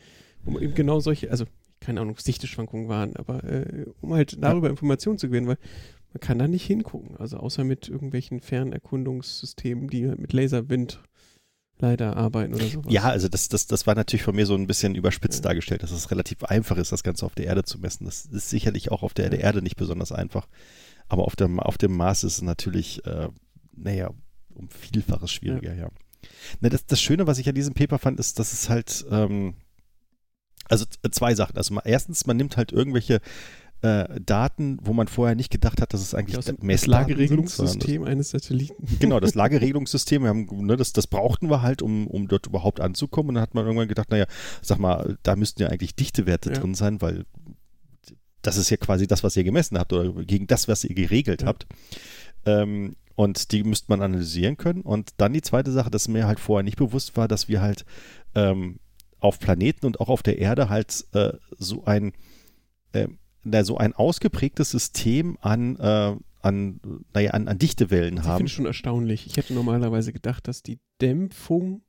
[0.45, 1.45] um eben genau solche, also
[1.79, 5.57] keine Ahnung, Dichteschwankungen waren, aber äh, um halt darüber Informationen zu gewinnen, weil
[6.13, 11.01] man kann da nicht hingucken, also außer mit irgendwelchen Fernerkundungssystemen, die mit Laserwind
[11.77, 12.91] leider arbeiten oder sowas.
[12.91, 15.49] Ja, also das, das, das war natürlich von mir so ein bisschen überspitzt Ja.
[15.49, 18.05] dargestellt, dass es relativ einfach ist, das Ganze auf der Erde zu messen.
[18.05, 19.39] Das ist sicherlich auch auf der, Ja.
[19.39, 20.47] Erde nicht besonders einfach.
[21.07, 23.29] Aber auf dem, auf dem Mars ist es natürlich, äh,
[23.77, 24.11] naja,
[24.59, 25.89] um Vielfaches schwieriger, ja.
[26.61, 29.53] Na, das, das Schöne, was ich an diesem Paper fand, ist, dass es halt, ähm,
[30.67, 31.57] also z- zwei Sachen.
[31.57, 33.21] Also mal, erstens, man nimmt halt irgendwelche
[33.81, 38.31] äh, Daten, wo man vorher nicht gedacht hat, dass es eigentlich sondern das- Lageregelungssystem eines
[38.31, 38.75] Satelliten.
[38.99, 42.81] Genau, das Lageregelungssystem, wir haben, ne, das, das brauchten wir halt, um, um dort überhaupt
[42.81, 43.29] anzukommen.
[43.29, 44.25] Und dann hat man irgendwann gedacht, naja,
[44.61, 46.59] sag mal, da müssten ja eigentlich Dichtewerte Ja.
[46.59, 47.23] drin sein, weil
[48.41, 51.41] das ist ja quasi das, was ihr gemessen habt oder gegen das, was ihr geregelt
[51.43, 51.47] Ja.
[51.47, 51.65] habt.
[52.45, 54.79] Ähm, und die müsste man analysieren können.
[54.79, 57.83] Und dann die zweite Sache, dass mir halt vorher nicht bewusst war, dass wir halt
[58.33, 58.79] ähm,
[59.19, 62.13] auf Planeten und auch auf der Erde halt äh, so ein
[62.93, 66.79] ähm, na, so ein ausgeprägtes System an, äh, an,
[67.13, 68.37] naja, an, an Dichtewellen Ich haben.
[68.37, 69.27] finde schon erstaunlich.
[69.27, 71.81] Ich hätte normalerweise gedacht, dass die Dämpfung,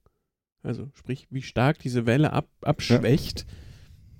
[0.64, 3.47] also sprich, wie stark diese Welle ab, abschwächt,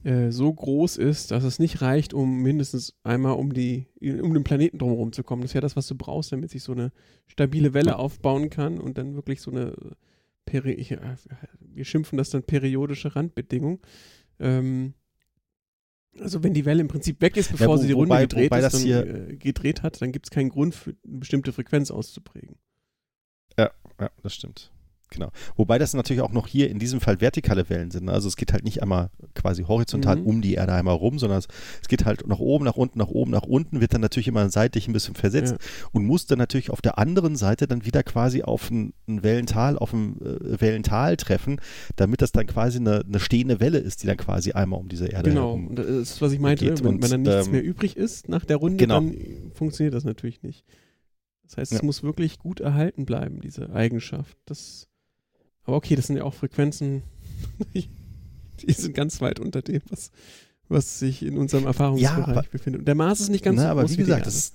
[0.05, 4.45] äh, so groß ist, dass es nicht reicht, um mindestens einmal um die, um den
[4.45, 5.43] Planeten drumherum zu kommen.
[5.43, 6.93] Das ist ja das, was du brauchst, damit sich so eine
[7.27, 7.97] stabile Welle Ja.
[7.97, 9.75] aufbauen kann und dann wirklich so eine
[10.47, 11.17] Peri äh,
[11.61, 13.81] wir schimpfen das dann periodische Randbedingung.
[14.39, 14.95] Ähm,
[16.19, 18.51] also wenn die Welle im Prinzip weg ist, bevor wo- sie die Runde wobei- gedreht,
[18.51, 21.91] wobei ist, dann, äh, gedreht hat, dann gibt es keinen Grund für eine bestimmte Frequenz
[21.91, 22.57] auszuprägen.
[23.59, 23.71] Ja,
[24.23, 24.73] das stimmt.
[25.11, 25.31] Genau.
[25.57, 28.05] Wobei das natürlich auch noch hier in diesem Fall vertikale Wellen sind.
[28.05, 28.13] ne?
[28.13, 30.27] Also es geht halt nicht einmal quasi horizontal Mhm.
[30.27, 31.49] um die Erde einmal rum, sondern es,
[31.83, 34.49] es geht halt nach oben, nach unten, nach oben, nach unten, wird dann natürlich immer
[34.51, 35.57] seitlich ein bisschen versetzt
[35.93, 39.77] und muss dann natürlich auf der anderen Seite dann wieder quasi auf ein, ein Wellental,
[39.79, 41.61] auf ein äh, Wellental treffen,
[41.97, 45.07] damit das dann quasi eine, eine stehende Welle ist, die dann quasi einmal um diese
[45.09, 47.53] Erde Genau, herum das ist, was ich meinte, geht wenn, und, wenn dann nichts ähm,
[47.53, 49.01] mehr übrig ist nach der Runde, genau.
[49.01, 49.15] dann
[49.55, 50.65] funktioniert das natürlich nicht.
[51.43, 51.85] Das heißt, es Ja.
[51.85, 54.37] muss wirklich gut erhalten bleiben, diese Eigenschaft.
[54.47, 54.87] Das,
[55.71, 57.03] aber okay, das sind ja auch Frequenzen,
[57.75, 60.11] die sind ganz weit unter dem, was,
[60.69, 62.81] was sich in unserem Erfahrungsbereich aber- befindet.
[62.81, 64.55] Und der Mars ist nicht ganz Na, so aber groß wie die gesagt, das ist?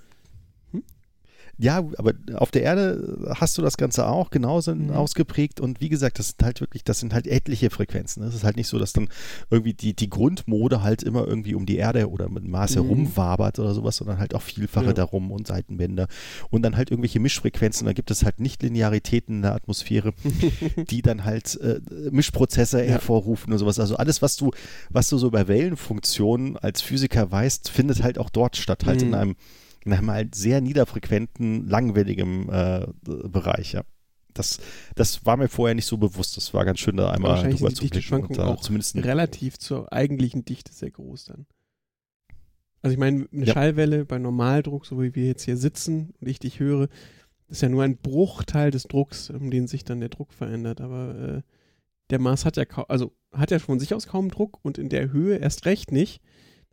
[1.57, 4.91] Ja, aber auf der Erde hast du das Ganze auch genauso Mhm.
[4.91, 8.23] ausgeprägt und wie gesagt, das sind halt wirklich, das sind halt etliche Frequenzen.
[8.23, 9.07] Es ist halt nicht so, dass dann
[9.49, 12.81] irgendwie die, die Grundmode halt immer irgendwie um die Erde oder mit Mars Mhm.
[12.83, 14.93] herumwabert oder sowas, sondern halt auch vielfache Ja.
[14.93, 16.07] darum und Seitenwände
[16.49, 17.85] und dann halt irgendwelche Mischfrequenzen.
[17.85, 20.13] Da gibt es halt Nicht-Linearitäten in der Atmosphäre,
[20.89, 21.79] die dann halt äh,
[22.11, 22.91] Mischprozesse Ja.
[22.91, 23.79] hervorrufen und sowas.
[23.79, 24.51] Also alles, was du,
[24.89, 29.07] was du so bei Wellenfunktionen als Physiker weißt, findet halt auch dort statt, halt Mhm.
[29.07, 29.35] in einem
[29.85, 33.83] in einem halt sehr niederfrequenten, langwelligem äh, Bereich, ja.
[34.33, 34.59] Das,
[34.95, 36.35] das war mir vorher nicht so bewusst.
[36.35, 39.57] Das war ganz schön, da einmal Wahrscheinlich drüber sind zu blicken und auch zumindest relativ
[39.57, 41.45] zur eigentlichen Dichte sehr groß dann.
[42.81, 43.53] Also ich meine, eine Ja.
[43.53, 46.89] Schallwelle bei Normaldruck, so wie wir jetzt hier sitzen und ich dich höre,
[47.47, 50.81] ist ja nur ein Bruchteil des Drucks, um den sich dann der Druck verändert.
[50.81, 51.41] Aber äh,
[52.09, 54.89] der Mars hat ja kaum, also hat ja von sich aus kaum Druck und in
[54.89, 56.21] der Höhe erst recht nicht.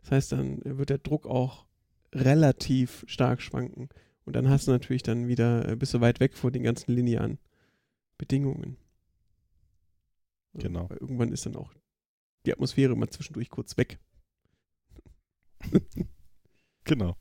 [0.01, 1.65] Das heißt, dann wird der Druck auch
[2.13, 3.89] relativ stark schwanken.
[4.25, 6.93] Und dann hast du natürlich dann wieder, äh, bist du weit weg vor den ganzen
[6.93, 7.39] linearen
[8.17, 8.77] Bedingungen.
[10.53, 10.89] Genau.
[10.89, 11.73] Weil irgendwann ist dann auch
[12.45, 13.99] die Atmosphäre mal zwischendurch kurz weg.
[16.85, 17.15] Genau.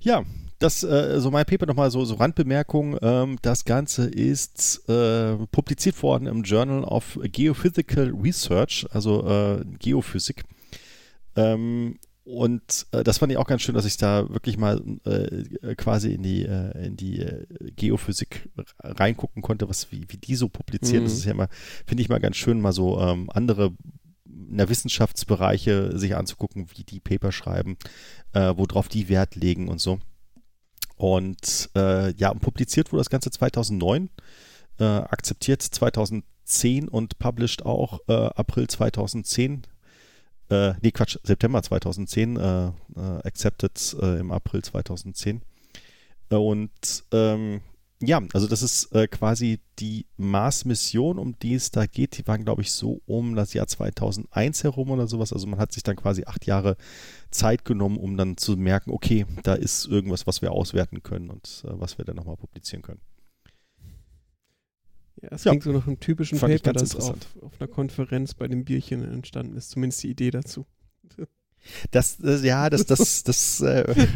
[0.00, 0.24] Ja,
[0.58, 2.98] das, äh, so mein Paper nochmal so, so Randbemerkung.
[3.02, 10.44] Ähm, das Ganze ist äh, publiziert worden im Journal of Geophysical Research, also äh, Geophysik.
[11.36, 15.76] Ähm, und äh, das fand ich auch ganz schön, dass ich da wirklich mal äh,
[15.76, 17.46] quasi in die, äh, in die äh,
[17.76, 18.50] Geophysik
[18.82, 21.04] reingucken konnte, was, wie, wie die so publizieren.
[21.04, 21.06] Mhm.
[21.06, 21.48] Das ist ja immer,
[21.86, 23.76] finde ich mal ganz schön, mal so ähm, andere
[24.24, 27.76] der Wissenschaftsbereiche sich anzugucken, wie die Paper schreiben,
[28.32, 30.00] äh, worauf die Wert legen und so.
[30.96, 34.10] Und äh, ja, und publiziert wurde das Ganze 2009,
[34.80, 39.62] äh, akzeptiert 2010 und published auch April 2010.
[40.50, 42.72] Äh, nee, Quatsch, September 2010, äh, äh,
[43.24, 45.42] accepted äh, im April 2010.
[46.28, 46.70] Und
[47.12, 47.60] ähm,
[48.00, 52.18] ja, also das ist äh, quasi die Mars-Mission, um die es da geht.
[52.18, 55.32] Die waren, glaube ich, so um das Jahr 2001 herum oder sowas.
[55.32, 56.76] Also man hat sich dann quasi acht Jahre
[57.30, 61.64] Zeit genommen, um dann zu merken, okay, da ist irgendwas, was wir auswerten können und
[61.66, 63.00] äh, was wir dann nochmal publizieren können.
[65.22, 65.52] Ja, es Ja.
[65.52, 69.02] klingt so nach einem typischen Fand Paper, das auf, auf einer Konferenz bei dem Bierchen
[69.02, 69.70] entstanden ist.
[69.70, 70.66] Zumindest die Idee dazu.
[71.90, 74.06] Das, äh, ja, das, das, das, äh,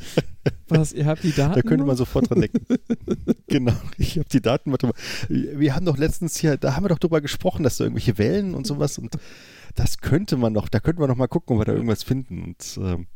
[0.68, 1.54] Was, ihr habt die Daten?
[1.54, 1.98] da könnte man noch?
[1.98, 2.64] sofort dran denken.
[3.46, 4.78] genau, ich habe die Daten, mal.
[5.28, 8.54] Wir haben doch letztens hier, da haben wir doch drüber gesprochen, dass da irgendwelche Wellen
[8.54, 9.16] und sowas und
[9.74, 12.42] das könnte man doch, da könnten wir noch mal gucken, ob wir da irgendwas finden.
[12.42, 13.06] Und ähm,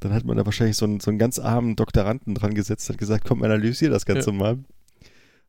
[0.00, 2.98] dann hat man da wahrscheinlich so einen, so einen ganz armen Doktoranden dran gesetzt und
[2.98, 4.58] gesagt, komm, analysier das Ganze mal.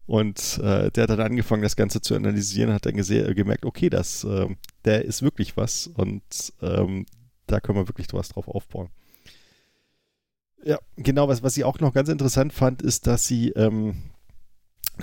[0.08, 4.24] Und äh, der hat dann angefangen, das Ganze zu analysieren, hat dann gemerkt, okay, das,
[4.24, 6.22] ähm, der ist wirklich was und
[6.62, 7.06] ähm,
[7.48, 8.90] da können wir wirklich was drauf aufbauen.
[10.64, 13.96] Ja, genau, was, was ich auch noch ganz interessant fand, ist, dass sie, ähm,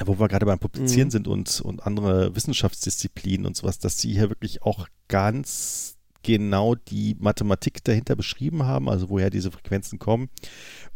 [0.05, 1.13] wo wir gerade beim Publizieren Mhm.
[1.13, 7.17] sind und, und andere Wissenschaftsdisziplinen und sowas, dass sie hier wirklich auch ganz genau die
[7.19, 10.31] Mathematik dahinter beschrieben haben, also woher diese Frequenzen kommen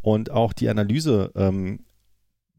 [0.01, 1.81] und auch die Analyse ähm,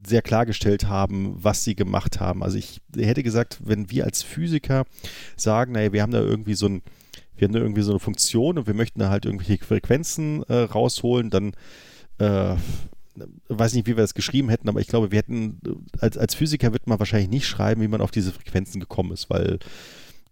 [0.06, 2.44] sehr klargestellt haben, was sie gemacht haben.
[2.44, 4.86] Also ich hätte gesagt, wenn wir als Physiker
[5.36, 6.82] sagen, naja, wir haben da irgendwie so ein,
[7.36, 10.56] wir haben da irgendwie so eine Funktion und wir möchten da halt irgendwelche Frequenzen äh,
[10.56, 11.54] rausholen, dann
[12.20, 12.56] äh,
[13.50, 15.60] weiß nicht, wie wir das geschrieben hätten, aber ich glaube, wir hätten,
[16.00, 19.30] als, als Physiker wird man wahrscheinlich nicht schreiben, wie man auf diese Frequenzen gekommen ist,
[19.30, 19.60] weil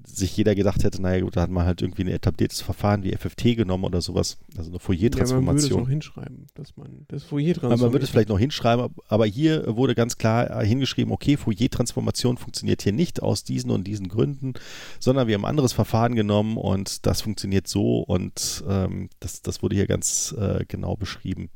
[0.06, 3.16] sich jeder gedacht hätte, naja gut, da hat man halt irgendwie ein etabliertes Verfahren wie
[3.16, 5.84] FFT genommen oder sowas, also eine Ja, man würde es Fourier-Transformation.
[5.84, 9.76] auch hinschreiben, dass man das Fourier Aber man würde es vielleicht noch hinschreiben, aber hier
[9.76, 14.54] wurde ganz klar äh, hingeschrieben, okay, Fourier-Transformation funktioniert hier nicht aus diesen und diesen Gründen,
[15.00, 19.62] sondern wir haben ein anderes Verfahren genommen und das funktioniert so und ähm, das, das
[19.62, 21.50] wurde hier ganz äh, genau beschrieben,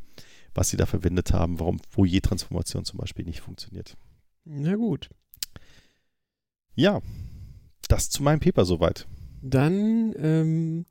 [0.54, 3.96] was sie da verwendet haben, warum Fourier-Transformation zum Beispiel nicht funktioniert.
[4.46, 5.10] Na gut.
[6.76, 7.02] Ja,
[7.90, 9.08] das zu meinem Paper soweit.
[9.42, 10.86] Dann ähm,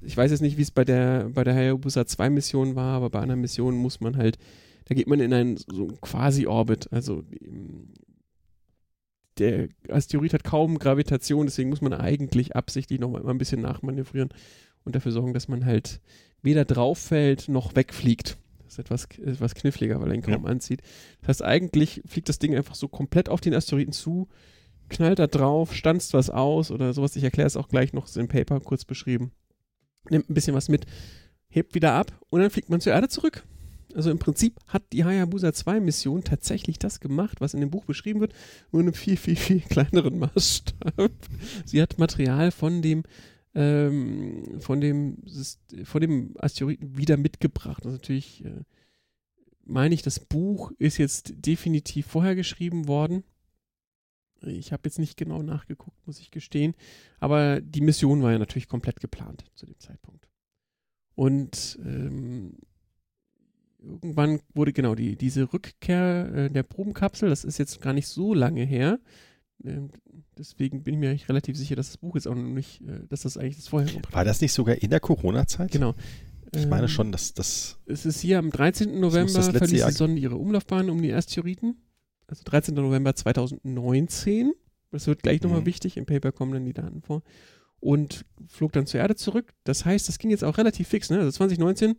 [0.05, 3.11] ich weiß jetzt nicht, wie es bei der, bei der Hayabusa 2 Mission war, aber
[3.11, 4.39] bei einer Mission muss man halt,
[4.87, 6.93] da geht man in einen so Quasi-Orbit.
[6.93, 7.95] Also ähm,
[9.39, 14.31] der Asteroid hat kaum Gravitation, deswegen muss man eigentlich absichtlich noch mal ein bisschen nachmanövrieren
[14.85, 16.01] und dafür sorgen, dass man halt
[16.43, 18.37] weder drauf fällt noch wegfliegt.
[18.63, 20.83] Das ist etwas, etwas kniffliger, weil er ihn kaum anzieht.
[21.21, 24.29] Das heißt, eigentlich fliegt das Ding einfach so komplett auf den Asteroiden zu,
[24.89, 27.17] knallt da drauf, stanzt was aus oder sowas.
[27.17, 29.33] Ich erkläre es auch gleich noch im Paper kurz beschrieben.
[30.11, 30.87] Nimmt ein bisschen was mit,
[31.49, 33.45] hebt wieder ab und dann fliegt man zur Erde zurück.
[33.95, 37.85] Also im Prinzip hat die Hayabusa 2 Mission tatsächlich das gemacht, was in dem Buch
[37.85, 38.35] beschrieben wird,
[38.73, 41.13] nur in einem viel, viel, viel kleineren Maßstab.
[41.65, 43.05] Sie hat Material von dem
[43.55, 45.19] ähm, von dem
[45.85, 47.85] von dem Asteroiden wieder mitgebracht.
[47.85, 48.65] Ist natürlich, äh,
[49.65, 53.23] meine ich, das Buch ist jetzt definitiv vorher geschrieben worden.
[54.47, 56.75] Ich habe jetzt nicht genau nachgeguckt, muss ich gestehen.
[57.21, 60.29] Aber die Mission war ja natürlich komplett geplant zu dem Zeitpunkt.
[61.15, 62.57] Und ähm,
[63.81, 68.35] irgendwann wurde genau die, diese Rückkehr äh, der Probenkapsel, das ist jetzt gar nicht so
[68.35, 68.99] lange her.
[69.65, 69.91] Ähm,
[70.37, 73.07] deswegen bin ich mir eigentlich relativ sicher, dass das Buch jetzt auch noch nicht, äh,
[73.09, 75.71] dass das eigentlich das vorher War das nicht sogar in der Corona-Zeit?
[75.71, 75.95] Genau.
[76.55, 77.79] Ich meine Ähm, schon, dass das.
[77.87, 79.01] Es ist hier am 13.
[79.01, 81.77] November verließ die Sonne ihre Umlaufbahn um die Asteroiden.
[82.27, 82.75] Also 13.
[82.75, 84.53] November 2019.
[84.91, 85.67] Das wird gleich nochmal Mhm.
[85.67, 85.97] wichtig.
[85.97, 87.23] Im Paper kommen dann die Daten vor.
[87.81, 89.53] Und flog dann zur Erde zurück.
[89.65, 91.11] Das heißt, das ging jetzt auch relativ fix.
[91.11, 91.19] Ne?
[91.19, 91.97] Also 2019,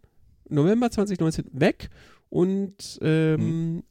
[0.50, 1.90] November 2019 weg.
[2.30, 3.84] Und ähm,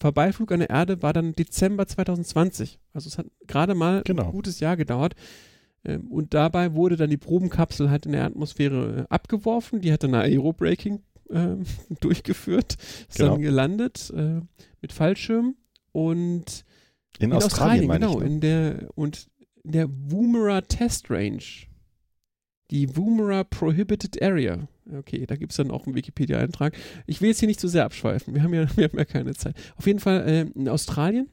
[0.00, 2.78] Vorbeiflug an der Erde war dann Dezember 2020.
[2.92, 4.24] Also es hat gerade mal Genau.
[4.26, 5.14] ein gutes Jahr gedauert.
[5.84, 9.80] Ähm, Und dabei wurde dann die Probenkapsel halt in der Atmosphäre äh, abgeworfen.
[9.80, 11.00] Die hat dann ein Aerobraking
[11.30, 11.62] ähm,
[12.00, 12.76] durchgeführt,
[13.08, 13.32] ist Genau.
[13.32, 14.40] dann gelandet äh,
[14.82, 15.54] mit Fallschirm
[15.96, 16.66] und
[17.18, 18.28] In, Australien, meine genau, ich.
[18.28, 18.34] Ne?
[18.34, 19.28] in der und
[19.64, 21.42] in der Woomera Test Range.
[22.70, 24.68] Die Woomera Prohibited Area.
[24.92, 26.76] Okay, da gibt es dann auch einen Wikipedia-Eintrag.
[27.06, 28.34] Ich will jetzt hier nicht zu sehr abschweifen.
[28.34, 29.56] Wir haben ja, wir haben ja keine Zeit.
[29.76, 31.30] Auf jeden Fall äh, in Australien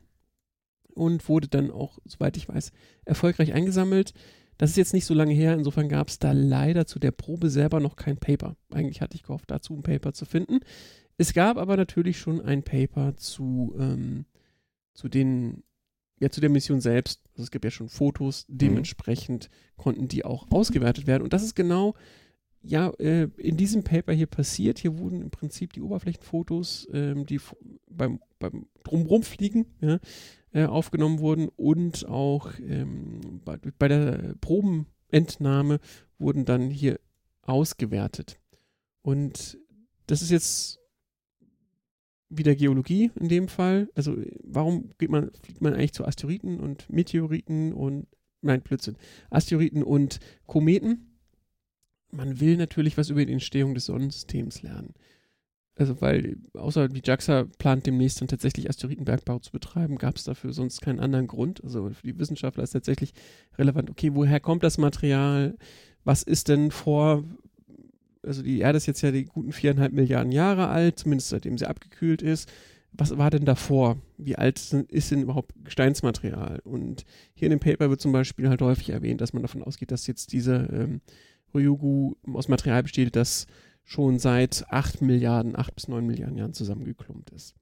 [0.93, 2.71] und wurde dann auch, soweit ich weiß,
[3.03, 4.13] erfolgreich eingesammelt.
[4.57, 7.49] Das ist jetzt nicht so lange her, insofern gab es da leider zu der Probe
[7.49, 8.55] selber noch kein Paper.
[8.71, 10.59] Eigentlich hatte ich gehofft, dazu ein Paper zu finden.
[11.17, 14.25] Es gab aber natürlich schon ein Paper zu, ähm,
[14.93, 15.63] zu den,
[16.19, 17.21] ja, zu der Mission selbst.
[17.31, 21.23] Also es gibt ja schon Fotos, dementsprechend konnten die auch ausgewertet werden.
[21.23, 21.95] Und das ist genau,
[22.61, 24.79] ja, äh, in diesem Paper hier passiert.
[24.79, 27.39] Hier wurden im Prinzip die Oberflächenfotos, ähm, die
[27.89, 29.99] beim, beim Drumrumfliegen, ja,
[30.53, 35.79] äh, aufgenommen wurden und auch ähm, bei, bei der Probenentnahme
[36.19, 36.99] wurden dann hier
[37.41, 38.39] ausgewertet.
[39.01, 39.57] Und
[40.07, 40.79] das ist jetzt
[42.37, 43.89] wieder Geologie in dem Fall.
[43.95, 48.07] Also warum geht man, fliegt man eigentlich zu Asteroiden und Meteoriten und
[48.41, 48.95] nein, Blödsinn,
[49.29, 51.19] Asteroiden und Kometen?
[52.11, 54.93] Man will natürlich was über die Entstehung des Sonnensystems lernen.
[55.75, 60.53] Also weil, außer die JAXA plant demnächst dann tatsächlich Asteroidenbergbau zu betreiben, gab es dafür
[60.53, 61.63] sonst keinen anderen Grund.
[61.63, 63.13] Also für die Wissenschaftler ist tatsächlich
[63.57, 65.57] relevant, okay, woher kommt das Material?
[66.03, 67.23] Was ist denn vor,
[68.23, 71.67] also die Erde ist jetzt ja die guten viereinhalb Milliarden Jahre alt, zumindest seitdem sie
[71.67, 72.51] abgekühlt ist.
[72.91, 73.97] Was war denn davor?
[74.17, 76.59] Wie alt ist denn überhaupt Gesteinsmaterial?
[76.63, 79.91] Und hier in dem Paper wird zum Beispiel halt häufig erwähnt, dass man davon ausgeht,
[79.91, 81.01] dass jetzt diese ähm,
[81.55, 83.47] Ryugu aus Material besteht, das
[83.83, 87.55] schon seit 8 Milliarden, 8 bis 9 Milliarden Jahren zusammengeklumpt ist.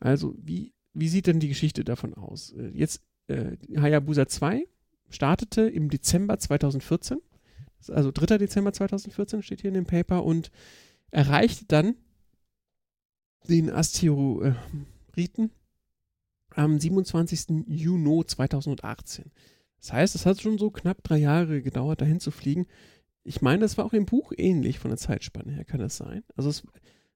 [0.00, 2.52] Also, wie, wie sieht denn die Geschichte davon aus?
[2.52, 4.66] Äh, Jetzt, äh, Hayabusa 2
[5.08, 7.29] startete im Dezember 2014, Das ist
[7.88, 8.38] also 3.
[8.38, 10.50] Dezember 2014 steht hier in dem Paper und
[11.10, 11.94] erreichte dann
[13.48, 14.54] den Asteroiden
[16.54, 17.64] am 27.
[17.66, 19.30] Juni 2018.
[19.80, 22.66] Das heißt, es hat schon so knapp drei Jahre gedauert, dahin zu fliegen.
[23.24, 26.22] Ich meine, das war auch im Buch ähnlich von der Zeitspanne her, kann das sein?
[26.36, 26.62] Also es,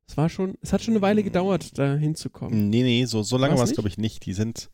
[0.06, 2.70] es war schon, es hat schon eine Weile gedauert, da hinzukommen.
[2.70, 4.24] Nee, nee, so, so lange war es, glaube ich, nicht.
[4.26, 4.70] Die sind,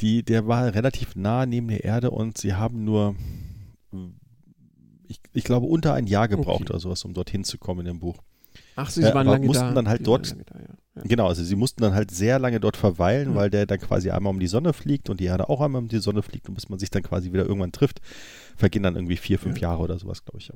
[0.00, 3.16] die, der war relativ nah neben der Erde und sie haben nur,
[5.10, 6.70] ich, ich glaube, unter ein Jahr gebraucht Okay.
[6.70, 8.16] oder sowas, um dorthin zu kommen in dem Buch.
[8.76, 9.72] Ach so, Äh, sie waren lange mussten da.
[9.74, 10.66] dann halt Sie dort- da, ja.
[10.96, 11.02] Ja.
[11.04, 13.34] Genau, also sie mussten dann halt sehr lange dort verweilen, Ja.
[13.36, 15.88] weil der dann quasi einmal um die Sonne fliegt und die Erde auch einmal um
[15.88, 18.00] die Sonne fliegt und bis man sich dann quasi wieder irgendwann trifft,
[18.56, 19.68] vergehen dann irgendwie vier, fünf Ja.
[19.70, 20.48] Jahre oder sowas, glaube ich.
[20.48, 20.54] Ja.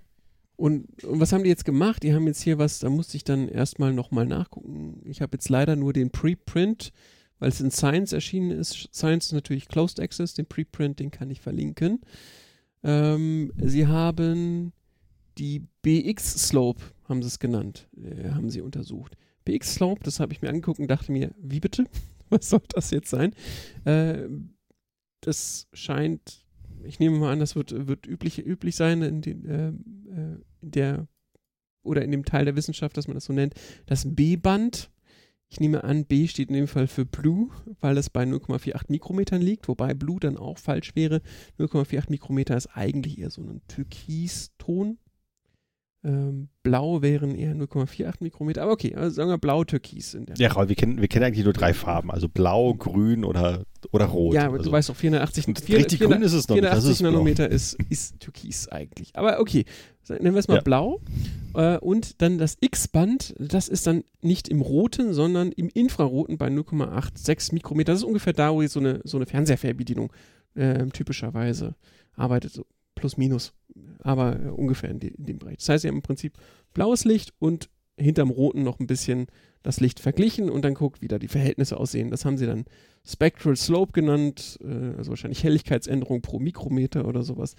[0.56, 2.02] Und, und was haben die jetzt gemacht?
[2.02, 5.00] Die haben jetzt hier was, da musste ich dann erstmal nochmal nachgucken.
[5.04, 6.92] Ich habe jetzt leider nur den Preprint,
[7.40, 8.88] weil es in Science erschienen ist.
[8.92, 12.00] Science ist natürlich Closed Access, den Preprint, den kann ich verlinken.
[12.84, 14.72] Ähm, sie haben
[15.38, 19.16] die BX-Slope, haben sie es genannt, äh, haben sie untersucht.
[19.44, 21.84] BX-Slope, das habe ich mir angeguckt und dachte mir, wie bitte?
[22.30, 23.34] Was soll das jetzt sein?
[23.84, 24.28] Äh,
[25.20, 26.44] das scheint,
[26.84, 30.70] ich nehme mal an, das wird, wird üblich, üblich sein in, den, äh, äh, in
[30.70, 31.08] der
[31.82, 33.54] oder in dem Teil der Wissenschaft, dass man das so nennt,
[33.86, 34.90] das B-Band.
[35.50, 37.50] Ich nehme an, B steht in dem Fall für Blue,
[37.80, 41.22] weil das bei 0,48 Mikrometern liegt, wobei Blue dann auch falsch wäre.
[41.58, 44.98] 0,48 Mikrometer ist eigentlich eher so ein Türkiston.
[46.04, 50.16] Ähm, Blau wären eher 0,48 Mikrometer, aber okay, also sagen wir Blau-Türkis.
[50.36, 54.04] Ja, Raul, wir kennen, wir kennen eigentlich nur drei Farben, also blau, grün oder, oder
[54.04, 54.34] rot.
[54.34, 56.64] Ja, aber also, du weißt doch, 480, und 400 richtig grün ist es noch nicht,
[56.66, 57.10] das 480 ist blau.
[57.10, 59.16] Nanometer ist, ist Türkis eigentlich.
[59.16, 59.64] Aber okay,
[60.08, 60.60] nennen wir es mal Ja.
[60.60, 61.00] blau.
[61.54, 66.48] Äh, und dann das X-Band, das ist dann nicht im roten, sondern im infraroten bei
[66.48, 67.92] 0,86 Mikrometer.
[67.92, 70.12] Das ist ungefähr da, wo jetzt so eine, so eine Fernseherfernbedienung
[70.54, 71.74] äh, typischerweise
[72.14, 73.52] arbeitet, so plus minus,
[74.00, 75.56] aber äh, ungefähr in, die, in dem Bereich.
[75.58, 76.34] Das heißt, sie haben im Prinzip
[76.72, 79.26] blaues Licht und hinterm roten noch ein bisschen
[79.62, 82.10] das Licht verglichen und dann guckt, wie da die Verhältnisse aussehen.
[82.10, 82.64] Das haben sie dann
[83.06, 87.54] Spectral Slope genannt, äh, also wahrscheinlich Helligkeitsänderung pro Mikrometer oder sowas.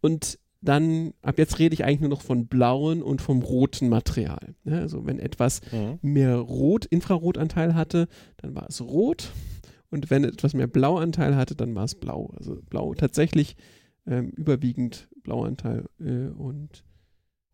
[0.00, 4.54] Und dann, ab jetzt rede ich eigentlich nur noch von blauen und vom roten Material.
[4.64, 4.78] Ne?
[4.80, 5.98] Also wenn etwas Mhm.
[6.02, 9.32] mehr Rot, Infrarotanteil hatte, dann war es rot.
[9.90, 12.32] Und wenn etwas mehr Blauanteil hatte, dann war es blau.
[12.36, 13.56] Also blau tatsächlich
[14.06, 16.84] ähm, überwiegend Blauanteil äh, und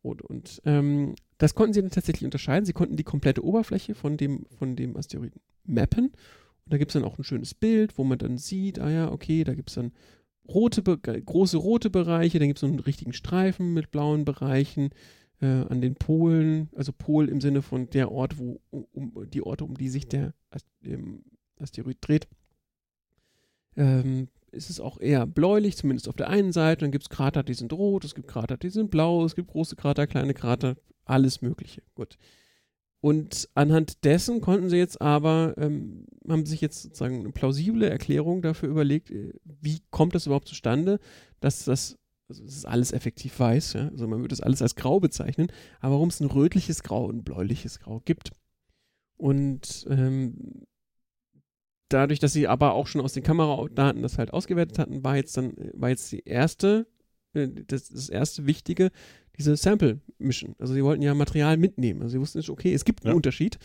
[0.05, 0.23] rot.
[0.23, 2.65] Und ähm, das konnten sie dann tatsächlich unterscheiden.
[2.65, 6.07] Sie konnten die komplette Oberfläche von dem, von dem Asteroiden mappen.
[6.07, 9.13] Und da gibt es dann auch ein schönes Bild, wo man dann sieht, ah ja,
[9.13, 9.93] okay, da gibt es dann
[10.49, 14.91] rote, große rote Bereiche, dann gibt es so einen richtigen Streifen mit blauen Bereichen
[15.41, 19.65] äh, an den Polen, also Pol im Sinne von der Ort, wo um, die Orte,
[19.65, 20.67] um die sich der Ast-
[21.59, 22.29] Asteroid dreht.
[23.77, 26.81] Ähm, ist es auch eher bläulich, zumindest auf der einen Seite.
[26.81, 29.49] Dann gibt es Krater, die sind rot, es gibt Krater, die sind blau, es gibt
[29.49, 31.83] große Krater, kleine Krater, alles Mögliche.
[31.95, 32.17] Gut.
[33.01, 38.43] Und anhand dessen konnten sie jetzt aber, ähm, haben sich jetzt sozusagen eine plausible Erklärung
[38.43, 40.99] dafür überlegt, äh, wie kommt das überhaupt zustande,
[41.41, 43.89] dass das, also es ist alles effektiv weiß, ja?
[43.91, 47.19] also man würde es alles als grau bezeichnen, aber warum es ein rötliches Grau und
[47.19, 48.33] ein bläuliches Grau gibt.
[49.19, 50.67] Und ähm,
[51.89, 55.37] dadurch, dass sie aber auch schon aus den Kameradaten das halt ausgewertet hatten, war jetzt
[55.37, 56.87] dann, war jetzt die erste,
[57.35, 58.91] äh, das, das erste Wichtige,
[59.39, 60.55] diese Sample Mission.
[60.59, 62.03] Also sie wollten ja Material mitnehmen.
[62.03, 63.17] Also sie wussten nicht, okay, es gibt einen Ja.
[63.17, 63.59] Unterschied.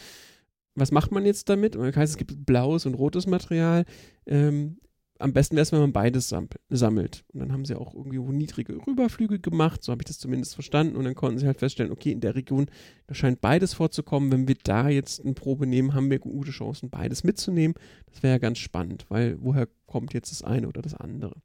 [0.76, 1.76] Was macht man jetzt damit?
[1.76, 3.86] Und das heißt, es gibt blaues und rotes Material.
[4.26, 4.78] Ähm,
[5.22, 6.34] am besten wäre es, wenn man beides
[6.70, 7.24] sammelt.
[7.34, 10.96] Und dann haben sie auch irgendwie niedrige Rüberflüge gemacht, so habe ich das zumindest verstanden.
[10.96, 12.68] Und dann konnten sie halt feststellen, okay, in der Region,
[13.08, 14.32] da scheint beides vorzukommen.
[14.32, 17.76] Wenn wir da jetzt eine Probe nehmen, haben wir gute Chancen, beides mitzunehmen.
[18.12, 21.36] Das wäre ja ganz spannend, weil woher kommt jetzt das eine oder das andere?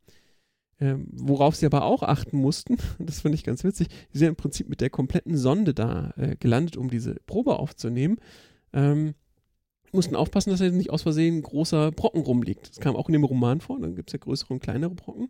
[0.78, 4.36] Ähm, worauf sie aber auch achten mussten, das finde ich ganz witzig, sie sind im
[4.36, 8.18] Prinzip mit der kompletten Sonde da äh, gelandet, um diese Probe aufzunehmen.
[8.74, 9.14] Ähm,
[9.96, 12.70] mussten aufpassen, dass da nicht aus Versehen großer Brocken rumliegt.
[12.70, 15.28] Das kam auch in dem Roman vor, dann gibt es ja größere und kleinere Brocken.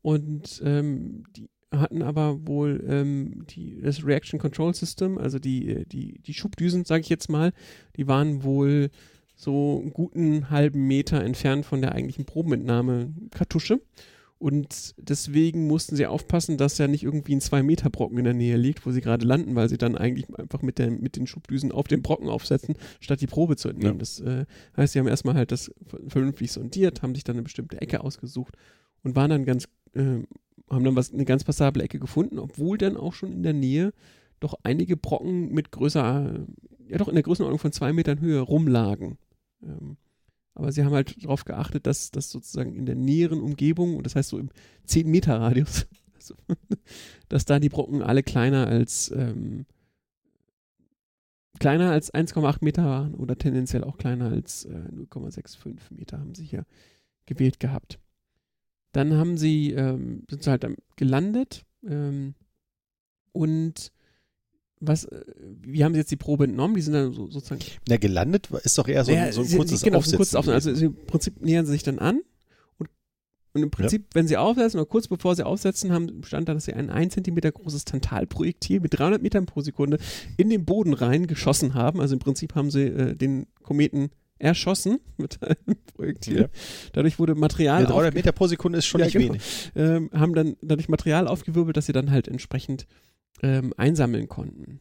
[0.00, 5.84] Und ähm, die hatten aber wohl ähm, die, das Reaction Control System, also die, äh,
[5.84, 7.52] die, die Schubdüsen, sage ich jetzt mal,
[7.96, 8.90] die waren wohl
[9.34, 13.80] so einen guten halben Meter entfernt von der eigentlichen Probenentnahme-Kartusche.
[14.38, 18.84] Und deswegen mussten sie aufpassen, dass ja nicht irgendwie ein 2-Meter-Brocken in der Nähe liegt,
[18.84, 21.88] wo sie gerade landen, weil sie dann eigentlich einfach mit, der, mit den Schubdüsen auf
[21.88, 23.94] den Brocken aufsetzen, statt die Probe zu entnehmen.
[23.94, 24.00] Ja.
[24.00, 24.44] Das äh,
[24.76, 25.72] heißt, sie haben erstmal halt das
[26.08, 28.56] vernünftig sondiert, haben sich dann eine bestimmte Ecke ausgesucht
[29.02, 30.20] und waren dann ganz, äh,
[30.68, 33.94] haben dann was, eine ganz passable Ecke gefunden, obwohl dann auch schon in der Nähe
[34.40, 36.46] doch einige Brocken mit größer,
[36.88, 39.16] ja doch in der Größenordnung von zwei Metern Höhe rumlagen.
[39.62, 39.96] Ähm,
[40.56, 44.16] aber sie haben halt darauf geachtet, dass das sozusagen in der näheren Umgebung, und das
[44.16, 44.48] heißt so im
[44.88, 46.34] 10-Meter-Radius, also,
[47.28, 49.66] dass da die Brocken alle kleiner als, ähm,
[51.58, 56.44] kleiner als 1,8 Meter waren oder tendenziell auch kleiner als äh, 0,65 Meter haben sie
[56.44, 56.64] hier
[57.26, 57.98] gewählt gehabt.
[58.92, 60.66] Dann haben sie, ähm, sind sie halt
[60.96, 62.34] gelandet ähm,
[63.32, 63.92] und
[64.80, 65.20] was, äh,
[65.62, 66.74] wie haben sie jetzt die Probe entnommen?
[66.76, 67.60] Die sind dann so, sozusagen.
[67.88, 70.16] Na, gelandet ist doch eher so, Ja, so ein sie- kurzes genau, so ein Aufsetzen.
[70.18, 70.54] kurzes Aufsetzen.
[70.70, 72.20] Also sie- im Prinzip nähern sie sich dann an
[72.78, 72.90] und,
[73.54, 76.66] und im Prinzip, wenn sie aufsetzen oder kurz bevor sie aufsetzen, haben, stand da, dass
[76.66, 79.98] sie ein 1 cm großes Tantalprojektil mit 300 Metern pro Sekunde
[80.36, 82.00] in den Boden rein geschossen haben.
[82.00, 86.40] Also im Prinzip haben sie äh, den Kometen erschossen mit einem Projektil.
[86.42, 86.46] Ja.
[86.92, 89.28] Dadurch wurde Material Ja, 300 aufge- Meter pro Sekunde ist schon Ja, nicht genau.
[89.30, 89.42] wenig.
[89.74, 92.86] ähm, haben dann dadurch Material aufgewirbelt, das sie dann halt entsprechend
[93.42, 94.80] ähm, einsammeln konnten.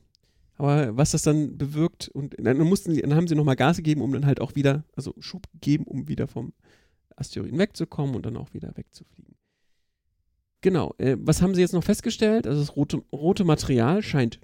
[0.58, 4.02] Aber was das dann bewirkt, und dann mussten sie, dann haben sie nochmal Gas gegeben,
[4.02, 6.54] um dann halt auch wieder, also Schub gegeben, um wieder vom
[7.16, 9.36] Asteroiden wegzukommen und dann auch wieder wegzufliegen.
[10.62, 12.48] Genau, äh, was haben sie jetzt noch festgestellt?
[12.48, 14.40] Also das rote, rote Material scheint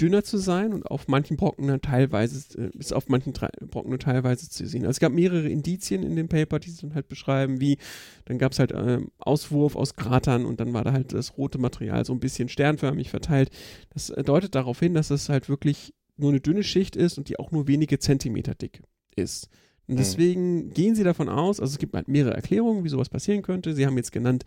[0.00, 3.98] dünner zu sein und auf manchen Brocken dann teilweise, äh, ist auf manchen Brocken nur
[3.98, 4.82] teilweise zu sehen.
[4.82, 7.78] Also es gab mehrere Indizien in dem Paper, die sie dann halt beschreiben, wie
[8.24, 11.58] dann gab es halt ähm, Auswurf aus Kratern und dann war da halt das rote
[11.58, 13.50] Material so ein bisschen sternförmig verteilt.
[13.90, 17.28] Das äh, deutet darauf hin, dass es halt wirklich nur eine dünne Schicht ist und
[17.28, 18.82] die auch nur wenige Zentimeter dick
[19.16, 19.48] ist.
[19.86, 19.96] Und Hm.
[19.96, 23.74] deswegen gehen sie davon aus, also es gibt halt mehrere Erklärungen, wie sowas passieren könnte.
[23.74, 24.44] Sie haben jetzt genannt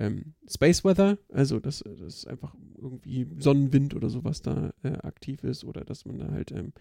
[0.00, 5.64] ähm, Space Weather, also dass das einfach irgendwie Sonnenwind oder sowas da äh, aktiv ist
[5.64, 6.72] oder dass man da halt ähm,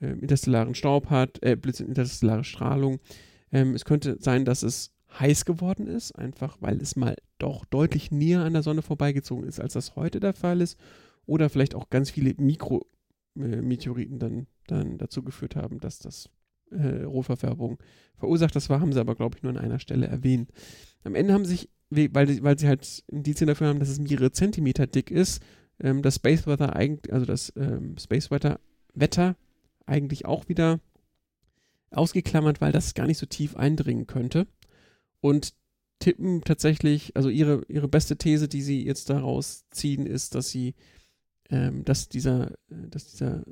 [0.00, 3.00] ähm, interstellaren Staub hat, äh, Blitz interstellare Strahlung.
[3.50, 8.12] Ähm, es könnte sein, dass es heiß geworden ist, einfach weil es mal doch deutlich
[8.12, 10.78] näher an der Sonne vorbeigezogen ist, als das heute der Fall ist.
[11.26, 16.30] Oder vielleicht auch ganz viele Mikrometeoriten dann, dann dazu geführt haben, dass das
[16.70, 17.78] äh, Rotverfärbung
[18.16, 18.56] verursacht.
[18.56, 20.50] Das war, haben sie aber, glaube ich, nur an einer Stelle erwähnt.
[21.04, 24.86] Am Ende haben sich, weil, weil sie halt Indizien dafür haben, dass es mehrere Zentimeter
[24.86, 25.42] dick ist,
[25.80, 28.60] ähm, das Space Weather eigentlich, also das ähm, Space Weather
[28.94, 29.36] Wetter
[29.86, 30.80] eigentlich auch wieder
[31.90, 34.46] ausgeklammert, weil das gar nicht so tief eindringen könnte.
[35.20, 35.54] Und
[35.98, 40.74] tippen tatsächlich, also ihre, ihre beste These, die sie jetzt daraus ziehen, ist, dass sie,
[41.50, 43.44] ähm, dass dieser, äh, dass dieser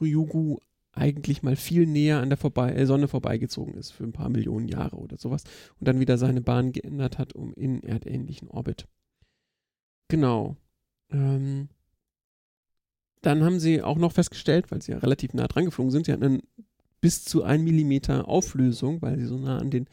[0.00, 0.58] Ryugu
[0.98, 4.68] eigentlich mal viel näher an der vorbei, äh, Sonne vorbeigezogen ist für ein paar Millionen
[4.68, 5.44] Jahre oder sowas
[5.78, 8.86] und dann wieder seine Bahn geändert hat um in erdähnlichen Orbit.
[10.08, 10.56] Genau.
[11.10, 11.68] Ähm,
[13.22, 16.12] dann haben sie auch noch festgestellt, weil sie ja relativ nah dran geflogen sind, sie
[16.12, 16.42] hatten einen
[17.00, 19.86] bis zu 1 Millimeter Auflösung, weil sie so nah an den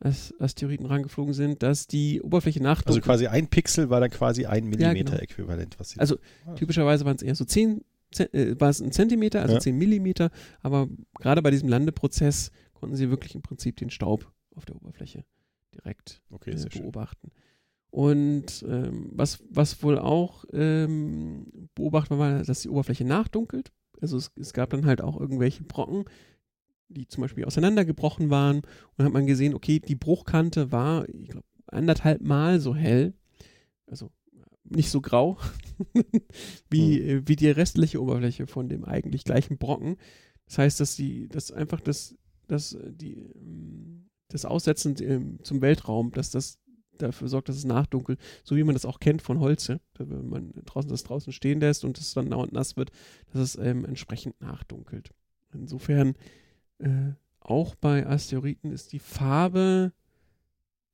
[0.00, 4.44] As Asteroiden rangeflogen sind, dass die Oberfläche nach Also quasi ein Pixel war dann quasi
[4.44, 5.22] ein Millimeter genau.
[5.22, 6.18] äquivalent, was sie Also
[6.56, 7.84] typischerweise waren es eher so 10, Ze-
[8.20, 9.60] äh, war es ein Zentimeter, also Ja.
[9.60, 10.30] 10 Millimeter,
[10.62, 10.88] aber
[11.20, 15.24] gerade bei diesem Landeprozess konnten sie wirklich im Prinzip den Staub auf der Oberfläche
[15.74, 16.82] direkt Okay, äh, sehr schön.
[16.82, 17.30] beobachten.
[17.90, 23.70] Und ähm, was, was wohl auch ähm, beobachtet war, dass die Oberfläche nachdunkelt.
[24.00, 26.04] Also es, es gab dann halt auch irgendwelche Brocken,
[26.88, 28.56] die zum Beispiel auseinandergebrochen waren.
[28.58, 28.64] Und
[28.96, 33.14] dann hat man gesehen, okay, die Bruchkante war, ich glaube, anderthalb Mal so hell.
[33.86, 34.10] Also
[34.74, 35.38] nicht so grau
[36.70, 37.08] wie, Hm.
[37.08, 39.96] äh, wie die restliche Oberfläche von dem eigentlich gleichen Brocken.
[40.46, 45.60] Das heißt, dass die, dass einfach das, das, äh, die, ähm, das Aussetzen ähm, zum
[45.60, 46.58] Weltraum, dass das
[46.98, 50.52] dafür sorgt, dass es nachdunkelt, so wie man das auch kennt von Holze, wenn man
[50.64, 52.90] draußen das draußen stehen lässt und es dann dauernd nass wird,
[53.32, 55.10] dass es ähm, entsprechend nachdunkelt.
[55.52, 56.14] Insofern
[56.78, 59.92] äh, auch bei Asteroiden ist die Farbe,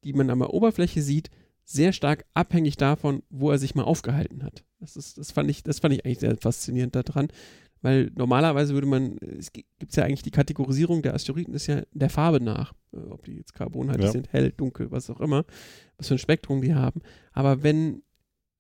[0.04, 1.30] die man an der Oberfläche sieht,
[1.70, 4.64] sehr stark abhängig davon, wo er sich mal aufgehalten hat.
[4.80, 7.28] Das, ist, das, fand, ich, das fand ich eigentlich sehr faszinierend daran,
[7.80, 12.10] weil normalerweise würde man, es gibt ja eigentlich die Kategorisierung der Asteroiden ist ja der
[12.10, 14.10] Farbe nach, äh, ob die jetzt carbonhaltig Ja.
[14.10, 15.44] sind, hell, dunkel, was auch immer,
[15.96, 17.02] was für ein Spektrum die haben.
[17.32, 18.02] Aber wenn,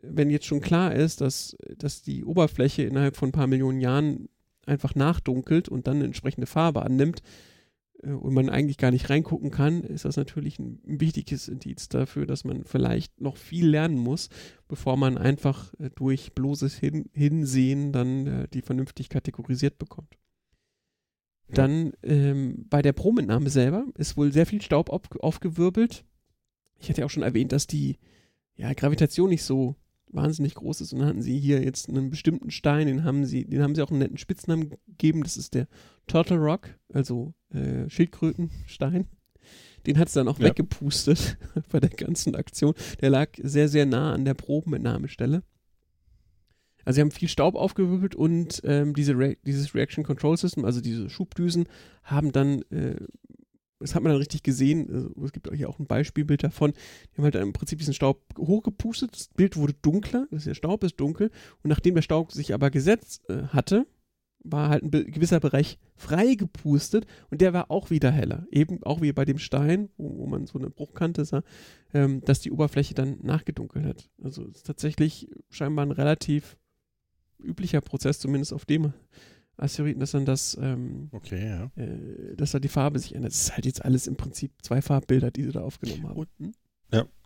[0.02, 4.28] wenn jetzt schon klar ist, dass, dass die Oberfläche innerhalb von ein paar Millionen Jahren
[4.66, 7.22] einfach nachdunkelt und dann eine entsprechende Farbe annimmt
[8.02, 12.44] und man eigentlich gar nicht reingucken kann, ist das natürlich ein, wichtiges Indiz dafür, dass
[12.44, 14.28] man vielleicht noch viel lernen muss,
[14.68, 20.16] bevor man einfach äh, durch bloßes Hin Hinsehen dann äh, die vernünftig kategorisiert bekommt.
[21.52, 26.04] Dann ähm, bei der Probenentnahme selber ist wohl sehr viel Staub auf, aufgewirbelt.
[26.78, 27.98] Ich hatte ja auch schon erwähnt, dass die
[28.54, 29.74] ja, Gravitation nicht so
[30.12, 33.44] wahnsinnig groß ist und dann hatten sie hier jetzt einen bestimmten Stein, den haben sie,
[33.44, 35.66] den haben sie auch einen netten Spitznamen gegeben, das ist der
[36.06, 39.06] Turtle Rock, also äh, Schildkrötenstein.
[39.86, 40.46] Den hat es dann auch Ja.
[40.46, 41.38] weggepustet
[41.70, 42.74] bei der ganzen Aktion.
[43.00, 45.42] Der lag sehr, sehr nah an der Probenentnahmestelle.
[46.84, 50.80] Also sie haben viel Staub aufgewirbelt und ähm, diese Re dieses Reaction Control System, also
[50.80, 51.66] diese Schubdüsen,
[52.02, 52.96] haben dann, äh,
[53.80, 57.16] das hat man dann richtig gesehen, also es gibt hier auch ein Beispielbild davon, die
[57.16, 61.00] haben halt im Prinzip diesen Staub hochgepustet, das Bild wurde dunkler, das der Staub ist
[61.00, 61.30] dunkel
[61.62, 63.86] und nachdem der Staub sich aber gesetzt äh, hatte,
[64.42, 68.46] war halt ein gewisser Bereich freigepustet und der war auch wieder heller.
[68.50, 71.42] Eben auch wie bei dem Stein, wo, wo man so eine Bruchkante sah,
[71.92, 74.10] ähm, dass die Oberfläche dann nachgedunkelt hat.
[74.22, 76.56] Also ist tatsächlich scheinbar ein relativ
[77.38, 78.92] üblicher Prozess, zumindest auf dem
[79.60, 81.70] Asteroiden, dass dann das, ähm, Okay, ja.
[81.76, 83.32] äh, dass da die Farbe sich ändert.
[83.32, 86.26] Es ist halt jetzt alles im Prinzip zwei Farbbilder, die sie da aufgenommen haben.
[86.38, 86.52] Hm?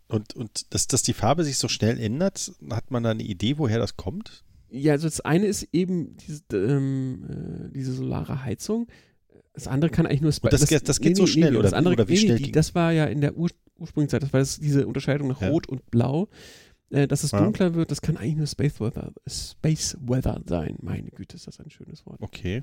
[0.06, 3.56] Und, und dass, dass die Farbe sich so schnell ändert, hat man da eine Idee,
[3.56, 4.44] woher das kommt?
[4.68, 8.86] Ja, also das eine ist eben diese, ähm, äh, diese solare Heizung.
[9.54, 11.94] Das andere kann eigentlich nur Und das geht- das geht so schnell, das oder- andere,
[11.94, 13.48] oder wie nee, nee, schnell die, ging- Das war ja in der Ur
[13.78, 15.48] Ursprungszeit, das war das, diese Unterscheidung nach Ja.
[15.48, 16.28] Rot und Blau.
[16.90, 17.40] Äh, dass es Ja.
[17.40, 20.76] dunkler wird, das kann eigentlich nur Space Weather, Space Weather sein.
[20.80, 22.20] Meine Güte, ist das ein schönes Wort.
[22.20, 22.62] Okay.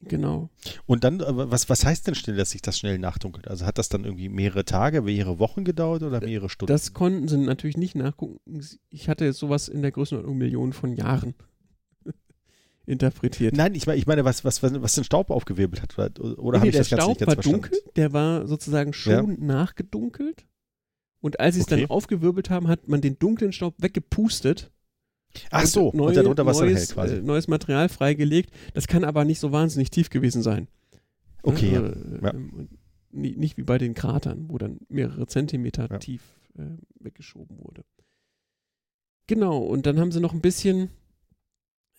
[0.00, 0.50] Genau.
[0.84, 3.48] Und dann, äh, was, was heißt denn schnell, dass sich das schnell nachdunkelt?
[3.48, 6.70] Also hat das dann irgendwie mehrere Tage, mehrere Wochen gedauert oder mehrere Stunden?
[6.72, 8.38] Das konnten sie natürlich nicht nachgucken.
[8.90, 11.34] Ich hatte jetzt sowas in der Größenordnung Millionen von Jahren
[12.86, 13.56] interpretiert.
[13.56, 15.98] Nein, ich meine, ich meine was, was, was, was den Staub aufgewirbelt hat.
[16.20, 17.62] Oder, oder Nee, habe ich der das Ganze Staub nicht ganz war verstanden?
[17.62, 20.44] dunkel, der war sozusagen schon nachgedunkelt.
[21.24, 21.80] Und als sie es Okay.
[21.80, 24.70] dann aufgewirbelt haben, hat man den dunklen Staub weggepustet.
[25.50, 27.14] Ach so, neue, und darunter dann hell neues, quasi.
[27.16, 28.50] Äh, neues Material freigelegt.
[28.74, 30.68] Das kann aber nicht so wahnsinnig tief gewesen sein.
[31.42, 31.82] Okay, ja.
[31.82, 32.34] Also, Ja.
[32.34, 32.68] ähm,
[33.10, 35.96] nicht wie bei den Kratern, wo dann mehrere Zentimeter Ja.
[35.98, 36.20] tief
[36.58, 37.84] äh, weggeschoben wurde.
[39.26, 40.90] Genau, und dann haben sie noch ein bisschen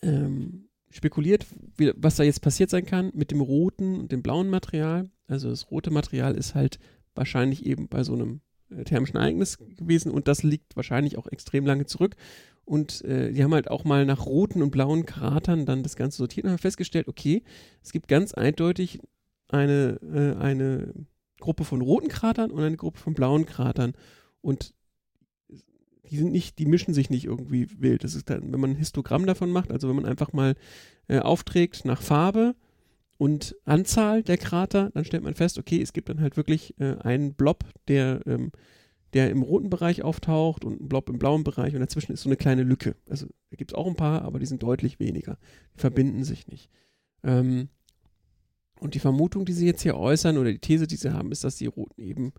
[0.04, 1.48] ähm, spekuliert,
[1.78, 5.10] wie, was da jetzt passiert sein kann mit dem roten und dem blauen Material.
[5.26, 6.78] Also das rote Material ist halt
[7.16, 8.42] wahrscheinlich eben bei so einem
[8.86, 12.16] thermischen Ereignis gewesen und das liegt wahrscheinlich auch extrem lange zurück.
[12.66, 16.18] Und äh, die haben halt auch mal nach roten und blauen Kratern dann das Ganze
[16.18, 17.44] sortiert und haben festgestellt, okay,
[17.84, 19.00] es gibt ganz eindeutig
[19.50, 20.94] eine, äh, eine
[21.40, 23.94] Gruppe von roten Kratern und eine Gruppe von blauen Kratern.
[24.42, 24.74] Und
[26.10, 28.04] die sind nicht, die mischen sich nicht irgendwie wild.
[28.04, 30.56] Das ist dann, wenn man ein Histogramm davon macht, also wenn man einfach mal
[31.08, 32.56] äh, aufträgt nach Farbe
[33.18, 36.96] und Anzahl der Krater, dann stellt man fest, okay, es gibt dann halt wirklich äh,
[37.00, 38.52] einen Blob, der, ähm,
[39.14, 42.30] der im roten Bereich auftaucht und einen Blob im blauen Bereich und dazwischen ist so
[42.30, 42.96] eine kleine Lücke.
[43.10, 45.38] Also da gibt es auch ein paar, aber die sind deutlich weniger.
[45.76, 46.70] Die verbinden sich nicht.
[47.24, 47.70] Ähm,
[48.82, 51.46] und die Vermutung, die sie jetzt hier äußern, oder die These, die sie haben, ist,
[51.46, 52.34] dass die Roten eben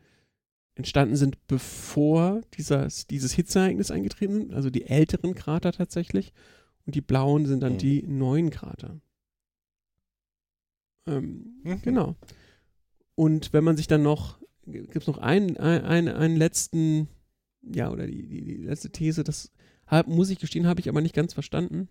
[0.75, 6.35] entstanden sind, bevor dieses, dieses Hitzeereignis eingetreten sind, also die älteren Krater tatsächlich.
[6.85, 7.79] Und die blauen sind dann Mhm.
[7.79, 9.01] die neuen Krater.
[11.07, 11.83] Ähm, Mhm.
[11.83, 12.17] Genau.
[13.15, 17.09] Und wenn man sich dann noch, gibt es noch einen, ein- ein- einen letzten,
[17.63, 19.53] ja, oder die, die, die letzte These, das
[19.87, 21.89] hab, muss ich gestehen, habe ich aber nicht ganz verstanden.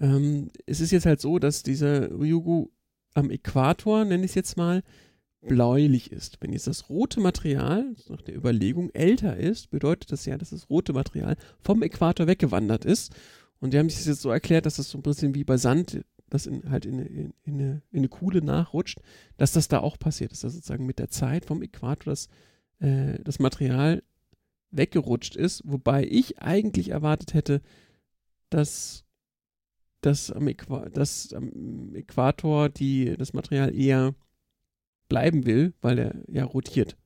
[0.00, 2.68] Ähm, es ist jetzt halt so, dass dieser Ryugu
[3.14, 4.82] am Äquator, nenne ich es jetzt mal,
[5.40, 6.38] bläulich ist.
[6.40, 10.68] Wenn jetzt das rote Material nach der Überlegung älter ist, bedeutet das ja, dass das
[10.68, 13.12] rote Material vom Äquator weggewandert ist.
[13.60, 15.56] Und die haben sich das jetzt so erklärt, dass das so ein bisschen wie bei
[15.56, 19.00] Sand, das in, halt in, in, in, eine, in eine Kuhle nachrutscht,
[19.36, 22.28] dass das da auch passiert ist, dass sozusagen mit der Zeit vom Äquator das,
[22.80, 24.02] äh, das Material
[24.70, 27.62] weggerutscht ist, wobei ich eigentlich erwartet hätte,
[28.50, 29.04] dass,
[30.00, 34.14] dass, am, Äqua dass am Äquator die, das Material eher
[35.08, 36.96] bleiben will, weil er ja rotiert.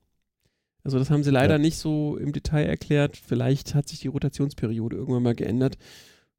[0.83, 1.59] Also das haben sie leider Ja.
[1.59, 3.15] nicht so im Detail erklärt.
[3.15, 5.77] Vielleicht hat sich die Rotationsperiode irgendwann mal geändert.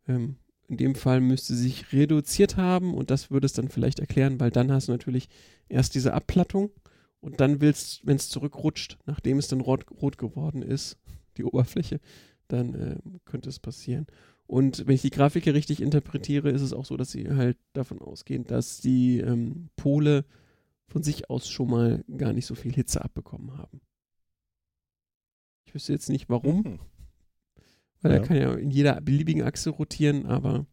[0.06, 0.36] Ähm,
[0.68, 4.50] in dem Fall müsste sich reduziert haben und das würde es dann vielleicht erklären, weil
[4.50, 5.28] dann hast du natürlich
[5.68, 6.70] erst diese Abplattung
[7.20, 10.98] und dann willst, wenn es zurückrutscht, nachdem es dann rot, rot geworden ist,
[11.36, 12.00] die Oberfläche,
[12.48, 14.06] dann ähm, könnte es passieren.
[14.46, 17.56] Und wenn ich die Grafik hier richtig interpretiere, ist es auch so, dass sie halt
[17.72, 20.24] davon ausgehen, dass die ähm, Pole
[20.86, 23.80] von sich aus schon mal gar nicht so viel Hitze abbekommen haben.
[25.66, 26.78] Ich wüsste jetzt nicht warum, Mhm.
[28.04, 28.18] Weil Ja.
[28.18, 30.66] er kann ja in jeder beliebigen Achse rotieren, aber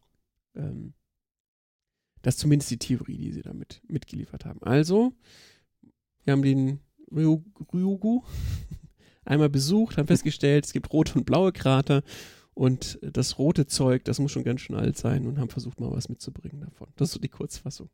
[0.56, 0.94] ähm,
[2.22, 4.62] das ist zumindest die Theorie, die sie damit mitgeliefert haben.
[4.62, 5.14] Also,
[6.24, 6.80] wir haben den
[7.12, 7.44] Ryu-
[7.74, 8.22] Ryugu
[9.26, 12.03] einmal besucht, haben festgestellt, es gibt rote und blaue Krater
[12.53, 15.91] und das rote Zeug, das muss schon ganz schön alt sein und haben versucht, mal
[15.91, 16.90] was mitzubringen davon.
[16.98, 17.90] Das ist so die Kurzfassung.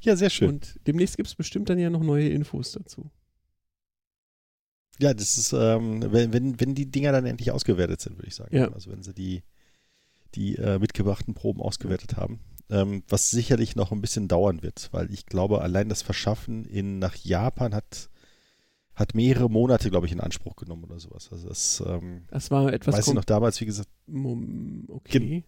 [0.00, 0.48] Ja, sehr schön.
[0.48, 3.10] Und demnächst gibt es bestimmt dann ja noch neue Infos dazu.
[4.98, 8.34] Ja, das ist, ähm, wenn, wenn, wenn die Dinger dann endlich ausgewertet sind, würde ich
[8.34, 8.54] sagen.
[8.56, 8.70] Ja.
[8.72, 9.42] Also wenn sie die,
[10.34, 12.40] die äh, mitgebrachten Proben ausgewertet haben.
[12.70, 16.98] Ähm, was sicherlich noch ein bisschen dauern wird, weil ich glaube, allein das Verschaffen in,
[16.98, 18.10] nach Japan hat,
[18.94, 21.30] hat mehrere Monate, glaube ich, in Anspruch genommen oder sowas.
[21.32, 23.88] Also das ähm, Das war etwas weiß ich noch damals, wie gesagt,
[24.88, 25.44] okay.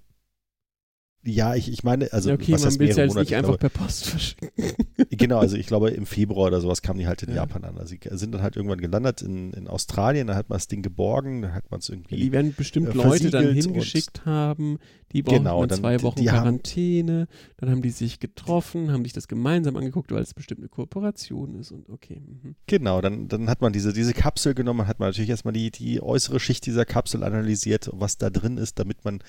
[1.22, 3.20] Ja, ich, ich meine, also ja, okay, was man will es ja jetzt Monate?
[3.24, 4.48] nicht Ich einfach glaube, per Post verschicken.
[5.10, 7.36] Genau, also ich glaube im Februar oder sowas kamen die halt in Ja.
[7.36, 7.76] Japan an.
[7.78, 10.80] Also sie sind dann halt irgendwann gelandet in, in Australien, dann hat man das Ding
[10.82, 12.16] geborgen, dann hat man es irgendwie.
[12.16, 14.78] Die werden bestimmt äh, Leute dann hingeschickt haben,
[15.12, 17.26] die brauchen Genau, dann zwei die- Wochen die haben- Quarantäne,
[17.56, 21.54] dann haben die sich getroffen, haben sich das gemeinsam angeguckt, weil es bestimmt eine Kooperation
[21.58, 22.20] ist und okay.
[22.20, 22.54] Mhm.
[22.66, 26.00] Genau, dann, dann hat man diese, diese Kapsel genommen, hat man natürlich erstmal die, die
[26.00, 29.20] äußere Schicht dieser Kapsel analysiert, was da drin ist, damit man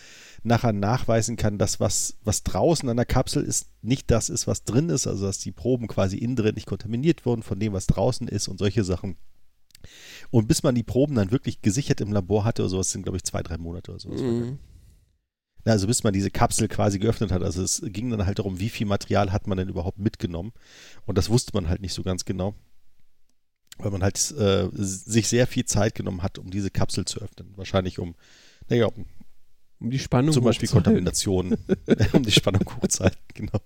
[0.44, 4.64] nachher nachweisen kann, dass was, was draußen an der Kapsel ist, nicht das ist, was
[4.64, 7.88] drin ist, also dass die Proben quasi innen drin nicht kontaminiert wurden von dem, was
[7.88, 9.16] draußen ist und solche Sachen.
[10.30, 13.18] Und bis man die Proben dann wirklich gesichert im Labor hatte oder sowas, sind glaube
[13.18, 14.22] ich zwei, drei Monate oder sowas.
[14.22, 14.60] Mhm.
[15.64, 17.44] Also bis man diese Kapsel quasi geöffnet hat.
[17.44, 20.54] Also es ging dann halt darum, wie viel Material hat man denn überhaupt mitgenommen.
[21.06, 22.56] Und das wusste man halt nicht so ganz genau.
[23.78, 27.54] Weil man halt äh, sich sehr viel Zeit genommen hat, um diese Kapsel zu öffnen.
[27.56, 28.16] Wahrscheinlich um,
[28.70, 29.06] naja, um
[29.82, 30.70] Um die Spannung zum Beispiel.
[30.70, 31.58] Kontamination,
[32.14, 33.60] um die Spannung hochzuhalten, genau.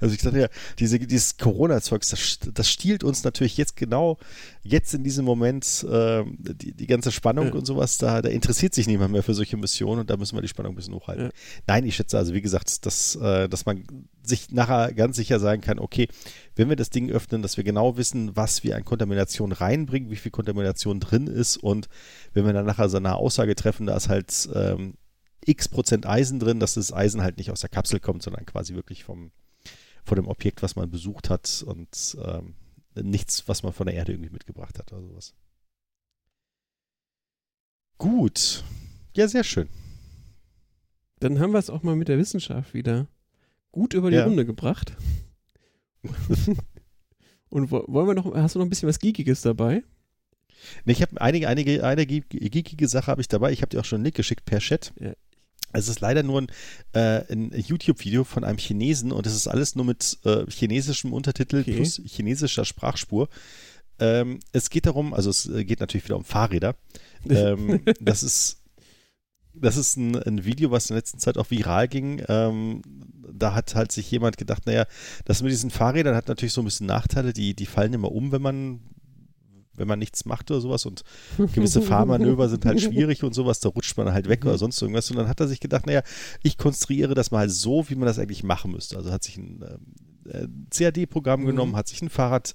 [0.00, 4.18] Also ich dachte ja, diese, dieses Corona-Zeugs, das, das stiehlt uns natürlich jetzt genau,
[4.62, 7.52] jetzt in diesem Moment äh, die, die ganze Spannung Ja.
[7.54, 10.42] und sowas, da, da interessiert sich niemand mehr für solche Missionen und da müssen wir
[10.42, 11.26] die Spannung ein bisschen hochhalten.
[11.26, 11.30] Ja.
[11.66, 13.84] Nein, ich schätze also, wie gesagt, dass, äh, dass man
[14.22, 16.08] sich nachher ganz sicher sein kann, okay,
[16.56, 20.16] wenn wir das Ding öffnen, dass wir genau wissen, was wir an Kontamination reinbringen, wie
[20.16, 21.88] viel Kontamination drin ist und
[22.34, 24.94] wenn wir dann nachher so eine Aussage treffen, da ist halt ähm,
[25.44, 28.74] x Prozent Eisen drin, dass das Eisen halt nicht aus der Kapsel kommt, sondern quasi
[28.74, 29.30] wirklich vom,
[30.04, 32.54] von dem Objekt, was man besucht hat und ähm,
[32.94, 35.34] nichts, was man von der Erde irgendwie mitgebracht hat oder sowas.
[37.98, 38.64] Gut.
[39.16, 39.68] Ja, sehr schön.
[41.20, 43.06] Dann haben wir es auch mal mit der Wissenschaft wieder
[43.72, 44.24] gut über die Ja.
[44.24, 44.96] Runde gebracht.
[47.50, 49.82] Und wo- wollen wir noch, hast du noch ein bisschen was Geekiges dabei?
[50.84, 53.52] Nee, ich habe einige, einige, eine geek- geekige Sache habe ich dabei.
[53.52, 54.92] Ich habe dir auch schon einen Link geschickt per Chat.
[55.00, 55.12] Ja.
[55.72, 56.46] Es ist leider nur ein,
[56.92, 61.60] äh, ein YouTube-Video von einem Chinesen und es ist alles nur mit äh, chinesischem Untertitel
[61.60, 61.76] Okay.
[61.76, 63.28] plus chinesischer Sprachspur.
[63.98, 66.74] Ähm, es geht darum, also es äh, geht natürlich wieder um Fahrräder.
[67.28, 68.60] ähm, das ist
[69.52, 72.22] das ist ein, ein Video, was in der letzten Zeit auch viral ging.
[72.28, 72.82] Ähm,
[73.32, 74.86] da hat halt sich jemand gedacht, naja,
[75.24, 78.32] das mit diesen Fahrrädern hat natürlich so ein bisschen Nachteile, die, die fallen immer um,
[78.32, 78.80] wenn man
[79.80, 81.02] wenn man nichts macht oder sowas und
[81.54, 85.10] gewisse Fahrmanöver sind halt schwierig und sowas, da rutscht man halt weg oder sonst irgendwas
[85.10, 86.02] und dann hat er sich gedacht, naja,
[86.42, 88.96] ich konstruiere das mal so, wie man das eigentlich machen müsste.
[88.96, 89.60] Also hat sich ein
[90.26, 91.46] äh, CAD-Programm Mhm.
[91.46, 92.52] genommen, hat sich ein Fahrrad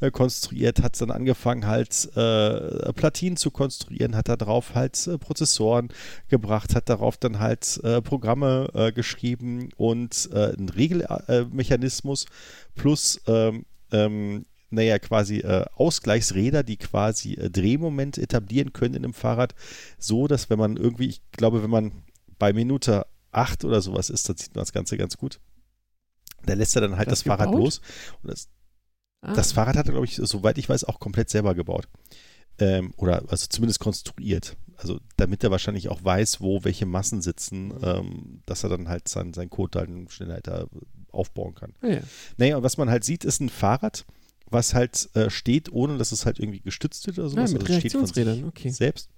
[0.00, 5.16] äh, konstruiert, hat dann angefangen halt äh, Platinen zu konstruieren, hat da drauf halt äh,
[5.16, 5.88] Prozessoren
[6.28, 12.26] gebracht, hat darauf dann halt äh, Programme äh, geschrieben und einen Regelmechanismus
[12.74, 14.44] plus ähm, ähm,
[14.74, 19.54] naja, quasi äh, Ausgleichsräder, die quasi äh, Drehmoment etablieren können in einem Fahrrad,
[19.98, 21.92] so dass wenn man irgendwie, ich glaube, wenn man
[22.38, 25.40] bei Minute 8 oder sowas ist, dann sieht man das Ganze ganz gut.
[26.44, 27.80] Da lässt er dann halt Das das, Fahrrad los.
[28.22, 28.48] Und das,
[29.24, 31.88] Ah, das Fahrrad hat er, glaube ich, soweit ich weiß, auch komplett selber gebaut.
[32.58, 34.56] Ähm, oder also zumindest konstruiert.
[34.76, 39.08] Also damit er wahrscheinlich auch weiß, wo welche Massen sitzen, ähm, dass er dann halt
[39.08, 40.66] sein, sein Code dann schneller da
[41.10, 41.72] aufbauen kann.
[41.80, 42.00] ah, ja.
[42.36, 44.04] Naja, und was man halt sieht, ist ein Fahrrad,
[44.54, 47.52] was halt äh, steht, ohne dass es halt irgendwie gestützt wird oder sowas.
[47.52, 48.70] mit also es steht von Reaktionsrädern, okay.
[48.70, 49.10] Selbst.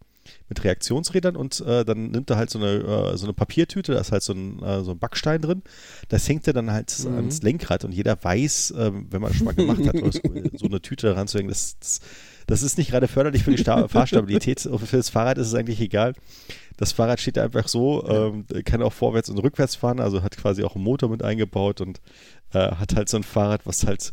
[0.49, 4.01] Mit Reaktionsrädern und äh, dann nimmt er halt so eine, äh, so eine Papiertüte, da
[4.01, 5.63] ist halt so ein, äh, so ein Backstein drin.
[6.09, 7.15] Das hängt er dann halt Mhm.
[7.15, 10.21] ans Lenkrad und jeder weiß, ähm, wenn man schon mal gemacht hat, so
[10.59, 12.01] so eine Tüte daran zu hängen, das, das,
[12.49, 14.61] das ist nicht gerade förderlich für die Sta Fahrstabilität.
[14.63, 16.15] Für das Fahrrad ist es eigentlich egal.
[16.77, 20.37] Das Fahrrad steht da einfach so, ähm, kann auch vorwärts und rückwärts fahren, also hat
[20.37, 22.01] quasi auch einen Motor mit eingebaut und
[22.53, 24.13] äh, hat halt so ein Fahrrad, was halt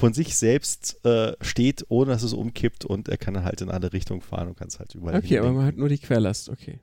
[0.00, 3.92] von sich selbst äh, steht, ohne dass es umkippt und er kann halt in alle
[3.92, 6.80] Richtungen fahren und kann es halt überall Okay, aber man hat nur die Querlast, okay.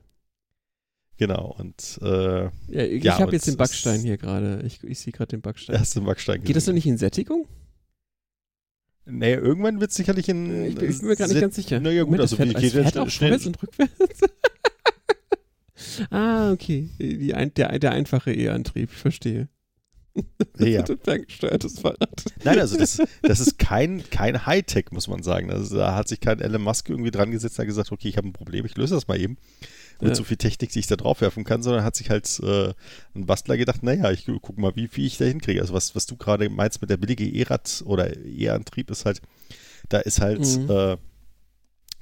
[1.16, 2.50] Genau, und äh, Ja,
[2.84, 4.62] ich Ja, habe jetzt den Backstein hier gerade.
[4.64, 5.74] Ich, ich sehe gerade den Backstein.
[5.76, 6.74] erst im Backstein Geht das gesehen.
[6.76, 7.48] nicht in Sättigung?
[9.04, 10.66] Nee, irgendwann wird es sicherlich in.
[10.66, 11.80] Ich, bin- ich bin mir gar nicht ganz sicher.
[11.80, 13.30] Naja, gut, Moment, also fährt, geht fährt auch schnell?
[13.38, 14.20] vorwärts und rückwärts.
[16.10, 16.88] ah, okay.
[17.00, 19.48] Die der, der einfache E-Antrieb, ich verstehe.
[20.58, 20.80] Ja.
[20.82, 22.24] Das ist ein ferngesteuertes Fahrrad.
[22.44, 25.50] Nein, also das, das ist kein, kein Hightech, muss man sagen.
[25.52, 28.16] Also da hat sich kein Elon Musk irgendwie dran gesetzt und hat gesagt, okay, ich
[28.16, 29.36] habe ein Problem, ich löse das mal eben.
[30.00, 30.14] Mit Ja.
[30.14, 32.72] so viel Technik, die ich da drauf werfen kann, sondern hat sich halt äh,
[33.14, 35.60] ein Bastler gedacht, naja, ich guck mal, wie, wie ich da hinkriege.
[35.60, 39.20] Also was, was du gerade meinst mit der billige E-Rad oder E-Antrieb ist halt,
[39.88, 40.70] da ist halt, Mhm.
[40.70, 40.96] äh,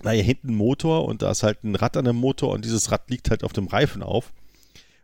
[0.03, 2.93] naja, hinten ein Motor und da ist halt ein Rad an dem Motor und dieses
[2.93, 4.33] Rad liegt halt auf dem Reifen auf.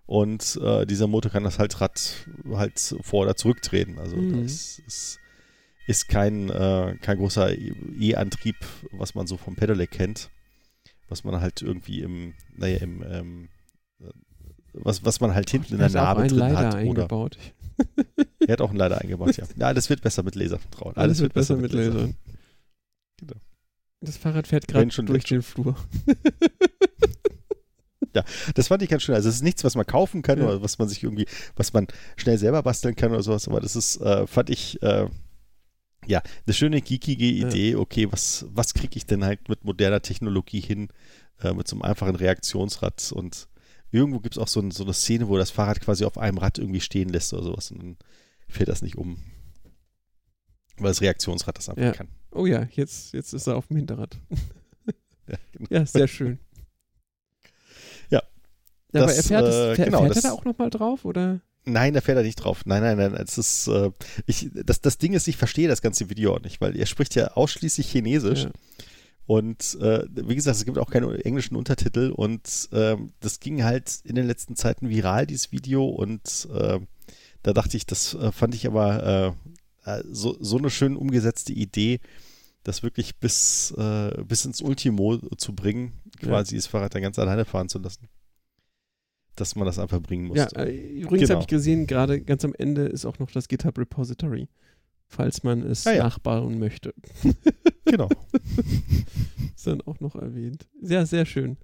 [0.06, 3.98] Und äh, dieser Motor kann das halt Rad halt vor- oder zurücktreten.
[3.98, 4.42] Also Mhm.
[4.42, 5.18] das ist,
[5.86, 8.56] ist kein, äh, kein großer E-Antrieb,
[8.92, 10.30] was man so vom Pedelec kennt,
[11.08, 13.48] was man halt irgendwie im, naja, im ähm,
[14.00, 14.10] äh,
[14.74, 16.66] was, was man halt hinten in der Er hat auch Narbe einen drin Leider hat.
[16.74, 17.38] Oder eingebaut.
[18.40, 19.44] er hat auch einen Leider eingebaut, ja.
[19.56, 20.96] Ja, alles wird besser mit Laservertrauen.
[20.96, 22.16] Alles wird besser mit Lasern.
[23.18, 23.34] Genau.
[24.00, 25.76] Das Fahrrad fährt gerade durch den Flur.
[28.54, 29.14] Das fand ich ganz schön.
[29.14, 30.44] Also es ist nichts, was man kaufen kann Ja.
[30.46, 31.26] oder was man sich irgendwie,
[31.56, 31.86] was man
[32.16, 35.08] schnell selber basteln kann oder sowas, aber das ist, äh, fand ich, äh,
[36.06, 37.48] ja, eine schöne geekige Ja.
[37.48, 37.76] Idee.
[37.76, 40.88] Okay, was, was kriege ich denn halt mit moderner Technologie hin,
[41.40, 43.48] äh, mit so einem einfachen Reaktionsrad und
[43.92, 46.38] irgendwo gibt es auch so, ein, so eine Szene, wo das Fahrrad quasi auf einem
[46.38, 47.96] Rad irgendwie stehen lässt oder sowas und dann
[48.48, 49.18] fällt das nicht um.
[50.78, 51.92] Weil das Reaktionsrad das einfach Ja.
[51.92, 52.08] kann.
[52.32, 54.18] Oh ja, jetzt, jetzt ist er auf dem Hinterrad.
[55.28, 55.68] Ja, genau.
[55.70, 56.40] Ja, sehr schön.
[58.92, 59.02] Ja.
[59.02, 61.04] Aber Das, er fährt, es, äh, fährt, genau, fährt das- er da auch nochmal drauf,
[61.04, 61.40] oder?
[61.64, 62.62] Nein, da fährt er nicht drauf.
[62.66, 63.14] Nein, nein, nein.
[63.14, 63.90] Es ist, äh,
[64.26, 67.14] ich, das, das Ding ist, ich verstehe das ganze Video auch nicht, weil er spricht
[67.14, 68.44] ja ausschließlich Chinesisch.
[68.44, 68.50] Ja.
[69.26, 74.00] Und äh, wie gesagt, es gibt auch keine englischen Untertitel und ähm, das ging halt
[74.04, 75.86] in den letzten Zeiten viral, dieses Video.
[75.86, 76.80] Und äh,
[77.44, 79.36] da dachte ich, das äh, fand ich aber
[79.86, 82.00] äh, äh, so, so eine schön umgesetzte Idee,
[82.64, 86.28] das wirklich bis, äh, bis ins Ultimo zu bringen, Ja.
[86.28, 88.08] quasi das Fahrrad dann ganz alleine fahren zu lassen.
[89.36, 90.54] Dass man das einfach bringen musste.
[90.54, 91.34] Ja, äh, übrigens Genau.
[91.34, 94.48] habe ich gesehen, gerade ganz am Ende ist auch noch das GitHub Repository,
[95.08, 96.02] falls man es Ah ja.
[96.04, 96.94] nachbauen möchte.
[97.84, 98.08] Genau.
[99.54, 100.68] ist dann auch noch erwähnt.
[100.80, 101.56] Sehr, sehr schön.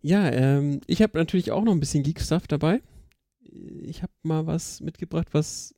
[0.00, 2.80] Ja, ähm, ich habe natürlich auch noch ein bisschen Geek-Stuff dabei.
[3.82, 5.74] Ich habe mal was mitgebracht, was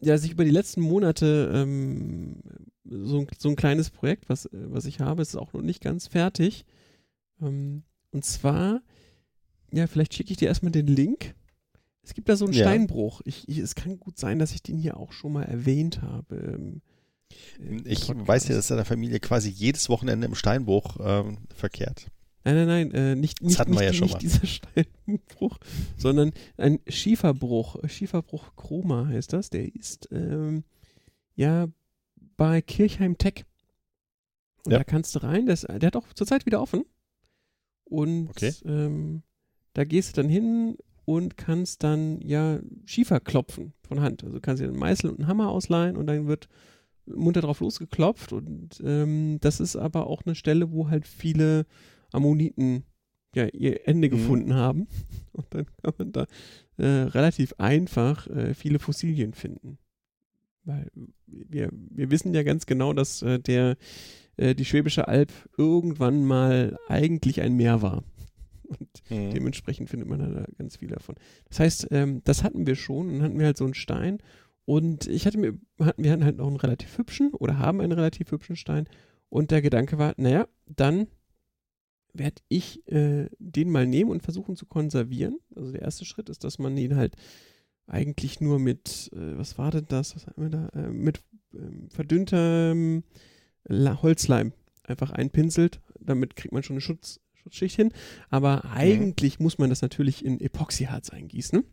[0.00, 2.42] ja sich über die letzten Monate ähm,
[2.84, 5.80] so, ein- so ein kleines Projekt, was, äh, was ich habe, ist auch noch nicht
[5.82, 6.64] ganz fertig.
[7.40, 7.82] Ähm,
[8.12, 8.82] und zwar,
[9.72, 11.34] ja, vielleicht schicke ich dir erstmal den Link.
[12.02, 12.64] Es gibt da so einen Ja.
[12.64, 13.20] Steinbruch.
[13.24, 16.36] Ich, ich, es kann gut sein, dass ich den hier auch schon mal erwähnt habe.
[16.36, 16.82] ähm,
[17.84, 18.28] Ich Podcast.
[18.28, 22.06] weiß ja, dass deine Familie quasi jedes Wochenende im Steinbruch ähm, verkehrt.
[22.44, 24.18] Nein, nein, nein, äh, nicht, nicht, nicht, ja schon nicht mal.
[24.18, 24.46] dieser
[25.06, 25.58] Steinbruch,
[25.96, 27.76] sondern ein Schieferbruch.
[27.88, 29.48] Schieferbruch Chroma heißt das.
[29.50, 30.64] Der ist ähm,
[31.36, 31.68] ja
[32.36, 33.44] bei Kirchheim Tech.
[34.64, 34.78] Und Ja.
[34.78, 35.46] da kannst du rein.
[35.46, 36.84] Das, der hat auch zurzeit wieder offen.
[37.92, 38.52] Und Okay.
[38.64, 39.22] ähm,
[39.74, 44.22] da gehst du dann hin und kannst dann ja Schiefer klopfen von Hand.
[44.24, 46.48] Also du kannst dir einen Meißel und einen Hammer ausleihen und dann wird
[47.06, 48.32] munter drauf losgeklopft.
[48.32, 51.66] Und ähm, das ist aber auch eine Stelle, wo halt viele
[52.12, 52.84] Ammoniten
[53.34, 54.12] ja ihr Ende Mhm.
[54.12, 54.86] gefunden haben.
[55.32, 56.26] Und dann kann man da
[56.76, 59.78] äh, relativ einfach äh, viele Fossilien finden.
[60.64, 60.90] Weil
[61.26, 63.76] wir, wir wissen ja ganz genau, dass äh, der,
[64.42, 68.04] äh, die Schwäbische Alb irgendwann mal eigentlich ein Meer war.
[68.64, 69.30] Und Mhm.
[69.30, 71.14] dementsprechend findet man da ganz viel davon.
[71.48, 73.08] Das heißt, ähm, das hatten wir schon.
[73.08, 74.18] Dann hatten wir halt so einen Stein.
[74.64, 77.92] Und ich hatte mir, hatten, wir hatten halt noch einen relativ hübschen oder haben einen
[77.92, 78.88] relativ hübschen Stein.
[79.28, 81.06] Und der Gedanke war, naja, dann
[82.14, 85.38] werde ich äh, den mal nehmen und versuchen zu konservieren.
[85.56, 87.16] Also der erste Schritt ist, dass man ihn halt
[87.86, 90.14] eigentlich nur mit, äh, was war denn das?
[90.14, 90.68] Was hatten wir da?
[90.74, 91.20] Äh, mit
[91.54, 93.31] ähm, verdünntem La
[93.68, 94.52] Holzleim
[94.84, 95.80] einfach einpinselt.
[96.00, 97.92] Damit kriegt man schon eine Schutz, Schutzschicht hin.
[98.30, 101.64] Aber eigentlich muss man das natürlich in Epoxyharz eingießen.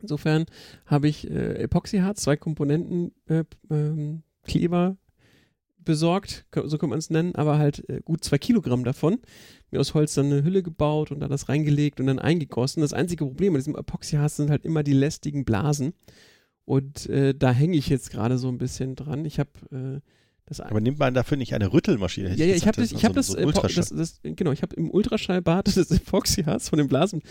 [0.00, 0.46] Insofern
[0.86, 4.96] habe ich äh, Epoxyharz, zwei Komponenten, äh, ähm, Kleber
[5.84, 9.18] besorgt, so kann man es nennen, aber halt äh, gut zwei Kilogramm davon.
[9.70, 12.82] Mir aus Holz dann eine Hülle gebaut und dann das reingelegt und dann eingegossen.
[12.82, 15.94] Das einzige Problem an diesem Epoxyharz sind halt immer die lästigen Blasen.
[16.64, 19.24] Und äh, da hänge ich jetzt gerade so ein bisschen dran.
[19.24, 20.00] Ich habe äh,
[20.58, 22.34] Aber nimmt man dafür nicht eine Rüttelmaschine?
[22.34, 24.90] ja, ja, ich habe das, ich habe das, so das, das, genau, ich habe im
[24.90, 27.22] Ultraschallbad das Epoxyharz von den Blasen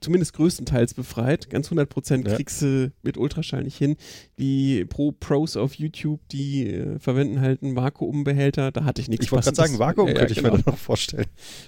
[0.00, 1.50] zumindest größtenteils befreit.
[1.50, 2.36] Ganz 100 Prozent Ja.
[2.36, 3.96] kriegst du mit Ultraschall nicht hin.
[4.38, 8.70] Die Pro Pros auf YouTube, die äh, verwenden halt einen Vakuumbehälter.
[8.72, 9.26] Da hatte ich nichts.
[9.26, 9.78] Ich wollte gerade sagen.
[9.78, 10.56] Vakuum Ja, ja, könnte ich genau.
[10.56, 11.26] mir noch vorstellen.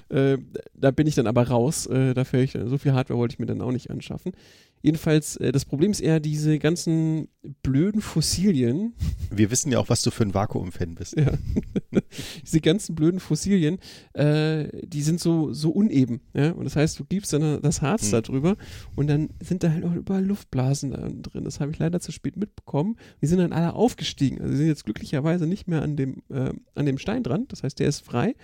[0.09, 0.39] Äh,
[0.75, 1.87] da bin ich dann aber raus.
[1.87, 4.33] Äh, dafür ich, so viel Hardware wollte ich mir dann auch nicht anschaffen.
[4.83, 7.29] Jedenfalls, äh, das Problem ist eher diese ganzen
[7.63, 8.95] blöden Fossilien,
[9.31, 11.17] Wir wissen ja auch, was du für ein Vakuum-Fan bist.
[11.17, 11.33] Ja.
[12.43, 13.79] Diese ganzen blöden Fossilien,
[14.13, 16.21] äh, die sind so, so uneben.
[16.35, 16.53] Ja?
[16.53, 18.11] Und das heißt, du gibst dann das Harz Hm.
[18.13, 18.57] da drüber
[18.97, 21.45] und dann sind da halt auch überall Luftblasen da drin.
[21.45, 22.97] Das habe ich leider zu spät mitbekommen.
[23.23, 24.41] Die sind dann alle aufgestiegen.
[24.41, 27.47] Also die sind jetzt glücklicherweise nicht mehr an dem, äh, an dem Stein dran.
[27.49, 28.35] Das heißt, der ist frei.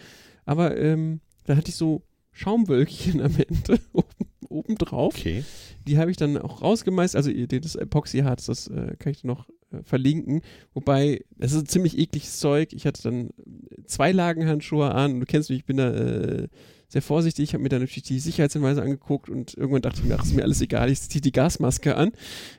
[0.47, 2.03] Aber ähm, da hatte ich so
[2.33, 4.07] Schaumwölkchen am Ende oben,
[4.49, 5.15] oben drauf.
[5.17, 5.45] Okay.
[5.87, 7.17] Die habe ich dann auch rausgemeist.
[7.17, 10.43] Also das Epoxyharz, das äh, kann ich noch äh, verlinken.
[10.75, 12.73] Wobei, das ist ziemlich ekliges Zeug.
[12.73, 15.15] Ich hatte dann äh, zwei Lagen Handschuhe an.
[15.15, 16.49] Und du kennst mich, ich bin da äh,
[16.89, 17.45] sehr vorsichtig.
[17.45, 20.35] Ich habe mir dann natürlich die Sicherheitshinweise angeguckt und irgendwann dachte ich mir, ach, ist
[20.35, 22.13] mir alles egal, ich ziehe die Gasmaske an.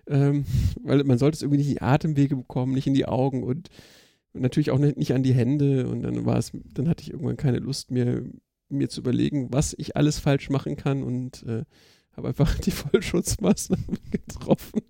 [0.07, 0.45] Ähm,
[0.83, 3.69] weil man sollte es irgendwie nicht in die Atemwege bekommen, nicht in die Augen und,
[4.33, 5.87] und natürlich auch nicht, nicht an die Hände.
[5.87, 8.21] Und dann war es, dann hatte ich irgendwann keine Lust mehr,
[8.69, 11.65] mir zu überlegen, was ich alles falsch machen kann und äh,
[12.13, 14.81] habe einfach die Vollschutzmaßnahmen getroffen.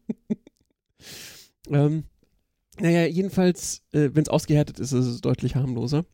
[1.70, 2.04] ähm,
[2.80, 6.06] naja, jedenfalls, äh, wenn es ausgehärtet ist, ist es deutlich harmloser.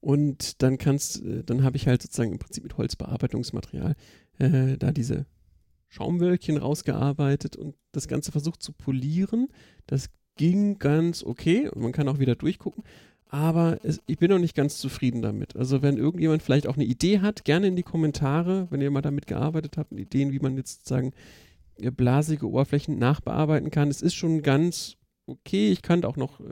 [0.00, 3.94] Und dann kannst, äh, dann habe ich halt sozusagen im Prinzip mit Holzbearbeitungsmaterial
[4.38, 5.26] äh, da diese
[5.88, 9.48] Schaumwölkchen rausgearbeitet und das Ganze versucht zu polieren.
[9.86, 12.82] Das ging ganz okay und man kann auch wieder durchgucken.
[13.32, 15.56] Aber es, ich bin noch nicht ganz zufrieden damit.
[15.56, 19.00] Also wenn irgendjemand vielleicht auch eine Idee hat, gerne in die Kommentare, wenn ihr mal
[19.00, 21.14] damit gearbeitet habt, Ideen, wie man jetzt sozusagen
[21.78, 23.88] blasige Oberflächen nachbearbeiten kann.
[23.88, 25.72] Es ist schon ganz okay.
[25.72, 26.44] Ich kann auch noch äh,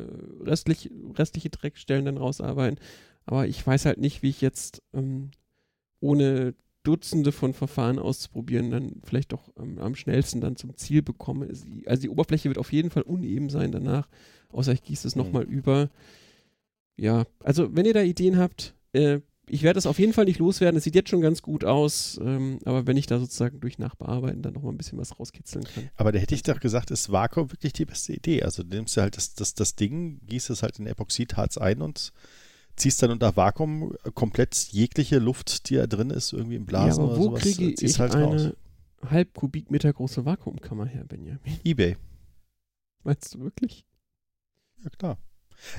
[0.42, 2.80] restlich, restliche Dreckstellen dann rausarbeiten.
[3.26, 5.32] Aber ich weiß halt nicht, wie ich jetzt ähm,
[6.00, 11.48] ohne Dutzende von Verfahren auszuprobieren, dann vielleicht doch ähm, am schnellsten dann zum Ziel bekomme.
[11.84, 14.08] Also die Oberfläche wird auf jeden Fall uneben sein danach,
[14.48, 15.24] außer ich gieße es mhm.
[15.24, 15.90] nochmal über.
[17.00, 20.38] Ja, also wenn ihr da Ideen habt, äh, ich werde das auf jeden Fall nicht
[20.38, 20.76] loswerden.
[20.76, 24.42] Es sieht jetzt schon ganz gut aus, ähm, aber wenn ich da sozusagen durch Nachbearbeiten
[24.42, 25.88] dann nochmal ein bisschen was rauskitzeln kann.
[25.96, 28.42] Aber da hätte ich doch gesagt, ist Vakuum wirklich die beste Idee.
[28.42, 31.80] Also du nimmst du halt das, das, das Ding, gießt es halt in Epoxidharz ein
[31.80, 32.12] und
[32.76, 37.10] ziehst dann unter Vakuum komplett jegliche Luft, die da drin ist, irgendwie im Blasen ja,
[37.10, 38.52] aber wo oder sowas, kriege ich halt eine raus.
[39.08, 41.40] halb Kubikmeter große Vakuumkammer her, Benjamin?
[41.64, 41.96] Ebay.
[43.04, 43.86] Meinst du wirklich?
[44.84, 45.18] Ja, klar.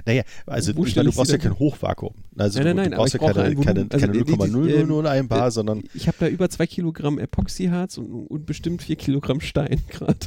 [0.05, 2.13] Naja, also Wo ich meine, du brauchst ja kein Hochvakuum.
[2.37, 3.81] Also Nein, du, nein, nein, du brauchst ja keine, ein keine.
[3.91, 7.97] Also keine die- die- 0,001 Bar, äh, sondern Ich habe da über zwei Kilogramm Epoxyharz
[7.97, 10.17] und, und bestimmt vier Kilogramm Stein gerade,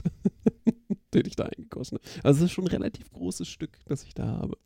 [1.14, 2.08] den ich da eingegossen habe.
[2.28, 4.56] Also das ist schon ein relativ großes Stück, das ich da habe.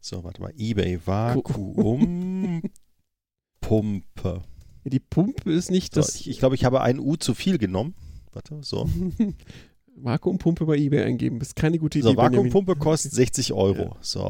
[0.00, 2.62] so, warte mal, Ebay Vakuum
[3.60, 4.44] Pumpe.
[4.84, 7.34] Ja, die Pumpe ist nicht So, das ich ich glaube, ich habe ein U zu
[7.34, 7.94] viel genommen.
[8.32, 8.88] Warte, so.
[9.96, 11.38] Vakuumpumpe bei eBay eingeben.
[11.38, 12.08] Das ist keine gute Idee.
[12.08, 12.36] So, Benjamin.
[12.38, 13.94] Vakuumpumpe kostet 60 Euro.
[13.94, 13.96] Ja.
[14.00, 14.20] So,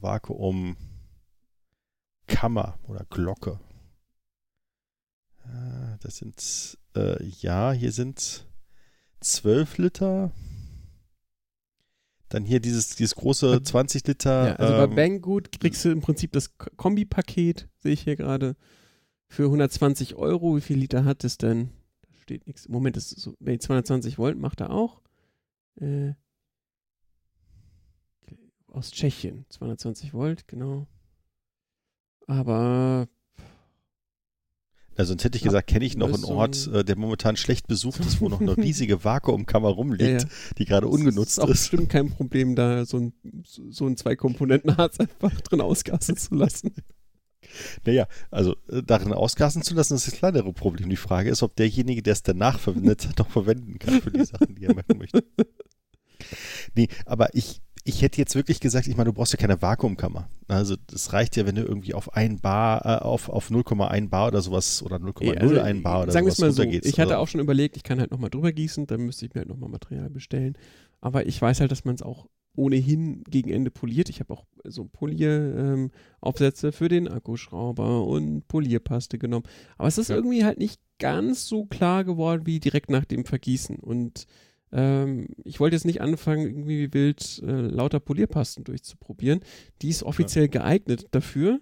[0.00, 0.76] Vakuum
[2.26, 3.60] Kammer oder Glocke.
[5.44, 8.46] Ah, Das sind, äh, ja, hier sind
[9.20, 10.32] 12 Liter.
[12.28, 14.48] Dann hier dieses, dieses große 20 Liter.
[14.48, 18.56] Ja, also bei ähm, Banggood kriegst du im Prinzip das Kombipaket, sehe ich hier gerade,
[19.28, 20.56] für 120 Euro.
[20.56, 21.70] Wie viel Liter hat es denn?
[22.02, 22.66] Da steht nichts.
[22.66, 25.00] Im Moment ist es so, nee, 220 Volt macht er auch.
[25.80, 26.12] Äh,
[28.68, 30.86] aus Tschechien, 220 Volt, genau.
[32.26, 33.08] Aber
[34.98, 38.00] Ja, sonst hätte ich gesagt, kenne ich noch einen Ort, äh, der momentan schlecht besucht
[38.00, 40.34] ist, wo noch eine riesige Vakuumkammer rumliegt, Ja, ja.
[40.58, 41.70] die gerade ungenutzt ist auch ist.
[41.70, 43.12] bestimmt kein Problem, da so ein,
[43.44, 46.74] so ein Zwei-Komponenten-Harz einfach drin ausgasen zu lassen.
[47.86, 50.90] Naja, also äh, darin ausgasen zu lassen, ist das kleinere Problem.
[50.90, 54.56] Die Frage ist, ob derjenige, der es danach verwendet, noch verwenden kann für die Sachen,
[54.56, 55.24] die er machen möchte.
[56.74, 60.28] Nee, aber ich, ich hätte jetzt wirklich gesagt, ich meine, du brauchst ja keine Vakuumkammer.
[60.48, 64.28] Also das reicht ja, wenn du irgendwie auf ein Bar, äh, auf, auf 0,1 Bar
[64.28, 66.86] oder sowas oder 0,01 Also, Bar oder sagen sowas mal so, runtergehst.
[66.86, 69.34] ich hatte also, auch schon überlegt, ich kann halt nochmal drüber gießen, dann müsste ich
[69.34, 70.56] mir halt nochmal Material bestellen.
[71.00, 72.26] Aber ich weiß halt, dass man es auch
[72.58, 74.08] ohnehin gegen Ende poliert.
[74.08, 79.44] Ich habe auch so Polieraufsätze für den Akkuschrauber und Polierpaste genommen.
[79.78, 80.16] Aber es ist Ja.
[80.16, 83.76] irgendwie halt nicht ganz so klar geworden wie direkt nach dem Vergießen.
[83.76, 84.26] Und
[84.72, 89.40] ähm, ich wollte jetzt nicht anfangen, irgendwie wie wild äh, lauter Polierpasten durchzuprobieren.
[89.82, 91.60] Die ist offiziell geeignet dafür.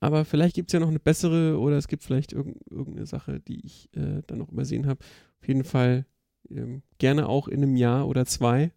[0.00, 3.40] Aber vielleicht gibt es ja noch eine bessere oder es gibt vielleicht irgend, irgendeine Sache,
[3.40, 5.04] die ich äh, dann noch übersehen habe.
[5.40, 6.06] Auf jeden Fall
[6.50, 8.72] ähm, gerne auch in einem Jahr oder zwei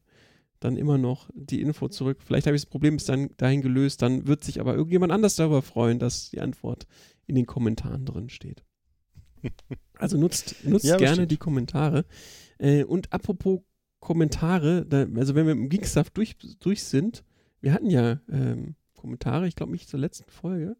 [0.60, 2.20] dann immer noch die Info zurück.
[2.24, 5.36] Vielleicht habe ich das Problem bis dann dahin gelöst, dann wird sich aber irgendjemand anders
[5.36, 6.88] darüber freuen, dass die Antwort
[7.26, 8.64] in den Kommentaren drin steht.
[10.00, 11.32] Also nutzt, nutzt Ja, gerne bestimmt.
[11.32, 12.06] die Kommentare.
[12.57, 13.61] Äh, und apropos
[13.99, 17.23] Kommentare, da, also wenn wir im Geekstuff durch, durch sind,
[17.61, 20.75] wir hatten ja ähm, Kommentare, ich glaube nicht zur letzten Folge.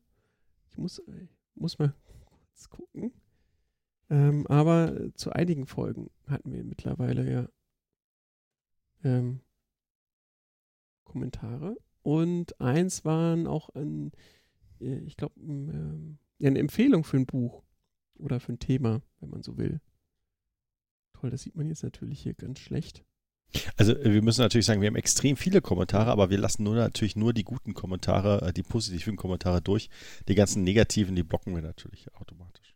[0.70, 1.94] Ich muss, ich muss mal
[2.26, 3.14] kurz gucken.
[4.10, 7.50] Ähm, aber zu einigen Folgen hatten wir mittlerweile ja
[9.04, 9.40] ähm,
[11.06, 11.78] Kommentare.
[12.02, 14.12] Und eins waren auch ein,
[14.82, 17.64] äh, ich glaube, ähm, ja, eine Empfehlung für ein Buch
[18.16, 19.80] oder für ein Thema, wenn man so will.
[21.24, 23.06] Toll, das sieht man jetzt natürlich hier ganz schlecht.
[23.78, 26.76] Also äh, wir müssen natürlich sagen, wir haben extrem viele Kommentare, aber wir lassen nur
[26.76, 29.90] natürlich nur die guten Kommentare, äh, die positiven Kommentare durch.
[30.28, 32.76] Die ganzen negativen, die blocken wir natürlich automatisch.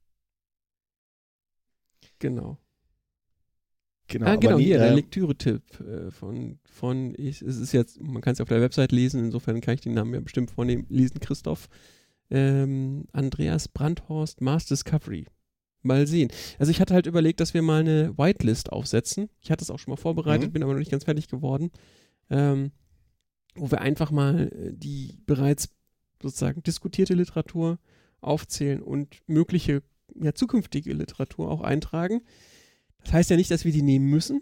[2.19, 2.57] Genau.
[4.07, 7.73] Genau, ah, aber genau, nee, hier, der äh, Lektüre-Tipp äh, von, von ich, es ist
[7.73, 10.51] jetzt, man kann es auf der Website lesen, insofern kann ich den Namen ja bestimmt
[10.51, 11.67] vornehmen, lesen, Christoph.
[12.29, 15.25] Ähm, Andreas Brandhorst, Mars Discovery.
[15.83, 16.29] Mal sehen.
[16.59, 19.29] Also ich hatte halt überlegt, dass wir mal eine Whitelist aufsetzen.
[19.41, 20.53] Ich hatte es auch schon mal vorbereitet, Mhm.
[20.53, 21.71] bin aber noch nicht ganz fertig geworden.
[22.29, 22.71] Ähm,
[23.55, 25.69] wo wir einfach mal äh, die bereits
[26.21, 27.79] sozusagen diskutierte Literatur
[28.21, 29.83] aufzählen und mögliche
[30.19, 32.21] ja, zukünftige Literatur auch eintragen.
[33.03, 34.41] Das heißt ja nicht, dass wir die nehmen müssen,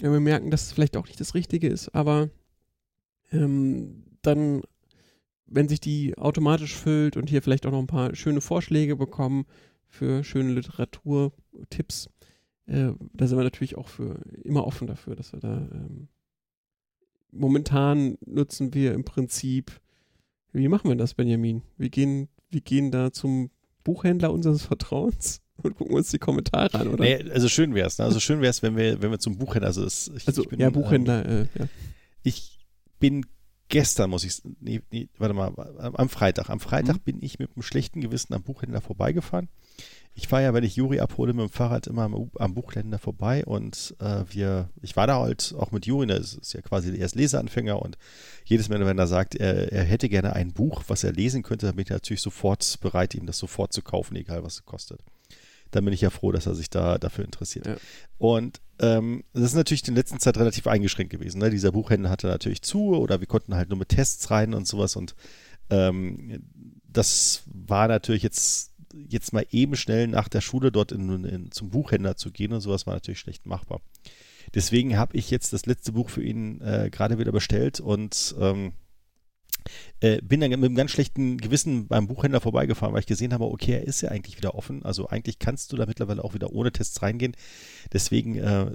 [0.00, 2.28] wenn wir merken, dass es vielleicht auch nicht das Richtige ist, aber
[3.30, 4.62] ähm, dann,
[5.46, 9.46] wenn sich die automatisch füllt und hier vielleicht auch noch ein paar schöne Vorschläge bekommen
[9.94, 12.10] für schöne Literaturtipps,
[12.66, 16.08] äh, da sind wir natürlich auch für immer offen dafür, dass wir da ähm,
[17.30, 19.80] momentan nutzen wir im Prinzip,
[20.52, 21.62] wie machen wir das, Benjamin?
[21.76, 23.50] Wir gehen, wir gehen da zum
[23.82, 27.04] Buchhändler unseres Vertrauens und gucken uns die Kommentare an, oder?
[27.04, 28.04] Nee, also schön wäre es, ne?
[28.04, 30.48] Also schön wäre es, wenn wir, wenn wir zum Buchhändler, also, das, ich, also ich
[30.48, 31.68] bin, ja, Buchhändler, ähm, äh, ja.
[32.22, 32.66] ich
[32.98, 33.24] bin
[33.74, 35.52] gestern, muss ich, nee, nee, warte mal,
[35.94, 37.00] am Freitag, am Freitag Mhm.
[37.00, 39.48] bin ich mit einem schlechten Gewissen am Buchhändler vorbeigefahren.
[40.14, 43.44] Ich fahre ja, wenn ich Juri abhole, mit dem Fahrrad immer am, am Buchhändler vorbei
[43.44, 46.92] und äh, wir, ich war da halt auch mit Juri, der ist, ist ja quasi
[46.92, 47.98] der erst Leseanfänger und
[48.44, 51.66] jedes Mal, wenn er sagt, er, er hätte gerne ein Buch, was er lesen könnte,
[51.66, 55.00] dann bin ich natürlich sofort bereit, ihm das sofort zu kaufen, egal was es kostet.
[55.72, 57.66] Dann bin ich ja froh, dass er sich da dafür interessiert.
[57.66, 57.76] Ja.
[58.18, 61.38] Und ähm, das ist natürlich in der letzten Zeit relativ eingeschränkt gewesen.
[61.38, 61.50] Ne?
[61.50, 64.96] Dieser Buchhändler hatte natürlich zu oder wir konnten halt nur mit Tests rein und sowas
[64.96, 65.14] und
[65.70, 66.42] ähm,
[66.88, 68.72] das war natürlich jetzt
[69.08, 72.60] jetzt mal eben schnell nach der Schule dort in, in, zum Buchhändler zu gehen und
[72.60, 73.80] sowas war natürlich schlecht machbar.
[74.54, 78.72] Deswegen habe ich jetzt das letzte Buch für ihn äh, gerade wieder bestellt und ähm,
[80.00, 83.44] äh, bin dann mit einem ganz schlechten Gewissen beim Buchhändler vorbeigefahren, weil ich gesehen habe,
[83.44, 84.84] okay, er ist ja eigentlich wieder offen.
[84.84, 87.36] Also eigentlich kannst du da mittlerweile auch wieder ohne Tests reingehen.
[87.92, 88.70] Deswegen äh,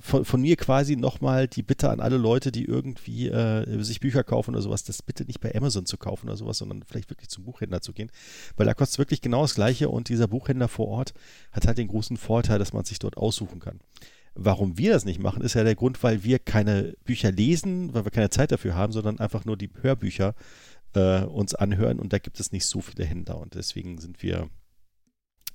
[0.00, 4.24] von, von mir quasi nochmal die Bitte an alle Leute, die irgendwie äh, sich Bücher
[4.24, 7.28] kaufen oder sowas, das bitte nicht bei Amazon zu kaufen oder sowas, sondern vielleicht wirklich
[7.28, 8.10] zum Buchhändler zu gehen.
[8.56, 11.14] Weil da kostet es wirklich genau das Gleiche und dieser Buchhändler vor Ort
[11.52, 13.80] hat halt den großen Vorteil, dass man sich dort aussuchen kann.
[14.38, 18.04] Warum wir das nicht machen, ist ja der Grund, weil wir keine Bücher lesen, weil
[18.04, 20.34] wir keine Zeit dafür haben, sondern einfach nur die Hörbücher
[20.94, 24.48] äh, uns anhören und da gibt es nicht so viele Händler und deswegen sind wir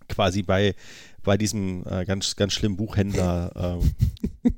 [0.08, 0.76] quasi bei,
[1.24, 4.49] bei diesem äh, ganz, ganz schlimmen Buchhändler, äh,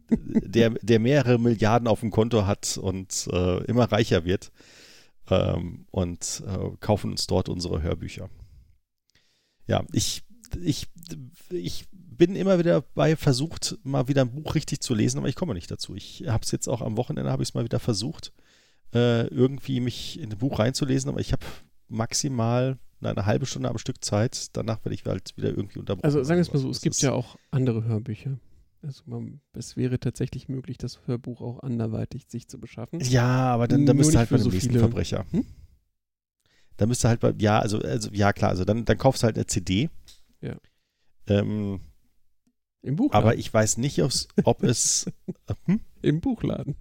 [0.46, 4.52] der, der mehrere Milliarden auf dem Konto hat und äh, immer reicher wird
[5.30, 8.30] ähm, und äh, kaufen uns dort unsere Hörbücher.
[9.68, 10.24] Ja, ich,
[10.62, 10.88] ich,
[11.50, 11.86] ich
[12.18, 15.54] bin immer wieder bei versucht, mal wieder ein Buch richtig zu lesen, aber ich komme
[15.54, 15.96] nicht dazu.
[15.96, 18.34] Ich habe es jetzt auch am Wochenende, habe ich es mal wieder versucht,
[18.94, 21.44] äh, irgendwie mich in ein Buch reinzulesen, aber ich habe
[21.88, 24.56] maximal eine halbe Stunde am Stück Zeit.
[24.56, 26.06] Danach werde ich halt wieder irgendwie unterbrochen.
[26.06, 28.40] Also sagen wir es mal so, es gibt ja auch andere Hörbücher.
[28.82, 33.00] Also man, es wäre tatsächlich möglich, das Hörbuch auch anderweitig sich zu beschaffen.
[33.02, 35.26] Ja, aber dann, dann müsste halt bei für dem so nächsten viele- Verbrecher.
[35.32, 35.46] Hm?
[36.78, 39.36] Da müsste halt bei, ja, also, also ja klar, also dann, dann kaufst du halt
[39.38, 39.90] eine CD.
[40.42, 40.56] Ja.
[41.28, 41.80] Ähm,
[42.84, 43.28] Im Buchladen.
[43.28, 45.06] aber ich weiß nicht, ob es.
[45.66, 45.80] hm?
[46.02, 46.76] Im Buchladen.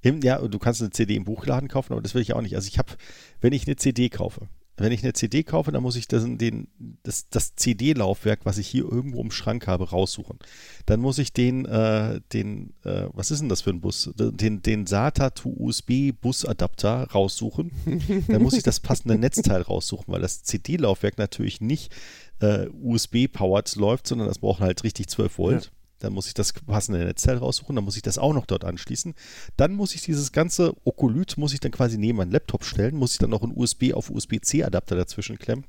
[0.00, 2.54] Im, ja, du kannst eine CD im Buchladen kaufen, aber das will ich auch nicht.
[2.54, 2.92] Also ich habe,
[3.40, 4.48] wenn ich eine CD kaufe,
[4.78, 6.68] wenn ich eine CD kaufe, dann muss ich das, den,
[7.02, 10.38] das, das CD-Laufwerk, was ich hier irgendwo im Schrank habe, raussuchen.
[10.86, 14.10] Dann muss ich den, äh, den, äh, was ist denn das für ein Bus?
[14.16, 17.72] Den, den SATA to USB Busadapter raussuchen.
[18.28, 21.92] Dann muss ich das passende Netzteil raussuchen, weil das CD-Laufwerk natürlich nicht
[22.40, 25.72] äh, USB-powered läuft, sondern das braucht halt richtig 12 Volt.
[26.00, 29.14] Dann muss ich das passende Netzteil raussuchen, dann muss ich das auch noch dort anschließen.
[29.56, 33.12] Dann muss ich dieses ganze Okolyt, muss ich dann quasi neben meinen Laptop stellen, muss
[33.12, 35.64] ich dann noch einen USB auf USB-C-Adapter dazwischen klemmen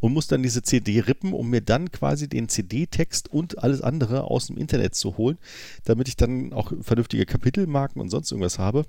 [0.00, 4.24] und muss dann diese CD rippen, um mir dann quasi den CD-Text und alles andere
[4.24, 5.38] aus dem Internet zu holen,
[5.84, 8.84] damit ich dann auch vernünftige Kapitelmarken und sonst irgendwas habe.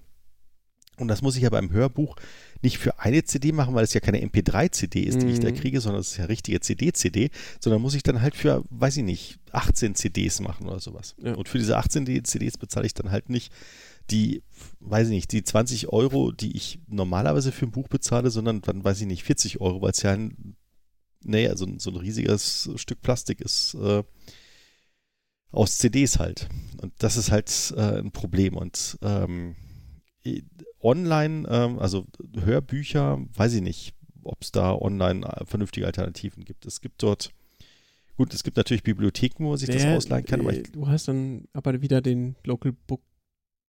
[0.97, 2.15] Und das muss ich ja beim Hörbuch
[2.61, 5.55] nicht für eine CD machen, weil es ja keine MP3-CD ist, die ich da Mhm.
[5.55, 9.03] kriege, sondern es ist ja richtige CD-CD, sondern muss ich dann halt für, weiß ich
[9.03, 11.15] nicht, 18 CDs machen oder sowas.
[11.21, 11.33] Ja.
[11.35, 13.51] Und für diese 18 CDs bezahle ich dann halt nicht
[14.11, 14.41] die,
[14.79, 18.83] weiß ich nicht, die 20 Euro, die ich normalerweise für ein Buch bezahle, sondern dann,
[18.83, 20.55] weiß ich nicht, 40 Euro, weil es ja ein,
[21.23, 24.03] naja, so, ein- so ein riesiges Stück Plastik ist, äh,
[25.51, 26.49] aus CDs halt.
[26.81, 28.57] Und das ist halt äh, ein Problem.
[28.57, 29.55] Und ähm,
[30.81, 32.05] online, ähm, also
[32.37, 33.93] Hörbücher, weiß ich nicht,
[34.23, 36.65] ob es da online äh, vernünftige Alternativen gibt.
[36.65, 37.31] Es gibt dort,
[38.17, 40.71] gut, es gibt natürlich Bibliotheken, wo man sich das Der- ausleihen kann, aber äh, ich,
[40.71, 43.01] du hast dann aber wieder den Local Book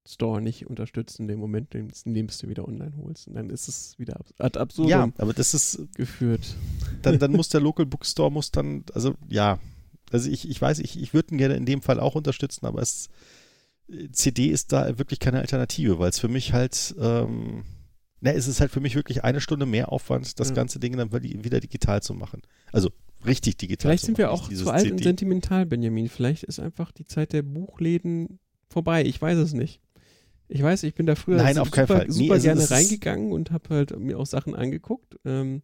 [0.09, 3.27] Store nicht unterstützt in dem Moment, in dem du wieder online holst.
[3.27, 6.55] Und dann ist es wieder ad absurdum ja, aber das ist, geführt.
[7.03, 9.59] dann, dann muss der Local Bookstore muss dann, also ja,
[10.13, 12.81] also ich, ich weiß, ich, ich würde ihn gerne in dem Fall auch unterstützen, aber
[12.83, 13.09] es,
[14.13, 17.65] CD ist da wirklich keine Alternative, weil es für mich halt, ähm,
[18.21, 20.55] na, es ist halt für mich wirklich eine Stunde mehr Aufwand, das Ja.
[20.55, 22.43] ganze Ding dann wieder digital zu machen.
[22.73, 22.91] Also
[23.25, 25.05] richtig digital Vielleicht sind wir machen, auch nicht dieses zu alt und CD.
[25.05, 26.09] sentimental, Benjamin.
[26.09, 28.39] Vielleicht ist einfach die Zeit der Buchläden
[28.69, 29.05] vorbei.
[29.05, 29.81] Ich weiß es nicht.
[30.49, 32.07] Ich weiß, ich bin da früher Nein, auf super, keinen Fall.
[32.07, 35.19] Nee, super gerne reingegangen und habe halt mir auch Sachen angeguckt.
[35.25, 35.63] Ähm,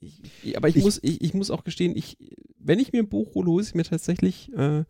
[0.00, 2.16] ich, aber ich, Ich- muss, ich, ich muss auch gestehen, ich,
[2.58, 4.84] wenn ich mir ein Buch hole, hole ich mir tatsächlich äh,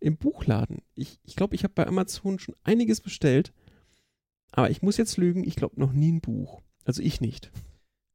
[0.00, 0.82] im Buchladen.
[0.94, 3.52] Ich glaube, ich, glaub, ich habe bei Amazon schon einiges bestellt,
[4.52, 6.62] aber ich muss jetzt lügen, ich glaube noch nie ein Buch.
[6.84, 7.50] Also ich nicht.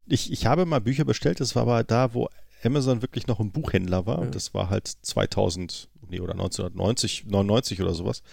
[0.08, 2.30] Ich, ich habe mal Bücher bestellt, das war aber da, wo
[2.64, 4.26] Amazon wirklich noch ein Buchhändler war.
[4.26, 4.30] Ja.
[4.30, 8.24] Das war halt 2000, nee, oder 1990, 99 oder sowas.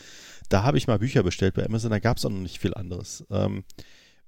[0.48, 2.74] Da habe ich mal Bücher bestellt bei Amazon, da gab es auch noch nicht viel
[2.74, 3.24] anderes.
[3.30, 3.64] Ähm,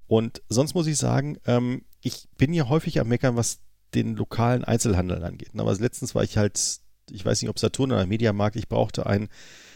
[0.07, 3.61] und sonst muss ich sagen, ähm, ich bin ja häufig am Meckern, was
[3.93, 5.51] den lokalen Einzelhandel angeht.
[5.55, 9.29] Aber letztens war ich halt, ich weiß nicht, ob Saturn oder Mediamarkt, ich brauchte einen,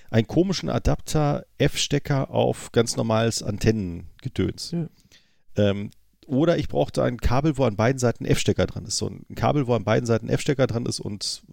[0.10, 4.72] einen komischen Adapter, F-Stecker auf ganz normales Antennengedöns.
[4.72, 4.90] Ja.
[5.56, 5.92] Ähm,
[6.28, 8.98] oder ich brauchte ein Kabel, wo an beiden Seiten F-Stecker dran ist.
[8.98, 11.44] So ein Kabel, wo an beiden Seiten F-Stecker dran ist und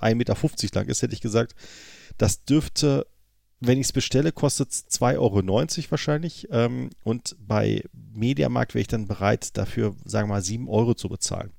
[0.00, 0.36] äh, 1,50 Meter
[0.74, 1.54] lang ist, hätte ich gesagt.
[2.18, 3.06] Das dürfte,
[3.60, 6.48] wenn ich es bestelle, kostet es 2,90 Euro wahrscheinlich.
[6.50, 11.08] Ähm, und bei Mediamarkt wäre ich dann bereit, dafür, sagen wir mal, 7 Euro zu
[11.08, 11.52] bezahlen.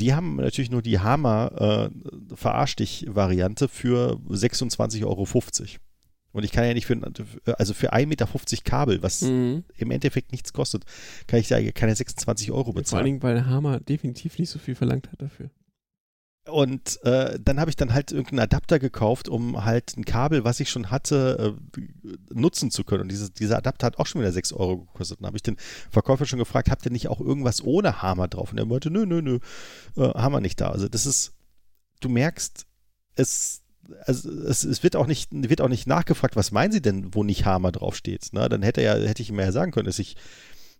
[0.00, 5.26] Die haben natürlich nur die Hammer äh, verarsch dich Variante für 26,50 Euro.
[6.32, 6.96] Und ich kann ja nicht für,
[7.58, 8.28] also für 1,50 Meter
[8.64, 9.64] Kabel, was Mhm.
[9.76, 10.84] im Endeffekt nichts kostet,
[11.26, 13.04] kann ich da keine 26 Euro Vor allen bezahlen.
[13.04, 15.50] Dingen, weil Hammer definitiv nicht so viel verlangt hat dafür.
[16.46, 20.58] Und äh, dann habe ich dann halt irgendeinen Adapter gekauft, um halt ein Kabel, was
[20.58, 23.02] ich schon hatte, äh, nutzen zu können.
[23.02, 25.20] Und dieses, dieser Adapter hat auch schon wieder 6 Euro gekostet.
[25.20, 25.58] Dann habe ich den
[25.90, 28.52] Verkäufer schon gefragt, habt ihr nicht auch irgendwas ohne Hammer drauf?
[28.52, 29.38] Und er meinte, nö, nö, nö,
[29.96, 30.70] äh, Hammer nicht da.
[30.70, 31.34] Also das ist,
[32.00, 32.66] du merkst,
[33.16, 33.62] es,
[34.06, 37.22] also es, es wird auch nicht, wird auch nicht nachgefragt, was meinen Sie denn, wo
[37.22, 38.32] nicht Hammer draufsteht.
[38.32, 38.48] Ne?
[38.48, 40.16] Dann hätte er ja, hätte ich ihm ja sagen können, dass ich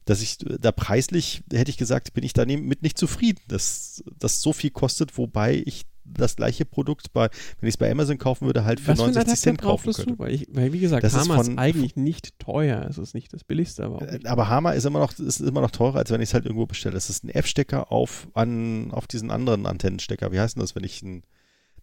[0.05, 4.41] dass ich da preislich, hätte ich gesagt, bin ich da mit nicht zufrieden, dass das
[4.41, 7.29] so viel kostet, wobei ich das gleiche Produkt bei,
[7.61, 9.63] wenn ich es bei Amazon kaufen würde, halt für Was für einen 69 Adapter Cent
[9.63, 10.11] kaufen könnte.
[10.13, 10.19] du?
[10.19, 12.85] Weil, ich, weil, wie gesagt, Das ist Hammer ist, von- eigentlich nicht teuer.
[12.89, 14.21] Es ist nicht das billigste, aber auch Äh.
[14.25, 16.67] Aber Hammer ist immer noch, ist immer noch teurer, als wenn ich es halt irgendwo
[16.67, 16.95] bestelle.
[16.95, 20.33] Das ist ein F-Stecker auf, an, auf diesen anderen Antennenstecker.
[20.33, 21.23] Wie heißt denn das, wenn ich ein,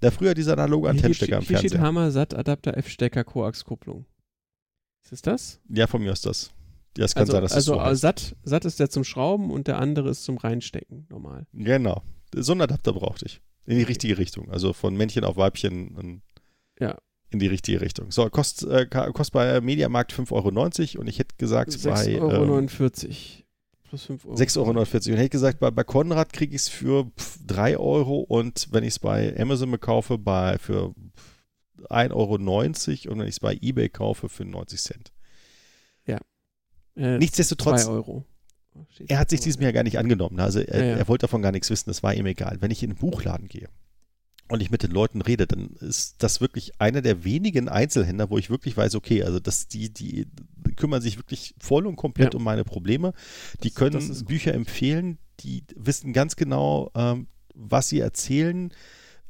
[0.02, 1.88] da früher dieser analoge Antennenstecker steht, im hier steht Fernseher.
[1.88, 4.06] Hammer SAT Adapter F-Stecker Koax-Kupplung.
[5.04, 5.60] Ist es das?
[5.70, 6.52] Ja, von mir ist das.
[6.98, 8.02] Ja, es kann also sein, dass also das so äh, heißt.
[8.02, 11.46] SAT, SAT ist der zum Schrauben und der andere ist zum Reinstecken, normal.
[11.54, 12.02] Genau.
[12.36, 13.42] So einen Adapter brauchte ich.
[13.66, 13.92] In die Okay.
[13.92, 14.50] richtige Richtung.
[14.50, 16.22] Also von Männchen auf Weibchen in,
[16.80, 16.98] Ja.
[17.30, 18.12] in die richtige Richtung.
[18.12, 22.24] So, kostet, äh, kostet bei Mediamarkt 5,90 Euro und ich hätte gesagt bei 6,49 ähm,
[22.24, 22.68] Euro.
[23.90, 24.36] Plus 5 Euro.
[24.36, 24.70] 6,49 Euro.
[24.72, 28.68] Und hätte ich gesagt, bei, bei Konrad kriege ich es für pf, 3 Euro und
[28.72, 32.34] wenn ich es bei Amazon bekaufe, bei, für pf, 1,90 Euro
[33.14, 35.12] und wenn ich es bei Ebay kaufe, für 90 Cent.
[36.98, 38.26] Äh, Nichtsdestotrotz, 2 Euro.
[38.92, 40.40] Steht er hat sich diesem Jahr gar nicht angenommen.
[40.40, 40.98] Also er, Ja, ja.
[40.98, 42.58] er wollte davon gar nichts wissen, das war ihm egal.
[42.60, 43.70] Wenn ich in einen Buchladen gehe
[44.50, 48.38] und ich mit den Leuten rede, dann ist das wirklich einer der wenigen Einzelhändler, wo
[48.38, 50.28] ich wirklich weiß, okay, also dass die, die
[50.76, 52.38] kümmern sich wirklich voll und komplett Ja.
[52.38, 53.14] um meine Probleme.
[53.64, 54.24] Die Das- können das.
[54.26, 58.72] Bücher empfehlen, die wissen ganz genau, ähm, was sie erzählen.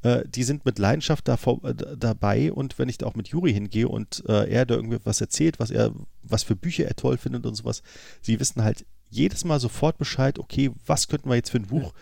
[0.02, 3.28] Äh, die sind mit Leidenschaft davor, äh, d- dabei und wenn ich da auch mit
[3.28, 5.92] Juri hingehe und äh, er da irgendwie was erzählt, was er,
[6.22, 7.82] was für Bücher er toll findet und sowas,
[8.20, 11.92] sie wissen halt jedes Mal sofort Bescheid, okay, was könnten wir jetzt für ein Buch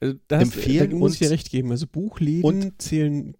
[0.00, 1.70] Also, da, hast, empfehlen da muss ich dir recht geben.
[1.70, 3.34] Also Buchläden und- zählen,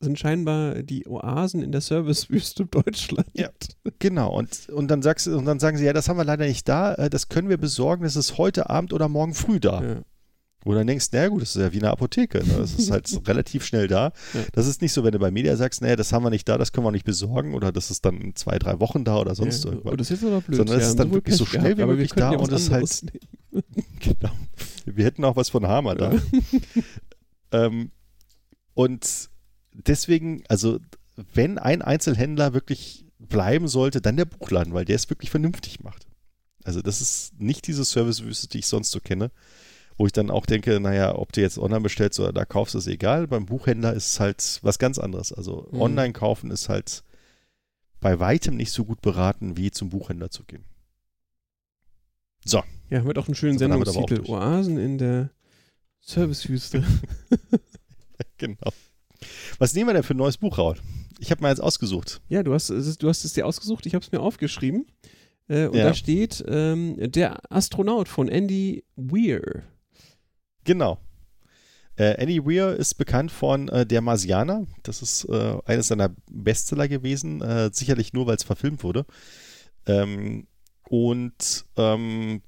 [0.00, 3.26] sind scheinbar die Oasen in der Servicewüste Deutschland.
[3.34, 3.50] Ja.
[3.98, 6.68] Genau, und, und, dann sagst, und dann sagen sie, ja, das haben wir leider nicht
[6.68, 9.82] da, äh, das können wir besorgen, das ist heute Abend oder morgen früh da.
[9.82, 10.02] Ja.
[10.64, 12.54] Wo du dann denkst, naja gut, das ist ja wie eine Apotheke, ne?
[12.56, 14.12] das ist halt relativ schnell da.
[14.32, 14.40] Ja.
[14.52, 16.56] Das ist nicht so, wenn du bei Media sagst, naja, das haben wir nicht da,
[16.56, 19.34] das können wir nicht besorgen oder das ist dann in zwei, drei Wochen da oder
[19.34, 19.70] sonst ja.
[19.70, 19.92] irgendwas.
[19.92, 20.56] Oh, das ist aber blöd.
[20.56, 22.70] Sondern es Sie ist dann wirklich so schnell gehabt, wie möglich da ja und ist
[22.70, 23.04] halt-.
[24.00, 24.32] Genau.
[24.84, 26.12] Wir hätten auch was von Hammer da.
[27.52, 27.92] ähm,
[28.74, 29.30] und
[29.72, 30.80] deswegen, also
[31.32, 36.06] wenn ein Einzelhändler wirklich bleiben sollte, dann der Buchladen, weil der es wirklich vernünftig macht.
[36.64, 39.30] Also das ist nicht diese Servicewüste, die ich sonst so kenne,
[39.96, 42.86] wo ich dann auch denke, naja, ob du jetzt online bestellst oder da kaufst, ist
[42.86, 43.26] egal.
[43.28, 45.32] Beim Buchhändler ist es halt was ganz anderes.
[45.32, 45.80] Also Mhm.
[45.80, 47.02] online kaufen ist halt
[48.00, 50.64] bei weitem nicht so gut beraten, wie zum Buchhändler zu gehen.
[52.44, 54.30] So, Ja, haben wir doch einen schönen So, dann haben wir aber auch Sendungstitel.
[54.32, 55.30] Oasen in der
[56.00, 56.84] Servicewüste.
[58.38, 58.70] genau.
[59.58, 60.76] Was nehmen wir denn für ein neues Buch, Raul?
[61.18, 62.20] Ich habe mal jetzt ausgesucht.
[62.28, 64.86] ja, du hast, du hast es dir ausgesucht, ich habe es mir aufgeschrieben.
[65.48, 65.84] Äh, und Ja.
[65.84, 69.62] da steht ähm, Der Astronaut von Andy Weir.
[70.64, 70.98] Genau.
[71.96, 74.66] Äh, Andy Weir ist bekannt von äh, Der Marsianer.
[74.82, 77.40] Das ist äh, eines seiner Bestseller gewesen.
[77.40, 79.06] Äh, sicherlich nur, weil es verfilmt wurde.
[79.86, 80.46] Ähm,
[80.88, 82.42] und ähm,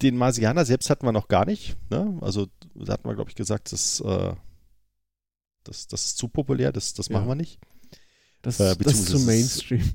[0.00, 1.76] den Marsianer selbst hatten wir noch gar nicht.
[1.90, 2.18] Ne?
[2.20, 4.34] Also da hatten wir, glaube ich, gesagt, das, äh,
[5.64, 7.18] das, das ist zu populär, das, das Ja.
[7.18, 7.58] machen wir nicht.
[8.42, 9.82] Das, Äh, das ist zu Mainstream.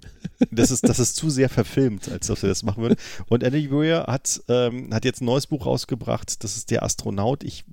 [0.52, 2.96] Das ist, das ist zu sehr verfilmt, als dass wir das machen würden.
[3.28, 7.44] Und Andy Weir hat, ähm, hat jetzt ein neues Buch rausgebracht, das ist Der Astronaut.
[7.44, 7.66] Ich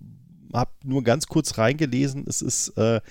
[0.51, 2.25] habe nur ganz kurz reingelesen.
[2.27, 3.03] Es ist äh,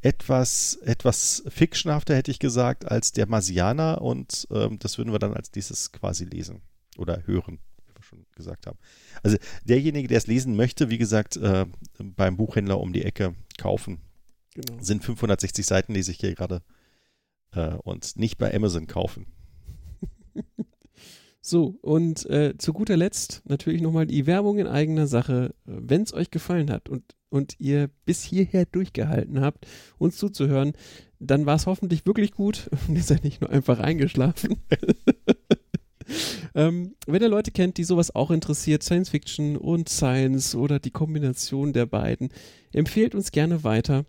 [0.00, 4.02] etwas, etwas fictionhafter, hätte ich gesagt, als Der Marsianer.
[4.02, 6.62] Und ähm, das würden wir dann als dieses quasi lesen
[6.96, 8.78] oder hören, wie wir schon gesagt haben.
[9.22, 11.66] Also derjenige, der es lesen möchte, wie gesagt, äh,
[11.98, 14.00] beim Buchhändler um die Ecke kaufen.
[14.54, 14.82] Genau.
[14.82, 16.62] Sind 560 Seiten, lese ich hier gerade.
[17.52, 19.26] Äh, und nicht bei Amazon kaufen.
[21.48, 25.54] So, und äh, zu guter Letzt natürlich nochmal die Werbung in eigener Sache.
[25.64, 29.64] Wenn es euch gefallen hat und, und ihr bis hierher durchgehalten habt,
[29.96, 30.72] uns zuzuhören,
[31.20, 34.56] dann war es hoffentlich wirklich gut und ihr seid nicht nur einfach eingeschlafen.
[36.56, 40.90] ähm, wenn ihr Leute kennt, die sowas auch interessiert, Science Fiction und Science oder die
[40.90, 42.30] Kombination der beiden,
[42.72, 44.04] empfehlt uns gerne weiter.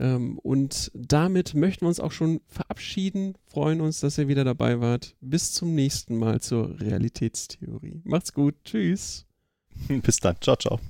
[0.00, 3.34] Ähm, und damit möchten wir uns auch schon verabschieden.
[3.46, 5.16] Freuen uns, dass ihr wieder dabei wart.
[5.20, 8.02] Bis zum nächsten Mal zur Realitätstheorie.
[8.04, 8.54] Macht's gut.
[8.64, 9.26] Tschüss.
[10.02, 10.36] Bis dann.
[10.40, 10.80] Ciao, ciao.